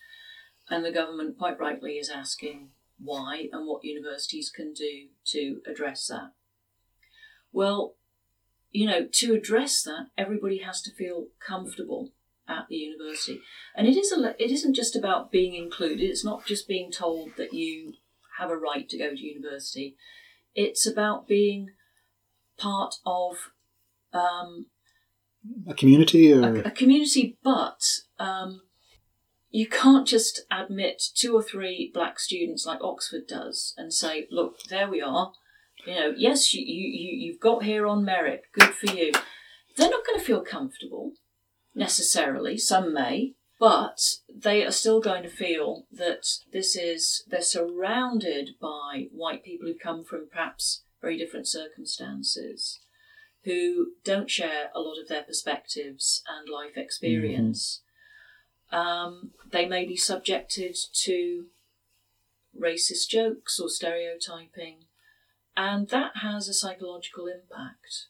And 0.70 0.84
the 0.84 0.92
government, 0.92 1.38
quite 1.38 1.60
rightly, 1.60 1.94
is 1.94 2.10
asking 2.10 2.70
why 3.00 3.48
and 3.52 3.68
what 3.68 3.84
universities 3.84 4.50
can 4.50 4.74
do 4.74 5.08
to 5.28 5.62
address 5.70 6.08
that. 6.08 6.32
Well, 7.52 7.96
you 8.72 8.88
know, 8.88 9.08
to 9.12 9.34
address 9.34 9.84
that, 9.84 10.08
everybody 10.18 10.58
has 10.60 10.82
to 10.82 10.92
feel 10.92 11.28
comfortable 11.46 12.12
at 12.48 12.68
the 12.68 12.76
university, 12.76 13.40
and 13.76 13.88
it 13.88 13.96
is 13.96 14.12
a, 14.12 14.36
it 14.44 14.52
isn't 14.52 14.74
just 14.74 14.96
about 14.96 15.32
being 15.32 15.54
included. 15.54 16.02
It's 16.02 16.26
not 16.26 16.46
just 16.46 16.68
being 16.68 16.92
told 16.92 17.30
that 17.38 17.54
you 17.54 17.94
have 18.40 18.50
a 18.50 18.58
right 18.58 18.90
to 18.90 18.98
go 18.98 19.12
to 19.12 19.22
university. 19.22 19.96
It's 20.56 20.86
about 20.88 21.28
being 21.28 21.70
part 22.58 22.96
of 23.06 23.52
um, 24.14 24.68
A 25.68 25.74
community, 25.74 26.32
a, 26.32 26.38
or 26.40 26.60
a 26.62 26.72
community, 26.72 27.38
but 27.44 27.82
um, 28.20 28.62
you 29.50 29.68
can't 29.68 30.08
just 30.08 30.42
admit 30.52 31.02
two 31.16 31.36
or 31.36 31.44
three 31.44 31.92
black 31.94 32.20
students 32.20 32.66
like 32.66 32.80
Oxford 32.82 33.28
does 33.28 33.74
and 33.78 33.94
say, 33.94 34.28
"Look, 34.32 34.60
there 34.70 34.90
we 34.90 35.02
are." 35.02 35.34
You 35.86 35.96
know, 35.96 36.14
yes, 36.16 36.54
you 36.54 36.62
you- 36.64 37.18
you've 37.26 37.40
got 37.42 37.64
here 37.64 37.86
on 37.88 38.06
merit. 38.06 38.44
Good 38.54 38.74
for 38.74 38.96
you. 38.96 39.12
They're 39.76 39.90
not 39.90 40.06
going 40.06 40.20
to 40.20 40.26
feel 40.26 40.42
comfortable 40.42 41.14
necessarily. 41.76 42.58
Some 42.58 42.94
may, 42.94 43.34
but 43.64 44.18
they 44.28 44.66
are 44.66 44.74
still 44.74 45.00
going 45.00 45.24
to 45.24 45.30
feel 45.30 45.86
that 45.90 46.28
this 46.52 46.76
is 46.76 47.24
they're 47.30 47.42
surrounded 47.42 48.50
by 48.60 49.08
white 49.14 49.42
people 49.42 49.66
who 49.66 49.74
come 49.74 50.04
from 50.04 50.28
perhaps 50.30 50.84
very 51.02 51.18
different 51.18 51.48
circumstances 51.48 52.82
who 53.46 53.94
don't 54.04 54.30
share 54.30 54.70
a 54.76 54.82
lot 54.82 55.00
of 55.02 55.08
their 55.08 55.24
perspectives 55.24 56.22
and 56.28 56.50
life 56.50 56.76
experience. 56.76 57.84
Um, 58.70 59.32
they 59.50 59.66
may 59.66 59.86
be 59.86 59.96
subjected 59.96 60.76
to 61.04 61.46
racist 62.60 63.08
jokes 63.08 63.62
or 63.62 63.70
stereotyping, 63.70 64.88
and 65.56 65.88
that 65.88 66.18
has 66.18 66.50
a 66.50 66.54
psychological 66.54 67.28
impact. 67.28 68.08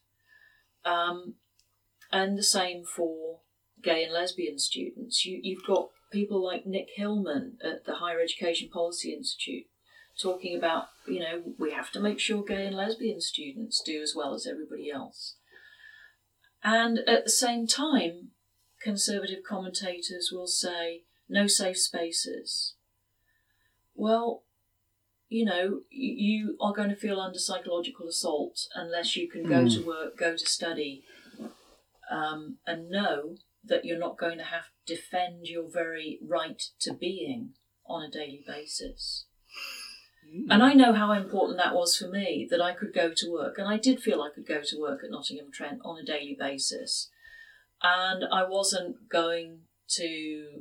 Um, 0.83 1.35
and 2.11 2.39
the 2.39 2.43
same 2.43 2.85
for 2.85 3.41
gay 3.83 4.03
and 4.03 4.13
lesbian 4.13 4.57
students. 4.59 5.25
You, 5.25 5.39
you've 5.41 5.65
got 5.65 5.89
people 6.11 6.43
like 6.43 6.65
Nick 6.65 6.89
Hillman 6.95 7.57
at 7.63 7.85
the 7.85 7.95
Higher 7.95 8.19
Education 8.21 8.69
Policy 8.71 9.13
Institute 9.13 9.65
talking 10.19 10.55
about, 10.57 10.85
you 11.07 11.19
know, 11.19 11.41
we 11.57 11.71
have 11.71 11.91
to 11.91 11.99
make 11.99 12.19
sure 12.19 12.43
gay 12.43 12.65
and 12.65 12.75
lesbian 12.75 13.19
students 13.19 13.81
do 13.81 14.01
as 14.01 14.13
well 14.15 14.33
as 14.33 14.47
everybody 14.47 14.91
else. 14.91 15.35
And 16.63 16.99
at 17.07 17.25
the 17.25 17.31
same 17.31 17.67
time, 17.67 18.29
conservative 18.81 19.43
commentators 19.47 20.29
will 20.31 20.47
say, 20.47 21.01
no 21.27 21.47
safe 21.47 21.77
spaces. 21.77 22.75
Well, 23.95 24.43
you 25.29 25.45
know, 25.45 25.81
you 25.89 26.57
are 26.61 26.73
going 26.73 26.89
to 26.89 26.95
feel 26.95 27.19
under 27.19 27.39
psychological 27.39 28.07
assault 28.07 28.67
unless 28.75 29.15
you 29.15 29.27
can 29.27 29.43
go 29.47 29.67
to 29.67 29.83
work, 29.83 30.17
go 30.17 30.37
to 30.37 30.45
study, 30.45 31.03
um, 32.11 32.57
and 32.67 32.89
know 32.89 33.37
that 33.65 33.85
you're 33.85 33.99
not 33.99 34.17
going 34.17 34.37
to 34.37 34.43
have 34.43 34.65
to 34.85 34.95
defend 34.95 35.47
your 35.47 35.69
very 35.71 36.19
right 36.21 36.61
to 36.81 36.93
being 36.93 37.51
on 37.85 38.03
a 38.03 38.11
daily 38.11 38.43
basis. 38.45 39.25
Hmm. 40.29 40.51
And 40.51 40.63
I 40.63 40.73
know 40.73 40.93
how 40.93 41.11
important 41.11 41.57
that 41.57 41.75
was 41.75 41.95
for 41.95 42.07
me 42.07 42.47
that 42.49 42.61
I 42.61 42.73
could 42.73 42.93
go 42.93 43.11
to 43.15 43.31
work, 43.31 43.57
and 43.57 43.67
I 43.67 43.77
did 43.77 44.01
feel 44.01 44.21
I 44.21 44.31
could 44.33 44.47
go 44.47 44.61
to 44.63 44.79
work 44.79 45.01
at 45.03 45.11
Nottingham 45.11 45.51
Trent 45.51 45.79
on 45.83 45.99
a 45.99 46.05
daily 46.05 46.35
basis, 46.37 47.09
and 47.81 48.23
I 48.31 48.45
wasn't 48.47 49.09
going 49.09 49.61
to, 49.89 50.03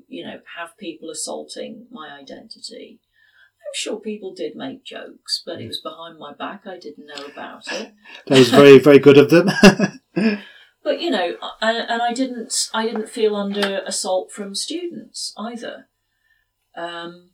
you 0.09 0.25
know, 0.25 0.41
have 0.59 0.77
people 0.79 1.11
assaulting 1.11 1.87
my 1.91 2.11
identity. 2.11 3.01
I'm 3.65 3.75
sure 3.75 4.01
people 4.01 4.35
did 4.35 4.57
make 4.57 4.85
jokes, 4.85 5.43
but 5.45 5.61
it 5.61 5.63
hmm. 5.63 5.69
was 5.69 5.81
behind 5.81 6.19
my 6.19 6.35
back. 6.35 6.67
I 6.67 6.79
didn't 6.79 7.07
know 7.07 7.25
about 7.25 7.67
it. 7.73 7.93
that 8.27 8.39
was 8.39 8.51
very, 8.51 8.79
very 8.79 8.99
good 8.99 9.19
of 9.19 9.31
them. 9.31 9.49
But 10.85 11.01
you 11.01 11.11
know, 11.11 11.37
and, 11.61 11.77
and 11.89 12.03
I 12.03 12.13
didn't, 12.13 12.71
I 12.75 12.87
didn't 12.87 13.09
feel 13.09 13.37
under 13.37 13.83
assault 13.87 14.33
from 14.33 14.55
students 14.55 15.33
either, 15.39 15.89
um, 16.77 17.31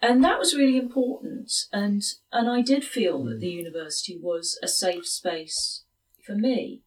and 0.00 0.24
that 0.24 0.38
was 0.38 0.54
really 0.54 0.78
important. 0.78 1.52
And 1.72 2.02
and 2.32 2.50
I 2.50 2.60
did 2.60 2.84
feel 2.84 3.22
that 3.24 3.40
the 3.40 3.50
university 3.50 4.18
was 4.20 4.58
a 4.62 4.68
safe 4.68 5.06
space 5.06 5.84
for 6.26 6.34
me, 6.34 6.82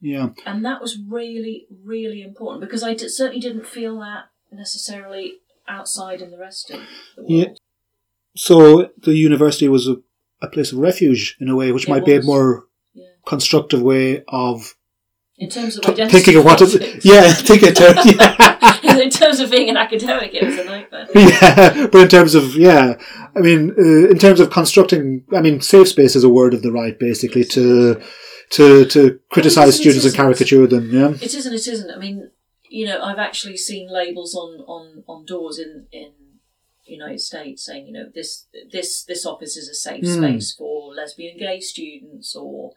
yeah. 0.00 0.30
and 0.46 0.64
that 0.64 0.80
was 0.80 0.98
really, 0.98 1.66
really 1.84 2.22
important 2.22 2.60
because 2.60 2.82
I 2.82 2.94
did, 2.94 3.10
certainly 3.10 3.40
didn't 3.40 3.66
feel 3.66 3.98
that 4.00 4.30
necessarily 4.52 5.34
outside 5.68 6.20
in 6.20 6.30
the 6.30 6.38
rest 6.38 6.70
of 6.70 6.80
the 7.16 7.22
world. 7.22 7.30
Yeah. 7.30 7.46
So 8.36 8.90
the 8.98 9.14
university 9.14 9.68
was 9.68 9.88
a, 9.88 9.96
a 10.40 10.48
place 10.48 10.72
of 10.72 10.78
refuge 10.78 11.36
in 11.40 11.48
a 11.48 11.56
way, 11.56 11.72
which 11.72 11.86
It 11.88 11.90
might 11.90 12.04
be 12.04 12.14
a 12.14 12.22
more 12.22 12.66
Yeah. 12.94 13.06
constructive 13.26 13.82
way 13.82 14.24
of 14.28 14.74
In 15.40 15.48
terms 15.48 15.78
of 15.78 15.96
t- 15.96 16.06
thinking 16.08 16.36
of 16.36 16.44
what 16.44 16.60
yeah, 17.02 17.32
think 17.32 17.62
it, 17.62 17.80
yeah. 17.80 19.00
in 19.00 19.08
terms 19.08 19.40
of 19.40 19.50
being 19.50 19.70
an 19.70 19.76
academic, 19.78 20.34
it 20.34 20.44
was 20.44 20.58
a 20.58 20.64
nightmare. 20.64 21.06
yeah, 21.14 21.86
but 21.86 22.02
in 22.02 22.08
terms 22.08 22.34
of 22.34 22.54
yeah, 22.56 23.00
I 23.34 23.40
mean, 23.40 23.70
uh, 23.70 24.10
in 24.10 24.18
terms 24.18 24.38
of 24.38 24.50
constructing, 24.50 25.24
I 25.34 25.40
mean, 25.40 25.62
safe 25.62 25.88
space 25.88 26.14
is 26.14 26.24
a 26.24 26.28
word 26.28 26.52
of 26.52 26.60
the 26.60 26.70
right, 26.70 26.98
basically 26.98 27.44
to 27.46 28.02
to 28.50 28.84
to 28.84 29.18
criticize 29.30 29.70
it 29.70 29.72
students 29.80 30.04
and 30.04 30.14
caricature 30.14 30.66
them. 30.66 30.90
Yeah, 30.90 31.12
It 31.12 31.34
isn't. 31.34 31.54
It 31.54 31.66
isn't. 31.66 31.90
I 31.90 31.96
mean, 31.98 32.30
you 32.68 32.84
know, 32.86 33.02
I've 33.02 33.18
actually 33.18 33.56
seen 33.56 33.88
labels 33.90 34.34
on 34.34 34.60
on 34.66 35.04
on 35.08 35.24
doors 35.24 35.58
in 35.58 35.86
in 35.90 36.12
the 36.86 36.92
United 36.92 37.20
States 37.20 37.64
saying, 37.64 37.86
you 37.86 37.94
know, 37.94 38.10
this 38.14 38.46
this 38.70 39.04
this 39.04 39.24
office 39.24 39.56
is 39.56 39.70
a 39.70 39.74
safe 39.74 40.04
Mm. 40.04 40.18
space 40.18 40.52
for 40.52 40.94
lesbian, 40.94 41.38
gay 41.38 41.60
students, 41.60 42.36
or 42.36 42.72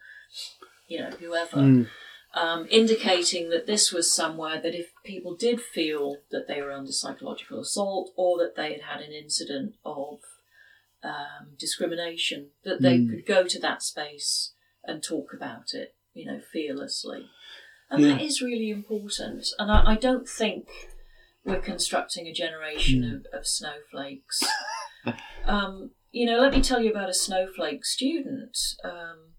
you 0.88 1.00
know, 1.00 1.10
whoever. 1.20 1.58
Mm. 1.58 1.88
Um, 2.36 2.66
indicating 2.72 3.50
that 3.50 3.68
this 3.68 3.92
was 3.92 4.12
somewhere 4.12 4.60
that 4.60 4.74
if 4.74 4.88
people 5.06 5.36
did 5.36 5.62
feel 5.62 6.18
that 6.32 6.48
they 6.48 6.62
were 6.64 6.72
under 6.72 6.92
psychological 6.92 7.60
assault 7.60 8.12
or 8.16 8.40
that 8.40 8.56
they 8.56 8.72
had 8.72 8.82
had 8.82 9.02
an 9.02 9.12
incident 9.12 9.76
of 9.86 10.20
um, 11.04 11.56
discrimination, 11.60 12.50
that 12.64 12.82
they 12.82 12.98
Mm. 12.98 13.10
could 13.10 13.26
go 13.28 13.46
to 13.46 13.60
that 13.60 13.84
space 13.84 14.54
and 14.84 15.04
talk 15.04 15.32
about 15.34 15.74
it, 15.74 15.96
you 16.14 16.26
know, 16.26 16.40
fearlessly. 16.40 17.30
And 17.90 18.02
Yeah. 18.02 18.14
that 18.14 18.22
is 18.22 18.42
really 18.42 18.70
important. 18.72 19.46
And 19.60 19.70
I, 19.72 19.92
I 19.92 19.96
don't 19.96 20.28
think 20.28 20.68
we're 21.44 21.60
constructing 21.60 22.26
a 22.28 22.34
generation 22.34 23.04
of, 23.04 23.26
of 23.38 23.46
snowflakes. 23.46 24.42
um, 25.46 25.92
you 26.12 26.26
know, 26.26 26.40
let 26.40 26.54
me 26.54 26.62
tell 26.62 26.80
you 26.82 26.90
about 26.90 27.10
a 27.10 27.14
snowflake 27.14 27.86
student. 27.86 28.58
Um, 28.84 29.33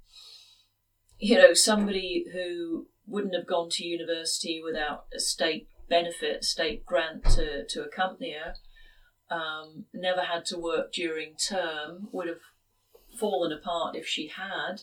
you 1.25 1.39
know, 1.39 1.55
somebody 1.55 2.27
who 2.35 2.87
wouldn't 3.07 3.35
have 3.35 3.47
gone 3.47 3.71
to 3.71 3.85
university 3.85 4.61
without 4.63 5.07
a 5.15 5.19
state 5.19 5.67
benefit, 5.89 6.45
state 6.45 6.85
grant 6.85 7.25
to, 7.25 7.65
to 7.67 7.83
accompany 7.83 8.35
her, 8.35 8.55
um, 9.35 9.87
never 9.95 10.21
had 10.21 10.45
to 10.45 10.59
work 10.59 10.93
during 10.93 11.35
term, 11.37 12.09
would 12.13 12.29
have 12.29 12.41
fallen 13.19 13.53
apart 13.53 13.97
if 13.97 14.07
she 14.07 14.29
had, 14.29 14.83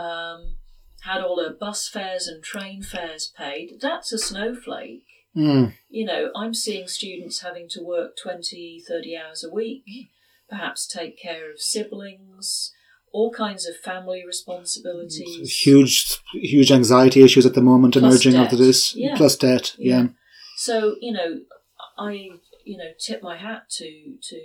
um, 0.00 0.58
had 1.00 1.20
all 1.22 1.42
her 1.42 1.52
bus 1.52 1.88
fares 1.88 2.28
and 2.28 2.44
train 2.44 2.80
fares 2.80 3.32
paid. 3.36 3.80
That's 3.80 4.12
a 4.12 4.18
snowflake. 4.18 5.06
Mm. 5.36 5.74
You 5.90 6.04
know, 6.04 6.30
I'm 6.36 6.54
seeing 6.54 6.86
students 6.86 7.40
having 7.40 7.68
to 7.70 7.82
work 7.82 8.16
20, 8.22 8.84
30 8.86 9.16
hours 9.16 9.42
a 9.42 9.52
week, 9.52 10.10
perhaps 10.48 10.86
take 10.86 11.18
care 11.20 11.50
of 11.50 11.60
siblings, 11.60 12.72
all 13.12 13.30
kinds 13.30 13.66
of 13.66 13.76
family 13.76 14.22
responsibilities. 14.26 15.50
huge 15.64 16.18
huge 16.32 16.70
anxiety 16.72 17.22
issues 17.22 17.46
at 17.46 17.54
the 17.54 17.60
moment 17.62 17.94
Plus 17.94 18.02
emerging 18.04 18.32
debt. 18.32 18.44
after 18.44 18.56
this. 18.56 18.94
Yeah. 18.96 19.16
Plus 19.16 19.36
debt. 19.36 19.74
Yeah. 19.78 20.00
Yeah. 20.02 20.06
So 20.56 20.96
you 21.00 21.12
know, 21.12 21.40
I 21.98 22.12
you 22.64 22.76
know 22.78 22.90
tip 22.98 23.22
my 23.22 23.36
hat 23.36 23.68
to 23.78 24.16
to 24.30 24.38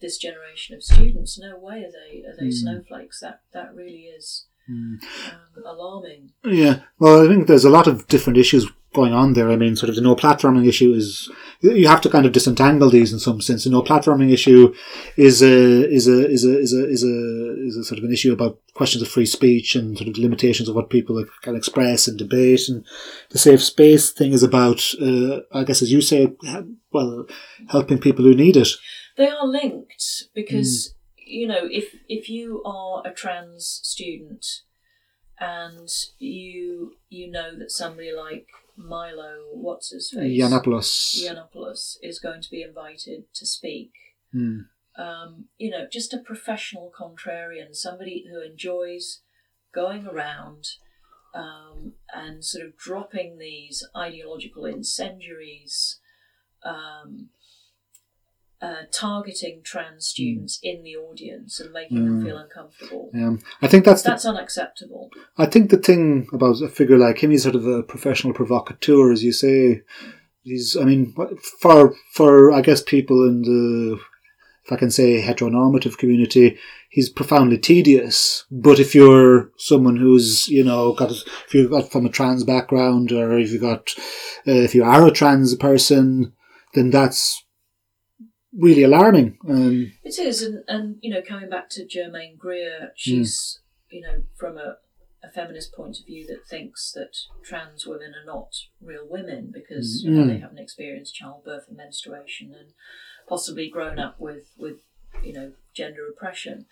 this 0.00 0.18
generation 0.18 0.74
of 0.76 0.82
students. 0.82 1.38
No 1.38 1.58
way 1.58 1.76
are 1.84 1.90
they 1.90 2.22
are 2.28 2.36
they 2.38 2.46
Mm. 2.48 2.52
snowflakes. 2.52 3.20
That 3.20 3.40
that 3.52 3.74
really 3.74 4.04
is 4.18 4.46
um, 4.68 4.98
alarming. 5.64 6.30
Yeah, 6.44 6.80
well, 6.98 7.24
I 7.24 7.28
think 7.28 7.46
there's 7.46 7.64
a 7.64 7.70
lot 7.70 7.86
of 7.86 8.06
different 8.08 8.36
issues 8.38 8.66
going 8.96 9.12
on 9.12 9.34
there. 9.34 9.50
I 9.50 9.56
mean, 9.56 9.76
sort 9.76 9.90
of 9.90 9.94
the 9.94 10.00
no 10.00 10.16
platforming 10.16 10.66
issue 10.66 10.92
is 10.92 11.30
you 11.60 11.86
have 11.86 12.00
to 12.00 12.10
kind 12.10 12.26
of 12.26 12.32
disentangle 12.32 12.90
these 12.90 13.12
in 13.12 13.18
some 13.18 13.40
sense. 13.40 13.64
The 13.64 13.70
no 13.70 13.82
platforming 13.82 14.32
issue 14.32 14.74
is 15.16 15.42
a 15.42 15.88
is 15.88 16.08
a 16.08 16.28
is 16.28 16.44
a 16.44 16.58
is 16.58 16.72
a 16.72 16.88
is 16.88 17.04
a 17.04 17.66
is 17.66 17.76
a 17.76 17.84
sort 17.84 17.98
of 17.98 18.04
an 18.04 18.12
issue 18.12 18.32
about 18.32 18.58
questions 18.74 19.02
of 19.02 19.08
free 19.08 19.26
speech 19.26 19.76
and 19.76 19.96
sort 19.96 20.08
of 20.08 20.18
limitations 20.18 20.68
of 20.68 20.74
what 20.74 20.90
people 20.90 21.24
can 21.42 21.54
express 21.54 22.08
and 22.08 22.18
debate. 22.18 22.68
And 22.68 22.84
the 23.30 23.38
safe 23.38 23.62
space 23.62 24.10
thing 24.10 24.32
is 24.32 24.42
about, 24.42 24.82
uh, 25.00 25.40
I 25.52 25.64
guess, 25.64 25.82
as 25.82 25.92
you 25.92 26.00
say, 26.00 26.32
well, 26.92 27.26
helping 27.68 27.98
people 27.98 28.24
who 28.24 28.34
need 28.34 28.56
it. 28.56 28.68
They 29.16 29.28
are 29.28 29.46
linked 29.46 30.24
because 30.34 30.94
you 31.18 31.46
know 31.46 31.68
if 31.70 31.94
if 32.08 32.28
you 32.28 32.62
are 32.64 33.02
a 33.06 33.12
trans 33.12 33.80
student 33.82 34.46
and 35.38 35.88
you 36.18 36.94
you 37.08 37.30
know 37.30 37.58
that 37.58 37.70
somebody 37.70 38.12
like 38.12 38.46
Milo, 38.76 39.44
what's 39.52 39.90
his 39.90 40.10
face, 40.10 40.40
Yiannopoulos. 40.40 41.22
Yiannopoulos 41.22 41.96
is 42.02 42.18
going 42.18 42.42
to 42.42 42.50
be 42.50 42.62
invited 42.62 43.24
to 43.34 43.46
speak. 43.46 43.92
Hmm. 44.32 44.60
Um, 44.98 45.46
you 45.58 45.70
know, 45.70 45.86
just 45.90 46.14
a 46.14 46.18
professional 46.18 46.90
contrarian, 46.98 47.74
somebody 47.74 48.24
who 48.30 48.40
enjoys 48.40 49.20
going 49.74 50.06
around 50.06 50.68
um, 51.34 51.92
and 52.14 52.44
sort 52.44 52.66
of 52.66 52.76
dropping 52.76 53.38
these 53.38 53.86
ideological 53.94 54.64
incendiaries, 54.64 56.00
um, 56.64 57.28
uh, 58.62 58.82
targeting 58.90 59.60
trans 59.62 60.06
students 60.06 60.58
in 60.62 60.82
the 60.82 60.96
audience 60.96 61.60
and 61.60 61.72
making 61.72 62.04
them 62.04 62.24
feel 62.24 62.38
uncomfortable. 62.38 63.10
Um, 63.14 63.40
I 63.60 63.68
think 63.68 63.84
that's 63.84 64.02
the 64.02 64.10
That's 64.10 64.24
unacceptable. 64.24 65.10
I 65.36 65.46
think 65.46 65.70
the 65.70 65.76
thing 65.76 66.28
about 66.32 66.62
a 66.62 66.68
figure 66.68 66.96
like 66.96 67.22
him, 67.22 67.30
he's 67.30 67.42
sort 67.42 67.54
of 67.54 67.66
a 67.66 67.82
professional 67.82 68.32
provocateur, 68.32 69.12
as 69.12 69.22
you 69.22 69.32
say. 69.32 69.82
He's, 70.42 70.76
I 70.76 70.84
mean, 70.84 71.14
for 71.60 71.94
for 72.12 72.52
I 72.52 72.62
guess 72.62 72.82
people 72.82 73.26
in 73.26 73.42
the, 73.42 73.98
if 74.64 74.72
I 74.72 74.76
can 74.76 74.90
say, 74.90 75.20
heteronormative 75.20 75.98
community, 75.98 76.56
he's 76.88 77.10
profoundly 77.10 77.58
tedious. 77.58 78.44
But 78.50 78.78
if 78.78 78.94
you're 78.94 79.50
someone 79.58 79.96
who's, 79.96 80.48
you 80.48 80.64
know, 80.64 80.92
got 80.92 81.10
if 81.10 81.52
you've 81.52 81.70
got 81.70 81.90
from 81.90 82.06
a 82.06 82.10
trans 82.10 82.44
background, 82.44 83.12
or 83.12 83.38
if 83.38 83.50
you 83.50 83.58
got, 83.58 83.90
uh, 84.46 84.52
if 84.52 84.74
you 84.74 84.82
are 84.84 85.06
a 85.06 85.10
trans 85.10 85.54
person, 85.56 86.32
then 86.74 86.90
that's 86.90 87.44
really 88.56 88.82
alarming. 88.82 89.38
Um, 89.48 89.92
It 90.04 90.18
is, 90.18 90.42
and, 90.42 90.64
and 90.68 90.96
you 91.02 91.12
know, 91.12 91.22
coming 91.22 91.50
back 91.50 91.68
to 91.70 91.86
Germaine 91.86 92.36
Greer, 92.36 92.92
she's 92.96 93.60
you 93.90 94.00
know 94.00 94.22
from 94.36 94.56
a, 94.58 94.76
a 95.22 95.30
feminist 95.32 95.72
point 95.74 95.98
of 96.00 96.06
view 96.06 96.26
that 96.26 96.46
thinks 96.48 96.92
that 96.92 97.16
trans 97.44 97.86
women 97.86 98.12
are 98.14 98.24
not 98.26 98.52
real 98.80 99.06
women 99.08 99.50
because 99.52 100.02
you 100.04 100.10
know, 100.10 100.24
Mm. 100.24 100.28
they 100.28 100.38
haven't 100.38 100.58
experienced 100.58 101.14
childbirth 101.14 101.64
and 101.68 101.76
menstruation 101.76 102.54
and 102.58 102.70
possibly 103.28 103.68
grown 103.68 103.98
up 103.98 104.18
with 104.20 104.52
with 104.58 104.78
you 105.22 105.32
know 105.32 105.52
gender 105.74 106.08
oppression, 106.08 106.66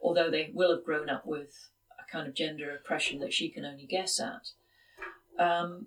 although 0.00 0.30
they 0.30 0.50
will 0.54 0.74
have 0.74 0.84
grown 0.84 1.08
up 1.08 1.24
with 1.26 1.70
a 1.98 2.10
kind 2.12 2.26
of 2.28 2.34
gender 2.34 2.74
oppression 2.74 3.18
that 3.20 3.32
she 3.32 3.48
can 3.50 3.64
only 3.64 3.86
guess 3.86 4.20
at. 4.20 4.48
Um, 5.38 5.86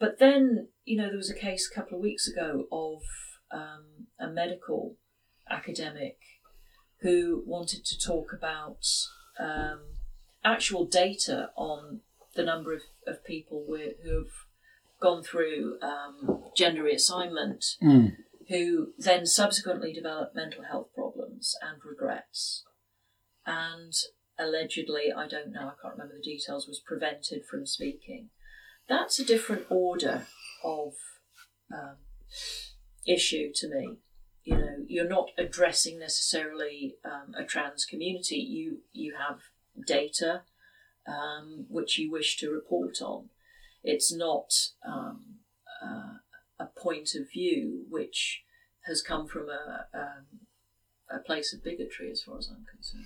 but 0.00 0.18
then, 0.18 0.66
you 0.84 0.96
know, 0.96 1.06
there 1.08 1.16
was 1.16 1.30
a 1.30 1.34
case 1.34 1.70
a 1.70 1.74
couple 1.74 1.96
of 1.96 2.02
weeks 2.02 2.26
ago 2.26 2.66
of 2.72 3.02
um, 3.52 4.06
a 4.18 4.28
medical 4.28 4.96
academic 5.50 6.18
who 7.00 7.42
wanted 7.46 7.84
to 7.84 7.98
talk 7.98 8.32
about 8.32 8.86
um, 9.38 9.80
actual 10.44 10.86
data 10.86 11.50
on 11.56 12.00
the 12.34 12.44
number 12.44 12.72
of, 12.72 12.82
of 13.06 13.24
people 13.24 13.64
with, 13.66 13.94
who 14.04 14.18
have 14.18 14.32
gone 15.00 15.22
through 15.22 15.78
um, 15.82 16.44
gender 16.56 16.84
reassignment 16.84 17.76
mm, 17.82 18.12
who 18.48 18.92
then 18.98 19.26
subsequently 19.26 19.92
developed 19.92 20.34
mental 20.34 20.64
health 20.64 20.88
problems 20.94 21.54
and 21.60 21.80
regrets. 21.84 22.64
And 23.44 23.92
allegedly, 24.38 25.12
I 25.14 25.26
don't 25.26 25.52
know, 25.52 25.68
I 25.68 25.82
can't 25.82 25.94
remember 25.94 26.14
the 26.16 26.22
details, 26.22 26.68
was 26.68 26.80
prevented 26.80 27.44
from 27.44 27.66
speaking. 27.66 28.30
That's 28.88 29.18
a 29.18 29.24
different 29.24 29.66
order 29.68 30.26
of 30.64 30.94
um, 31.72 31.96
issue 33.06 33.50
to 33.54 33.68
me. 33.68 33.98
You 34.44 34.56
know, 34.56 34.76
you're 34.88 35.08
not 35.08 35.30
addressing 35.38 35.98
necessarily 35.98 36.96
um, 37.04 37.34
a 37.38 37.44
trans 37.44 37.84
community. 37.84 38.36
You 38.36 38.78
you 38.92 39.14
have 39.16 39.40
data 39.86 40.42
um, 41.06 41.66
which 41.68 41.98
you 41.98 42.10
wish 42.10 42.36
to 42.38 42.50
report 42.50 43.00
on. 43.00 43.28
It's 43.84 44.12
not 44.12 44.52
um, 44.86 45.36
uh, 45.82 46.14
a 46.58 46.66
point 46.66 47.14
of 47.14 47.30
view 47.30 47.84
which 47.88 48.42
has 48.86 49.02
come 49.02 49.26
from 49.26 49.48
a 49.48 49.86
um, 49.94 50.26
a 51.10 51.18
place 51.18 51.52
of 51.52 51.62
bigotry, 51.62 52.10
as 52.10 52.22
far 52.22 52.38
as 52.38 52.48
I'm 52.48 52.64
concerned. 52.64 53.04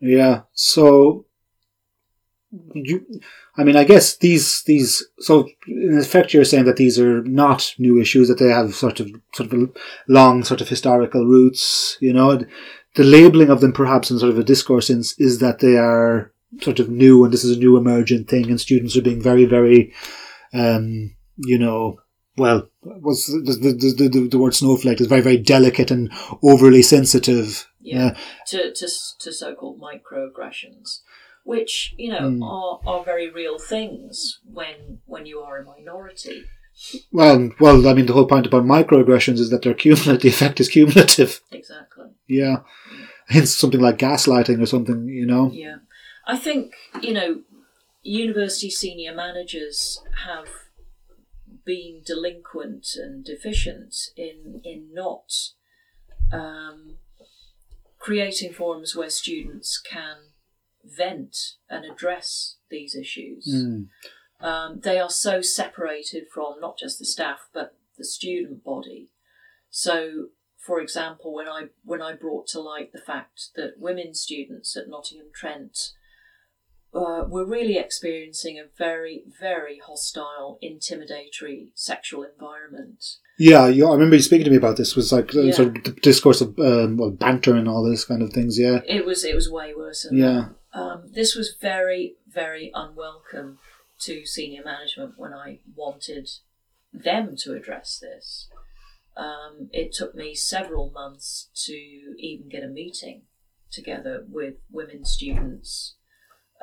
Yeah. 0.00 0.42
So 0.52 1.26
you, 2.74 3.06
I 3.56 3.64
mean, 3.64 3.76
I 3.76 3.84
guess 3.84 4.16
these 4.16 4.62
these. 4.62 5.06
So 5.20 5.48
in 5.66 5.98
effect, 5.98 6.34
you're 6.34 6.44
saying 6.44 6.64
that 6.64 6.76
these 6.76 6.98
are 6.98 7.22
not 7.22 7.74
new 7.78 8.00
issues; 8.00 8.28
that 8.28 8.38
they 8.38 8.50
have 8.50 8.74
sort 8.74 9.00
of 9.00 9.10
sort 9.34 9.52
of 9.52 9.60
a 9.60 9.68
long 10.08 10.44
sort 10.44 10.60
of 10.60 10.68
historical 10.68 11.24
roots. 11.24 11.96
You 12.00 12.12
know, 12.12 12.40
the 12.94 13.04
labeling 13.04 13.50
of 13.50 13.60
them, 13.60 13.72
perhaps 13.72 14.10
in 14.10 14.18
sort 14.18 14.32
of 14.32 14.38
a 14.38 14.44
discourse 14.44 14.88
sense, 14.88 15.18
is 15.18 15.38
that 15.38 15.60
they 15.60 15.76
are 15.76 16.32
sort 16.60 16.80
of 16.80 16.90
new, 16.90 17.24
and 17.24 17.32
this 17.32 17.44
is 17.44 17.56
a 17.56 17.60
new 17.60 17.76
emergent 17.76 18.28
thing, 18.28 18.48
and 18.50 18.60
students 18.60 18.96
are 18.96 19.02
being 19.02 19.22
very, 19.22 19.44
very, 19.44 19.92
um, 20.52 21.14
you 21.36 21.58
know. 21.58 22.00
Well, 22.36 22.70
was 22.82 23.26
the, 23.26 23.52
the, 23.60 23.92
the, 23.92 24.08
the, 24.08 24.28
the 24.28 24.38
word 24.38 24.54
snowflake 24.54 25.00
is 25.00 25.08
very, 25.08 25.20
very 25.20 25.36
delicate 25.36 25.90
and 25.90 26.10
overly 26.42 26.80
sensitive. 26.80 27.68
Yeah. 27.80 28.16
To, 28.46 28.72
to, 28.72 28.88
to 29.20 29.32
so 29.32 29.54
called 29.54 29.80
microaggressions, 29.80 31.00
which, 31.44 31.94
you 31.98 32.10
know, 32.10 32.20
Mm. 32.20 32.42
are, 32.42 32.80
are 32.86 33.04
very 33.04 33.28
real 33.30 33.58
things 33.58 34.38
when 34.44 35.00
when 35.06 35.26
you 35.26 35.40
are 35.40 35.58
a 35.58 35.64
minority. 35.64 36.44
Well, 37.12 37.50
well, 37.60 37.86
I 37.88 37.92
mean, 37.94 38.06
the 38.06 38.12
whole 38.14 38.26
point 38.26 38.46
about 38.46 38.64
microaggressions 38.64 39.38
is 39.38 39.50
that 39.50 39.62
they're 39.62 39.74
cumulative. 39.74 40.20
The 40.22 40.28
effect 40.28 40.60
is 40.60 40.68
cumulative. 40.68 41.40
Exactly. 41.50 42.06
Yeah, 42.28 42.58
hence 43.28 43.54
something 43.54 43.80
like 43.80 43.98
gaslighting 43.98 44.60
or 44.62 44.66
something. 44.66 45.08
You 45.08 45.26
know. 45.26 45.50
Yeah. 45.52 45.76
I 46.26 46.36
think, 46.36 46.72
you 47.02 47.12
know, 47.12 47.42
university 48.02 48.70
senior 48.70 49.14
managers 49.14 50.00
have 50.26 50.46
been 51.64 52.02
delinquent 52.06 52.86
and 52.96 53.24
deficient 53.24 53.94
in, 54.16 54.60
in 54.64 54.88
not 54.92 55.30
um, 56.32 56.96
creating 57.98 58.52
forums 58.52 58.94
where 58.94 59.10
students 59.10 59.78
can 59.78 60.16
vent 60.84 61.36
and 61.68 61.84
address 61.84 62.56
these 62.70 62.94
issues. 62.94 63.48
Mm. 63.52 63.88
Um, 64.40 64.80
they 64.82 64.98
are 64.98 65.10
so 65.10 65.40
separated 65.42 66.24
from 66.32 66.60
not 66.60 66.78
just 66.78 66.98
the 66.98 67.04
staff 67.04 67.48
but 67.52 67.76
the 67.98 68.04
student 68.04 68.64
body. 68.64 69.10
So, 69.68 70.28
for 70.56 70.80
example, 70.80 71.34
when 71.34 71.48
I 71.48 71.64
when 71.84 72.00
I 72.02 72.14
brought 72.14 72.46
to 72.48 72.60
light 72.60 72.92
the 72.92 73.00
fact 73.00 73.48
that 73.56 73.74
women 73.78 74.14
students 74.14 74.76
at 74.76 74.88
Nottingham 74.88 75.28
Trent 75.34 75.92
uh, 76.92 77.24
were 77.28 77.46
really 77.46 77.76
experiencing 77.78 78.58
a 78.58 78.64
very 78.76 79.22
very 79.38 79.80
hostile, 79.84 80.58
intimidatory 80.62 81.68
sexual 81.74 82.24
environment. 82.24 83.04
Yeah, 83.38 83.68
you, 83.68 83.88
I 83.88 83.92
remember 83.92 84.16
you 84.16 84.22
speaking 84.22 84.44
to 84.44 84.50
me 84.50 84.56
about 84.56 84.76
this. 84.76 84.96
Was 84.96 85.12
like 85.12 85.34
uh, 85.34 85.40
Yeah. 85.42 85.52
sort 85.52 85.68
of 85.76 85.84
the 85.84 85.92
discourse 85.92 86.40
of 86.40 86.58
um, 86.58 86.96
well 86.96 87.10
banter 87.10 87.54
and 87.54 87.68
all 87.68 87.88
this 87.88 88.04
kind 88.04 88.22
of 88.22 88.32
things. 88.32 88.58
Yeah, 88.58 88.80
It 88.86 89.04
was 89.06 89.24
it 89.24 89.34
was 89.34 89.50
way 89.50 89.72
worse 89.74 90.02
than 90.02 90.16
yeah, 90.16 90.26
that. 90.32 90.54
Um, 90.72 91.10
this 91.12 91.34
was 91.34 91.56
very 91.60 92.16
very 92.28 92.70
unwelcome 92.74 93.58
to 94.00 94.24
senior 94.24 94.62
management 94.64 95.14
when 95.16 95.32
I 95.34 95.58
wanted 95.74 96.28
them 96.92 97.36
to 97.38 97.54
address 97.54 97.98
this. 98.00 98.48
Um, 99.16 99.68
it 99.72 99.92
took 99.92 100.14
me 100.14 100.34
several 100.34 100.90
months 100.90 101.50
to 101.66 101.72
even 102.18 102.48
get 102.48 102.62
a 102.64 102.68
meeting 102.68 103.22
together 103.70 104.24
with 104.28 104.54
women 104.70 105.04
students 105.04 105.96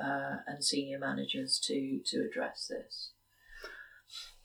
uh, 0.01 0.37
and 0.47 0.63
senior 0.63 0.99
managers 0.99 1.59
to 1.65 1.99
to 2.05 2.25
address 2.29 2.67
this. 2.69 3.11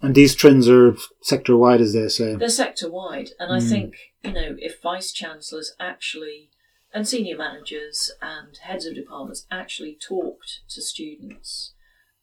and 0.00 0.14
these 0.16 0.34
trends 0.34 0.68
are 0.68 0.96
sector 1.22 1.56
wide, 1.56 1.80
as 1.80 1.92
they 1.92 2.08
say. 2.08 2.34
They're 2.34 2.48
sector 2.48 2.90
wide, 2.90 3.30
and 3.38 3.52
I 3.52 3.58
Mm. 3.58 3.68
think 3.68 3.94
you 4.24 4.32
know 4.32 4.56
if 4.58 4.80
vice 4.82 5.12
chancellors 5.12 5.74
actually 5.78 6.50
and 6.92 7.08
senior 7.08 7.36
managers 7.36 8.10
and 8.20 8.56
heads 8.58 8.86
of 8.86 8.94
departments 8.94 9.46
actually 9.50 9.96
talked 10.00 10.60
to 10.68 10.82
students 10.82 11.74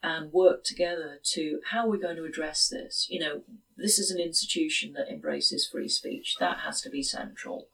and 0.02 0.32
worked 0.32 0.66
together 0.66 1.20
to 1.24 1.60
how 1.72 1.88
we're 1.88 1.98
going 1.98 2.16
to 2.16 2.24
address 2.24 2.70
this. 2.70 3.08
You 3.10 3.20
know, 3.20 3.42
this 3.76 4.00
is 4.00 4.12
an 4.12 4.20
institution 4.20 4.94
that 4.94 5.12
embraces 5.12 5.68
free 5.68 5.90
speech. 5.90 6.36
That 6.40 6.60
has 6.60 6.82
to 6.82 6.90
be 6.90 7.04
central. 7.04 7.68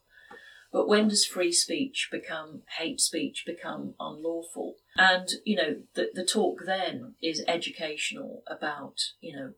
But 0.72 0.88
when 0.88 1.08
does 1.08 1.24
free 1.24 1.52
speech 1.52 2.08
become 2.10 2.62
hate 2.78 3.00
speech, 3.00 3.44
become 3.46 3.94
unlawful? 4.00 4.74
And, 4.96 5.28
you 5.44 5.56
know, 5.56 5.76
the, 5.94 6.10
the 6.12 6.24
talk 6.24 6.62
then 6.66 7.14
is 7.22 7.44
educational 7.46 8.42
about, 8.48 8.96
you 9.20 9.36
know, 9.36 9.52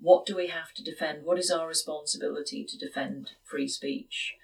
what 0.00 0.26
do 0.26 0.36
we 0.36 0.48
have 0.48 0.72
to 0.74 0.84
defend? 0.84 1.24
What 1.24 1.38
is 1.38 1.50
our 1.50 1.66
responsibility 1.66 2.64
to 2.68 2.78
defend 2.78 3.30
free 3.42 3.68
speech? 3.68 4.34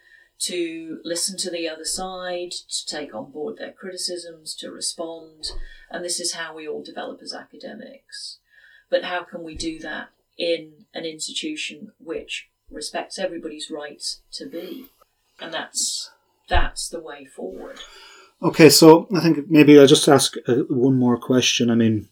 To 0.45 1.01
listen 1.05 1.37
to 1.39 1.51
the 1.51 1.69
other 1.69 1.85
side, 1.85 2.53
to 2.53 2.87
take 2.87 3.15
on 3.15 3.31
board 3.31 3.59
their 3.59 3.73
criticisms, 3.73 4.55
to 4.57 4.71
respond. 4.71 5.53
And 5.91 6.03
this 6.03 6.19
is 6.19 6.33
how 6.33 6.55
we 6.55 6.67
all 6.67 6.83
develop 6.83 7.21
as 7.23 7.35
academics. 7.35 8.39
But 8.89 9.05
how 9.05 9.23
can 9.23 9.43
we 9.43 9.55
do 9.55 9.79
that 9.81 10.09
in 10.39 10.87
an 10.95 11.05
institution 11.05 11.93
which 11.99 12.49
respects 12.71 13.19
everybody's 13.19 13.71
right 13.71 14.03
to 14.33 14.47
be? 14.47 14.87
And 15.41 15.53
that's 15.53 16.11
that's 16.49 16.89
the 16.89 17.01
way 17.01 17.27
forward. 17.27 17.79
Okay, 18.43 18.71
so 18.71 19.07
I 19.15 19.21
think 19.21 19.51
maybe 19.51 19.79
I'll 19.79 19.87
just 19.87 20.09
ask 20.09 20.35
uh, 20.49 20.55
one 20.69 20.99
more 20.99 21.19
question. 21.19 21.71
I 21.71 21.75
mean, 21.75 22.09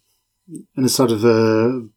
and 0.77 0.85
it's 0.85 0.95
sort 0.95 1.11
of 1.11 1.25
a 1.25 1.89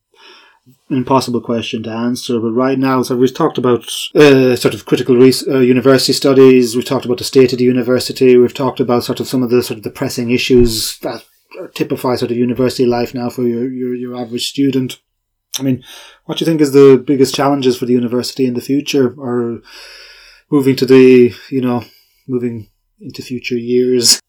impossible 0.92 1.42
question 1.42 1.84
to 1.84 1.89
answer, 1.89 2.39
but 2.39 2.52
right 2.52 2.78
now, 2.78 3.02
so 3.02 3.16
we've 3.16 3.34
talked 3.34 3.58
about 3.58 3.86
uh, 4.16 4.56
sort 4.56 4.74
of 4.74 4.86
critical 4.86 5.16
res- 5.16 5.48
uh, 5.48 5.60
university 5.60 6.14
studies. 6.14 6.76
We've 6.76 6.86
talked 6.86 7.06
about 7.06 7.18
the 7.18 7.24
state 7.24 7.54
of 7.54 7.60
the 7.60 7.66
university. 7.66 8.38
We've 8.38 8.54
talked 8.54 8.80
about 8.80 9.04
sort 9.04 9.20
of 9.20 9.28
some 9.28 9.44
of 9.44 9.50
the 9.50 9.64
sort 9.64 9.78
of 9.78 9.84
the 9.84 9.89
pressing 9.92 10.32
issues 10.32 10.98
that 11.00 11.24
typify 11.76 12.16
sort 12.16 12.32
of 12.32 12.38
university 12.38 12.86
life 12.86 13.14
now 13.14 13.30
for 13.30 13.44
your, 13.44 13.70
your, 13.72 13.96
your 13.96 14.16
average 14.18 14.48
student. 14.48 15.00
I 15.60 15.64
mean, 15.64 15.84
what 16.26 16.38
do 16.38 16.44
you 16.44 16.50
think 16.50 16.62
is 16.62 16.72
the 16.72 17.02
biggest 17.06 17.36
challenges 17.36 17.78
for 17.78 17.86
the 17.86 17.94
university 17.94 18.46
in 18.46 18.54
the 18.54 18.62
future, 18.62 19.14
or 19.18 19.62
moving 20.50 20.76
to 20.78 20.86
the 20.86 21.34
you 21.50 21.62
know 21.62 21.84
moving 22.28 22.70
into 23.00 23.22
future 23.22 23.58
years? 23.58 24.20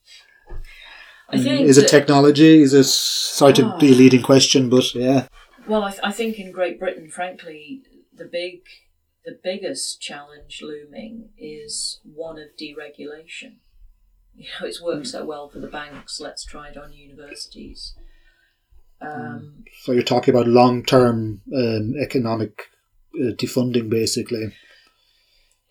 I 1.28 1.38
think 1.38 1.62
is 1.62 1.78
it 1.78 1.88
technology? 1.88 2.60
Is 2.62 2.74
it 2.74 2.84
sorry 2.84 3.52
to 3.54 3.64
Ah. 3.66 3.78
be 3.78 3.92
a 3.92 3.94
leading 3.94 4.22
question, 4.22 4.68
but 4.68 4.94
yeah. 4.94 5.26
Well, 5.72 5.84
I, 5.84 5.90
th- 5.90 6.02
I 6.04 6.12
think 6.12 6.38
in 6.38 6.52
Great 6.52 6.78
Britain, 6.78 7.08
frankly, 7.08 7.82
the 8.14 8.26
big, 8.26 8.60
the 9.24 9.38
biggest 9.42 10.02
challenge 10.02 10.60
looming 10.60 11.30
is 11.38 11.98
one 12.04 12.38
of 12.38 12.48
deregulation. 12.60 13.56
You 14.34 14.48
know, 14.60 14.66
it's 14.66 14.80
worked 14.82 15.08
so 15.08 15.26
well 15.26 15.50
for 15.50 15.60
the 15.60 15.66
banks. 15.66 16.18
Let's 16.18 16.42
try 16.42 16.68
it 16.68 16.78
on 16.78 16.94
universities. 16.94 17.94
Um, 18.98 19.64
So 19.82 19.92
you're 19.92 20.02
talking 20.02 20.34
about 20.34 20.46
long-term 20.46 21.42
um, 21.54 21.94
economic 22.02 22.70
uh, 23.14 23.32
defunding, 23.32 23.90
basically. 23.90 24.54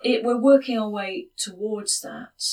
it, 0.03 0.23
we're 0.23 0.37
working 0.37 0.77
our 0.77 0.89
way 0.91 1.29
towards 1.37 2.01
that, 2.01 2.43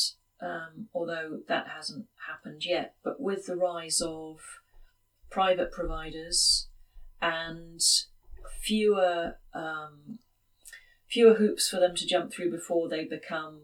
um, 0.41 0.89
although 0.95 1.41
that 1.47 1.69
hasn't 1.77 2.07
happened 2.27 2.65
yet. 2.65 2.95
But 3.05 3.21
with 3.21 3.45
the 3.45 3.57
rise 3.57 4.01
of 4.01 4.39
private 5.31 5.73
providers 5.73 6.68
and 7.21 7.81
fewer 8.61 9.39
um, 9.55 10.19
fewer 11.09 11.35
hoops 11.35 11.69
for 11.69 11.81
them 11.81 11.95
to 11.97 12.07
jump 12.07 12.33
through 12.33 12.51
before 12.51 12.89
they 12.89 13.05
become 13.05 13.63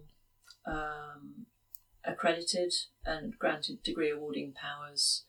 um, 0.67 1.47
accredited 2.05 2.73
and 3.05 3.39
granted 3.39 3.83
degree 3.83 4.11
awarding 4.11 4.53
powers, 4.53 5.25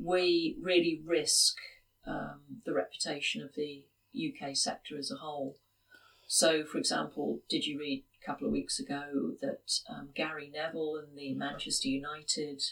we 0.00 0.56
really 0.62 1.00
risk 1.04 1.56
um, 2.06 2.40
the 2.64 2.74
reputation 2.74 3.42
of 3.42 3.54
the 3.54 3.84
UK 4.14 4.54
sector 4.56 4.96
as 4.98 5.10
a 5.10 5.16
whole. 5.16 5.56
So, 6.26 6.64
for 6.64 6.78
example, 6.78 7.40
did 7.48 7.66
you 7.66 7.78
read 7.78 8.04
a 8.22 8.26
couple 8.26 8.46
of 8.46 8.52
weeks 8.52 8.78
ago 8.78 9.32
that 9.40 9.80
um, 9.88 10.10
Gary 10.14 10.50
Neville 10.52 10.96
and 10.96 11.16
the 11.16 11.34
Manchester 11.34 11.88
United 11.88 12.62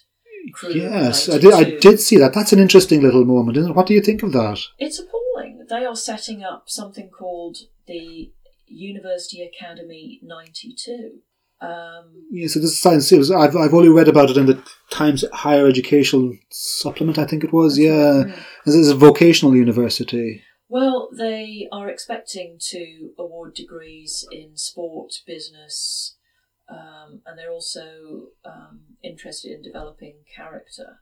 crew? 0.52 0.70
Yes, 0.72 1.28
I 1.28 1.38
did. 1.38 1.52
I 1.52 1.60
92 1.62 1.80
did 1.80 2.00
see 2.00 2.16
that. 2.18 2.32
That's 2.34 2.52
an 2.52 2.58
interesting 2.58 3.02
little 3.02 3.24
moment, 3.24 3.56
isn't 3.58 3.70
it? 3.70 3.76
What 3.76 3.86
do 3.86 3.94
you 3.94 4.00
think 4.00 4.22
of 4.22 4.32
that? 4.32 4.60
It's 4.78 4.98
appalling. 4.98 5.66
They 5.68 5.84
are 5.84 5.96
setting 5.96 6.42
up 6.44 6.64
something 6.68 7.10
called 7.10 7.56
the 7.86 8.32
University 8.66 9.42
Academy 9.42 10.20
92. 10.22 11.20
Um, 11.60 12.26
Yeah, 12.30 12.48
so 12.48 12.60
this 12.60 12.72
is 12.72 12.80
science. 12.80 13.12
I've 13.30 13.56
I've 13.56 13.72
only 13.74 13.88
read 13.88 14.08
about 14.08 14.30
it 14.30 14.36
in 14.36 14.46
the 14.46 14.62
Times 14.90 15.24
Higher 15.32 15.66
Education 15.66 16.38
supplement. 16.50 17.18
I 17.18 17.24
think 17.26 17.44
it 17.44 17.52
was. 17.52 17.78
Yeah, 17.78 18.24
this 18.66 18.74
is 18.74 18.90
a 18.90 18.94
vocational 18.94 19.56
university. 19.56 20.42
well, 20.68 21.08
they 21.16 21.66
are 21.72 21.88
expecting 21.88 22.58
to 22.72 23.10
award 23.18 23.54
degrees 23.54 24.26
in 24.30 24.56
sport, 24.56 25.12
business, 25.26 26.16
um, 26.68 27.22
and 27.24 27.38
they're 27.38 27.52
also 27.52 28.26
um, 28.44 28.80
interested 29.06 29.52
in 29.52 29.62
developing 29.62 30.24
character. 30.34 31.00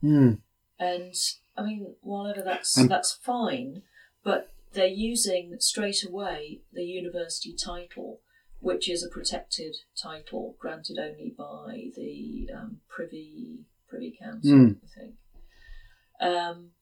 Hmm. 0.00 0.34
And 0.78 1.14
I 1.56 1.62
mean, 1.62 1.94
whatever 2.02 2.42
that's 2.42 2.76
And- 2.76 2.90
that's 2.90 3.12
fine, 3.14 3.82
but 4.22 4.52
they're 4.72 4.86
using 4.86 5.58
straight 5.60 6.04
away 6.04 6.60
the 6.72 6.84
university 6.84 7.54
title, 7.54 8.20
which 8.60 8.90
is 8.90 9.02
a 9.02 9.08
protected 9.08 9.76
title 10.00 10.56
granted 10.58 10.98
only 10.98 11.30
by 11.30 11.90
the 11.96 12.50
um, 12.54 12.80
Privy 12.88 13.64
Privy 13.88 14.16
Council, 14.20 14.52
Mm. 14.52 14.80
I 14.82 15.00
think. 15.00 15.14
Um, 16.20 16.72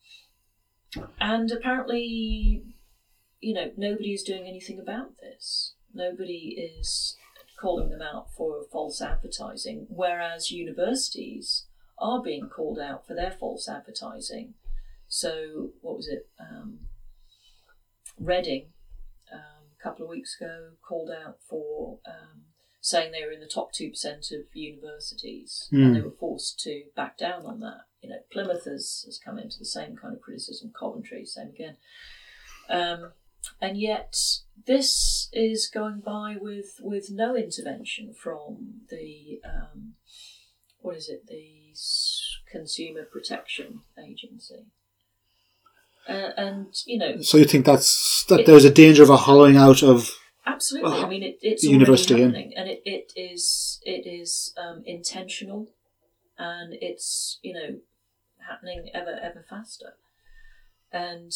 and 1.20 1.50
apparently, 1.52 2.64
you 3.40 3.52
know, 3.54 3.72
nobody 3.76 4.12
is 4.12 4.22
doing 4.22 4.46
anything 4.46 4.78
about 4.80 5.18
this. 5.18 5.74
Nobody 5.92 6.56
is 6.80 7.16
calling 7.64 7.88
them 7.88 8.02
out 8.02 8.30
for 8.36 8.62
false 8.70 9.00
advertising, 9.00 9.86
whereas 9.88 10.50
universities 10.50 11.64
are 11.98 12.22
being 12.22 12.46
called 12.46 12.78
out 12.78 13.06
for 13.06 13.14
their 13.14 13.30
false 13.30 13.66
advertising. 13.66 14.52
So, 15.08 15.70
what 15.80 15.96
was 15.96 16.06
it? 16.08 16.28
Um, 16.38 16.80
Reading, 18.20 18.66
um, 19.32 19.72
a 19.80 19.82
couple 19.82 20.04
of 20.04 20.10
weeks 20.10 20.36
ago, 20.38 20.72
called 20.86 21.10
out 21.10 21.38
for 21.48 22.00
um, 22.06 22.42
saying 22.80 23.10
they 23.10 23.24
were 23.24 23.32
in 23.32 23.40
the 23.40 23.46
top 23.46 23.72
2% 23.72 23.90
of 24.30 24.44
universities 24.52 25.68
and 25.72 25.96
they 25.96 26.00
were 26.00 26.12
forced 26.20 26.60
to 26.60 26.84
back 26.94 27.16
down 27.16 27.46
on 27.46 27.60
that. 27.60 27.80
You 28.02 28.10
know, 28.10 28.18
Plymouth 28.30 28.66
has, 28.66 29.02
has 29.06 29.18
come 29.18 29.38
into 29.38 29.58
the 29.58 29.64
same 29.64 29.96
kind 29.96 30.14
of 30.14 30.20
criticism, 30.20 30.70
Coventry, 30.78 31.24
same 31.24 31.48
again. 31.48 31.76
Um, 32.68 33.12
and 33.60 33.78
yet, 33.80 34.16
this 34.66 35.28
is 35.32 35.68
going 35.72 36.00
by 36.00 36.36
with, 36.40 36.80
with 36.80 37.10
no 37.10 37.36
intervention 37.36 38.14
from 38.14 38.82
the 38.90 39.40
um, 39.44 39.94
what 40.80 40.96
is 40.96 41.08
it, 41.08 41.26
the 41.26 41.74
Consumer 42.50 43.04
Protection 43.04 43.80
Agency. 43.98 44.66
Uh, 46.08 46.30
and 46.36 46.66
you 46.86 46.98
know, 46.98 47.20
So 47.22 47.38
you 47.38 47.44
think 47.44 47.64
that's 47.64 48.24
that 48.28 48.40
It- 48.40 48.46
there's 48.46 48.64
a 48.64 48.70
danger 48.70 49.02
of 49.02 49.10
a 49.10 49.16
hollowing 49.16 49.56
out 49.56 49.82
of 49.82 50.10
absolutely. 50.46 50.98
I 51.00 51.08
mean, 51.08 51.22
it, 51.22 51.38
it's 51.40 51.62
the 51.62 51.70
university, 51.70 52.20
happening, 52.20 52.52
and 52.56 52.68
it, 52.68 52.82
it 52.84 53.12
is 53.16 53.80
it 53.82 54.06
is 54.06 54.52
um, 54.58 54.82
intentional, 54.84 55.70
and 56.38 56.74
it's 56.80 57.38
you 57.42 57.54
know 57.54 57.80
happening 58.48 58.90
ever 58.92 59.18
ever 59.22 59.44
faster. 59.48 59.94
And 60.92 61.32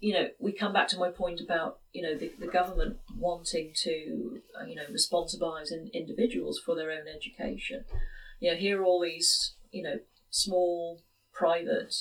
you 0.00 0.14
know, 0.14 0.28
we 0.38 0.52
come 0.52 0.72
back 0.72 0.88
to 0.88 0.98
my 0.98 1.10
point 1.10 1.40
about 1.40 1.80
you 1.92 2.02
know 2.02 2.16
the, 2.16 2.32
the 2.38 2.46
government 2.46 2.98
wanting 3.16 3.72
to 3.82 4.40
uh, 4.60 4.64
you 4.64 4.76
know 4.76 4.84
responsibilise 4.92 5.72
in, 5.72 5.90
individuals 5.92 6.60
for 6.64 6.74
their 6.74 6.90
own 6.90 7.06
education. 7.08 7.84
You 8.40 8.52
know, 8.52 8.56
here 8.56 8.80
are 8.80 8.84
all 8.84 9.02
these 9.02 9.54
you 9.70 9.82
know 9.82 9.96
small 10.30 11.02
private 11.32 11.94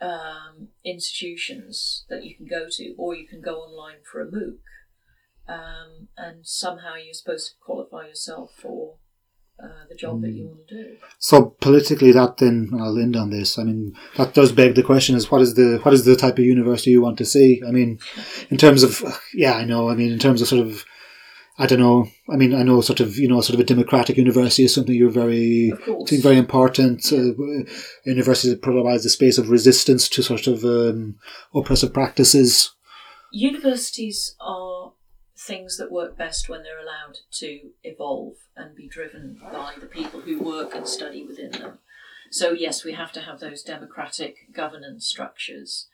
um, 0.00 0.68
institutions 0.84 2.04
that 2.08 2.24
you 2.24 2.36
can 2.36 2.46
go 2.46 2.66
to, 2.68 2.94
or 2.98 3.14
you 3.14 3.28
can 3.28 3.40
go 3.40 3.60
online 3.60 3.98
for 4.10 4.20
a 4.20 4.26
MOOC, 4.26 4.58
um, 5.48 6.08
and 6.16 6.46
somehow 6.46 6.94
you're 6.94 7.14
supposed 7.14 7.48
to 7.48 7.54
qualify 7.64 8.08
yourself 8.08 8.50
for 8.60 8.96
uh, 9.62 9.68
the 9.88 9.94
job 9.94 10.20
that 10.22 10.30
you 10.30 10.46
want 10.46 10.66
to 10.68 10.74
do. 10.74 10.96
So 11.18 11.56
politically, 11.60 12.12
that 12.12 12.38
then 12.38 12.70
I'll 12.78 12.98
end 12.98 13.16
on 13.16 13.30
this. 13.30 13.58
I 13.58 13.64
mean, 13.64 13.94
that 14.16 14.34
does 14.34 14.52
beg 14.52 14.74
the 14.74 14.82
question: 14.82 15.14
is 15.16 15.30
what 15.30 15.40
is 15.40 15.54
the 15.54 15.78
what 15.82 15.94
is 15.94 16.04
the 16.04 16.16
type 16.16 16.38
of 16.38 16.44
university 16.44 16.90
you 16.90 17.02
want 17.02 17.18
to 17.18 17.24
see? 17.24 17.62
I 17.66 17.70
mean, 17.70 17.98
in 18.50 18.56
terms 18.56 18.82
of 18.82 19.02
yeah, 19.34 19.54
I 19.54 19.64
know. 19.64 19.88
I 19.88 19.94
mean, 19.94 20.12
in 20.12 20.18
terms 20.18 20.42
of 20.42 20.48
sort 20.48 20.66
of, 20.66 20.84
I 21.58 21.66
don't 21.66 21.78
know. 21.78 22.08
I 22.32 22.36
mean, 22.36 22.54
I 22.54 22.62
know 22.62 22.80
sort 22.80 23.00
of 23.00 23.16
you 23.16 23.28
know 23.28 23.40
sort 23.40 23.54
of 23.54 23.60
a 23.60 23.64
democratic 23.64 24.16
university 24.16 24.64
is 24.64 24.74
something 24.74 24.94
you're 24.94 25.10
very 25.10 25.72
think 26.06 26.22
very 26.22 26.38
important. 26.38 27.12
Uh, 27.12 27.32
a 27.38 27.66
university 28.04 28.50
that 28.50 28.62
provides 28.62 29.04
a 29.06 29.10
space 29.10 29.38
of 29.38 29.50
resistance 29.50 30.08
to 30.08 30.22
sort 30.22 30.46
of 30.46 30.64
um, 30.64 31.16
oppressive 31.54 31.92
practices. 31.92 32.74
Universities 33.34 34.36
are 34.40 34.71
things 35.46 35.76
that 35.76 35.90
work 35.90 36.16
best 36.16 36.48
when 36.48 36.62
they're 36.62 36.78
allowed 36.78 37.18
to 37.30 37.70
evolve 37.82 38.34
and 38.56 38.74
be 38.76 38.88
driven 38.88 39.40
by 39.52 39.74
the 39.80 39.86
people 39.86 40.20
who 40.20 40.38
work 40.38 40.74
and 40.74 40.86
study 40.86 41.24
within 41.24 41.50
them. 41.52 41.78
So, 42.30 42.52
yes, 42.52 42.84
we 42.84 42.92
have 42.92 43.12
to 43.12 43.20
have 43.20 43.40
those 43.40 43.62
democratic 43.62 44.52
governance 44.52 45.06
structures. 45.06 45.88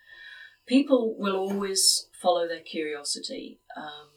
People 0.66 1.16
will 1.18 1.36
always 1.36 2.08
follow 2.20 2.46
their 2.46 2.60
curiosity. 2.60 3.58
Um, 3.76 4.08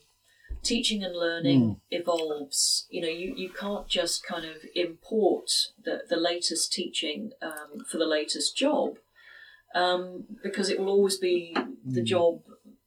teaching 0.64 1.04
and 1.04 1.16
learning 1.16 1.82
evolves. 1.90 2.86
You 2.90 3.02
know, 3.02 3.08
you, 3.08 3.34
you 3.36 3.50
can't 3.50 3.88
just 3.88 4.24
kind 4.24 4.46
of 4.46 4.58
import 4.76 5.50
the, 5.84 6.02
the 6.10 6.18
latest 6.18 6.72
teaching 6.72 7.32
um, 7.42 7.86
for 7.90 7.98
the 7.98 8.06
latest 8.06 8.56
job 8.56 8.98
um, 9.74 10.26
because 10.44 10.70
it 10.70 10.80
will 10.80 10.90
always 10.90 11.18
be 11.18 11.56
the 11.86 12.04
job 12.04 12.42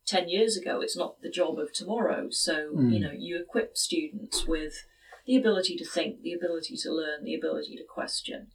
10 0.07 0.29
years 0.29 0.57
ago. 0.57 0.81
It's 0.81 0.97
not 0.97 1.21
the 1.23 1.31
job 1.31 1.59
of 1.59 1.73
tomorrow. 1.73 2.29
So, 2.31 2.71
you 2.73 2.99
hmm. 2.99 3.01
know, 3.01 3.13
you 3.17 3.41
equip 3.41 3.77
students 3.77 4.47
with 4.47 4.85
the 5.27 5.37
ability 5.37 5.77
to 5.77 5.85
think, 5.85 6.23
the 6.23 6.35
ability 6.35 6.77
to 6.77 6.91
learn, 6.91 7.25
the 7.25 7.35
ability 7.35 7.77
to 7.77 7.85
question. 7.85 8.49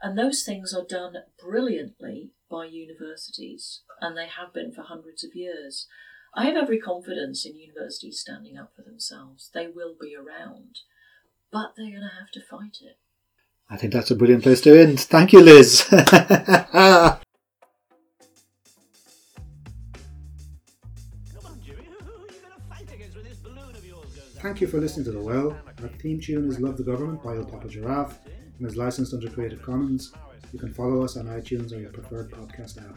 And 0.00 0.18
those 0.18 0.42
things 0.42 0.74
are 0.74 0.84
done 0.84 1.14
brilliantly 1.42 2.32
by 2.50 2.66
universities, 2.66 3.82
and 4.00 4.16
they 4.16 4.26
have 4.26 4.52
been 4.52 4.72
for 4.72 4.82
hundreds 4.82 5.24
of 5.24 5.34
years. 5.34 5.86
I 6.34 6.46
have 6.46 6.56
every 6.56 6.78
confidence 6.78 7.46
in 7.46 7.56
universities 7.56 8.20
standing 8.20 8.58
up 8.58 8.72
for 8.76 8.82
themselves. 8.82 9.50
They 9.52 9.66
will 9.66 9.94
be 9.98 10.14
around, 10.14 10.80
but 11.50 11.72
they're 11.76 11.86
going 11.86 12.02
to 12.02 12.18
have 12.18 12.30
to 12.32 12.40
fight 12.40 12.78
it. 12.82 12.98
I 13.68 13.76
think 13.76 13.92
that's 13.92 14.10
a 14.10 14.16
brilliant 14.16 14.44
place 14.44 14.60
to 14.62 14.78
end. 14.78 15.00
Thank 15.00 15.32
you, 15.32 15.40
Liz. 15.40 15.88
Thank 24.46 24.60
you 24.60 24.68
for 24.68 24.78
listening 24.78 25.04
to 25.06 25.10
The 25.10 25.18
Well. 25.18 25.58
Our 25.82 25.88
theme 25.88 26.20
tune 26.20 26.48
is 26.48 26.60
Love 26.60 26.76
the 26.76 26.84
Government 26.84 27.20
by 27.20 27.34
El 27.34 27.44
Papa 27.46 27.66
Giraffe 27.66 28.20
and 28.26 28.66
is 28.68 28.76
licensed 28.76 29.12
under 29.12 29.28
Creative 29.28 29.60
Commons. 29.60 30.12
You 30.52 30.60
can 30.60 30.72
follow 30.72 31.02
us 31.02 31.16
on 31.16 31.26
iTunes 31.26 31.72
or 31.72 31.80
your 31.80 31.90
preferred 31.90 32.30
podcast 32.30 32.78
app. 32.78 32.96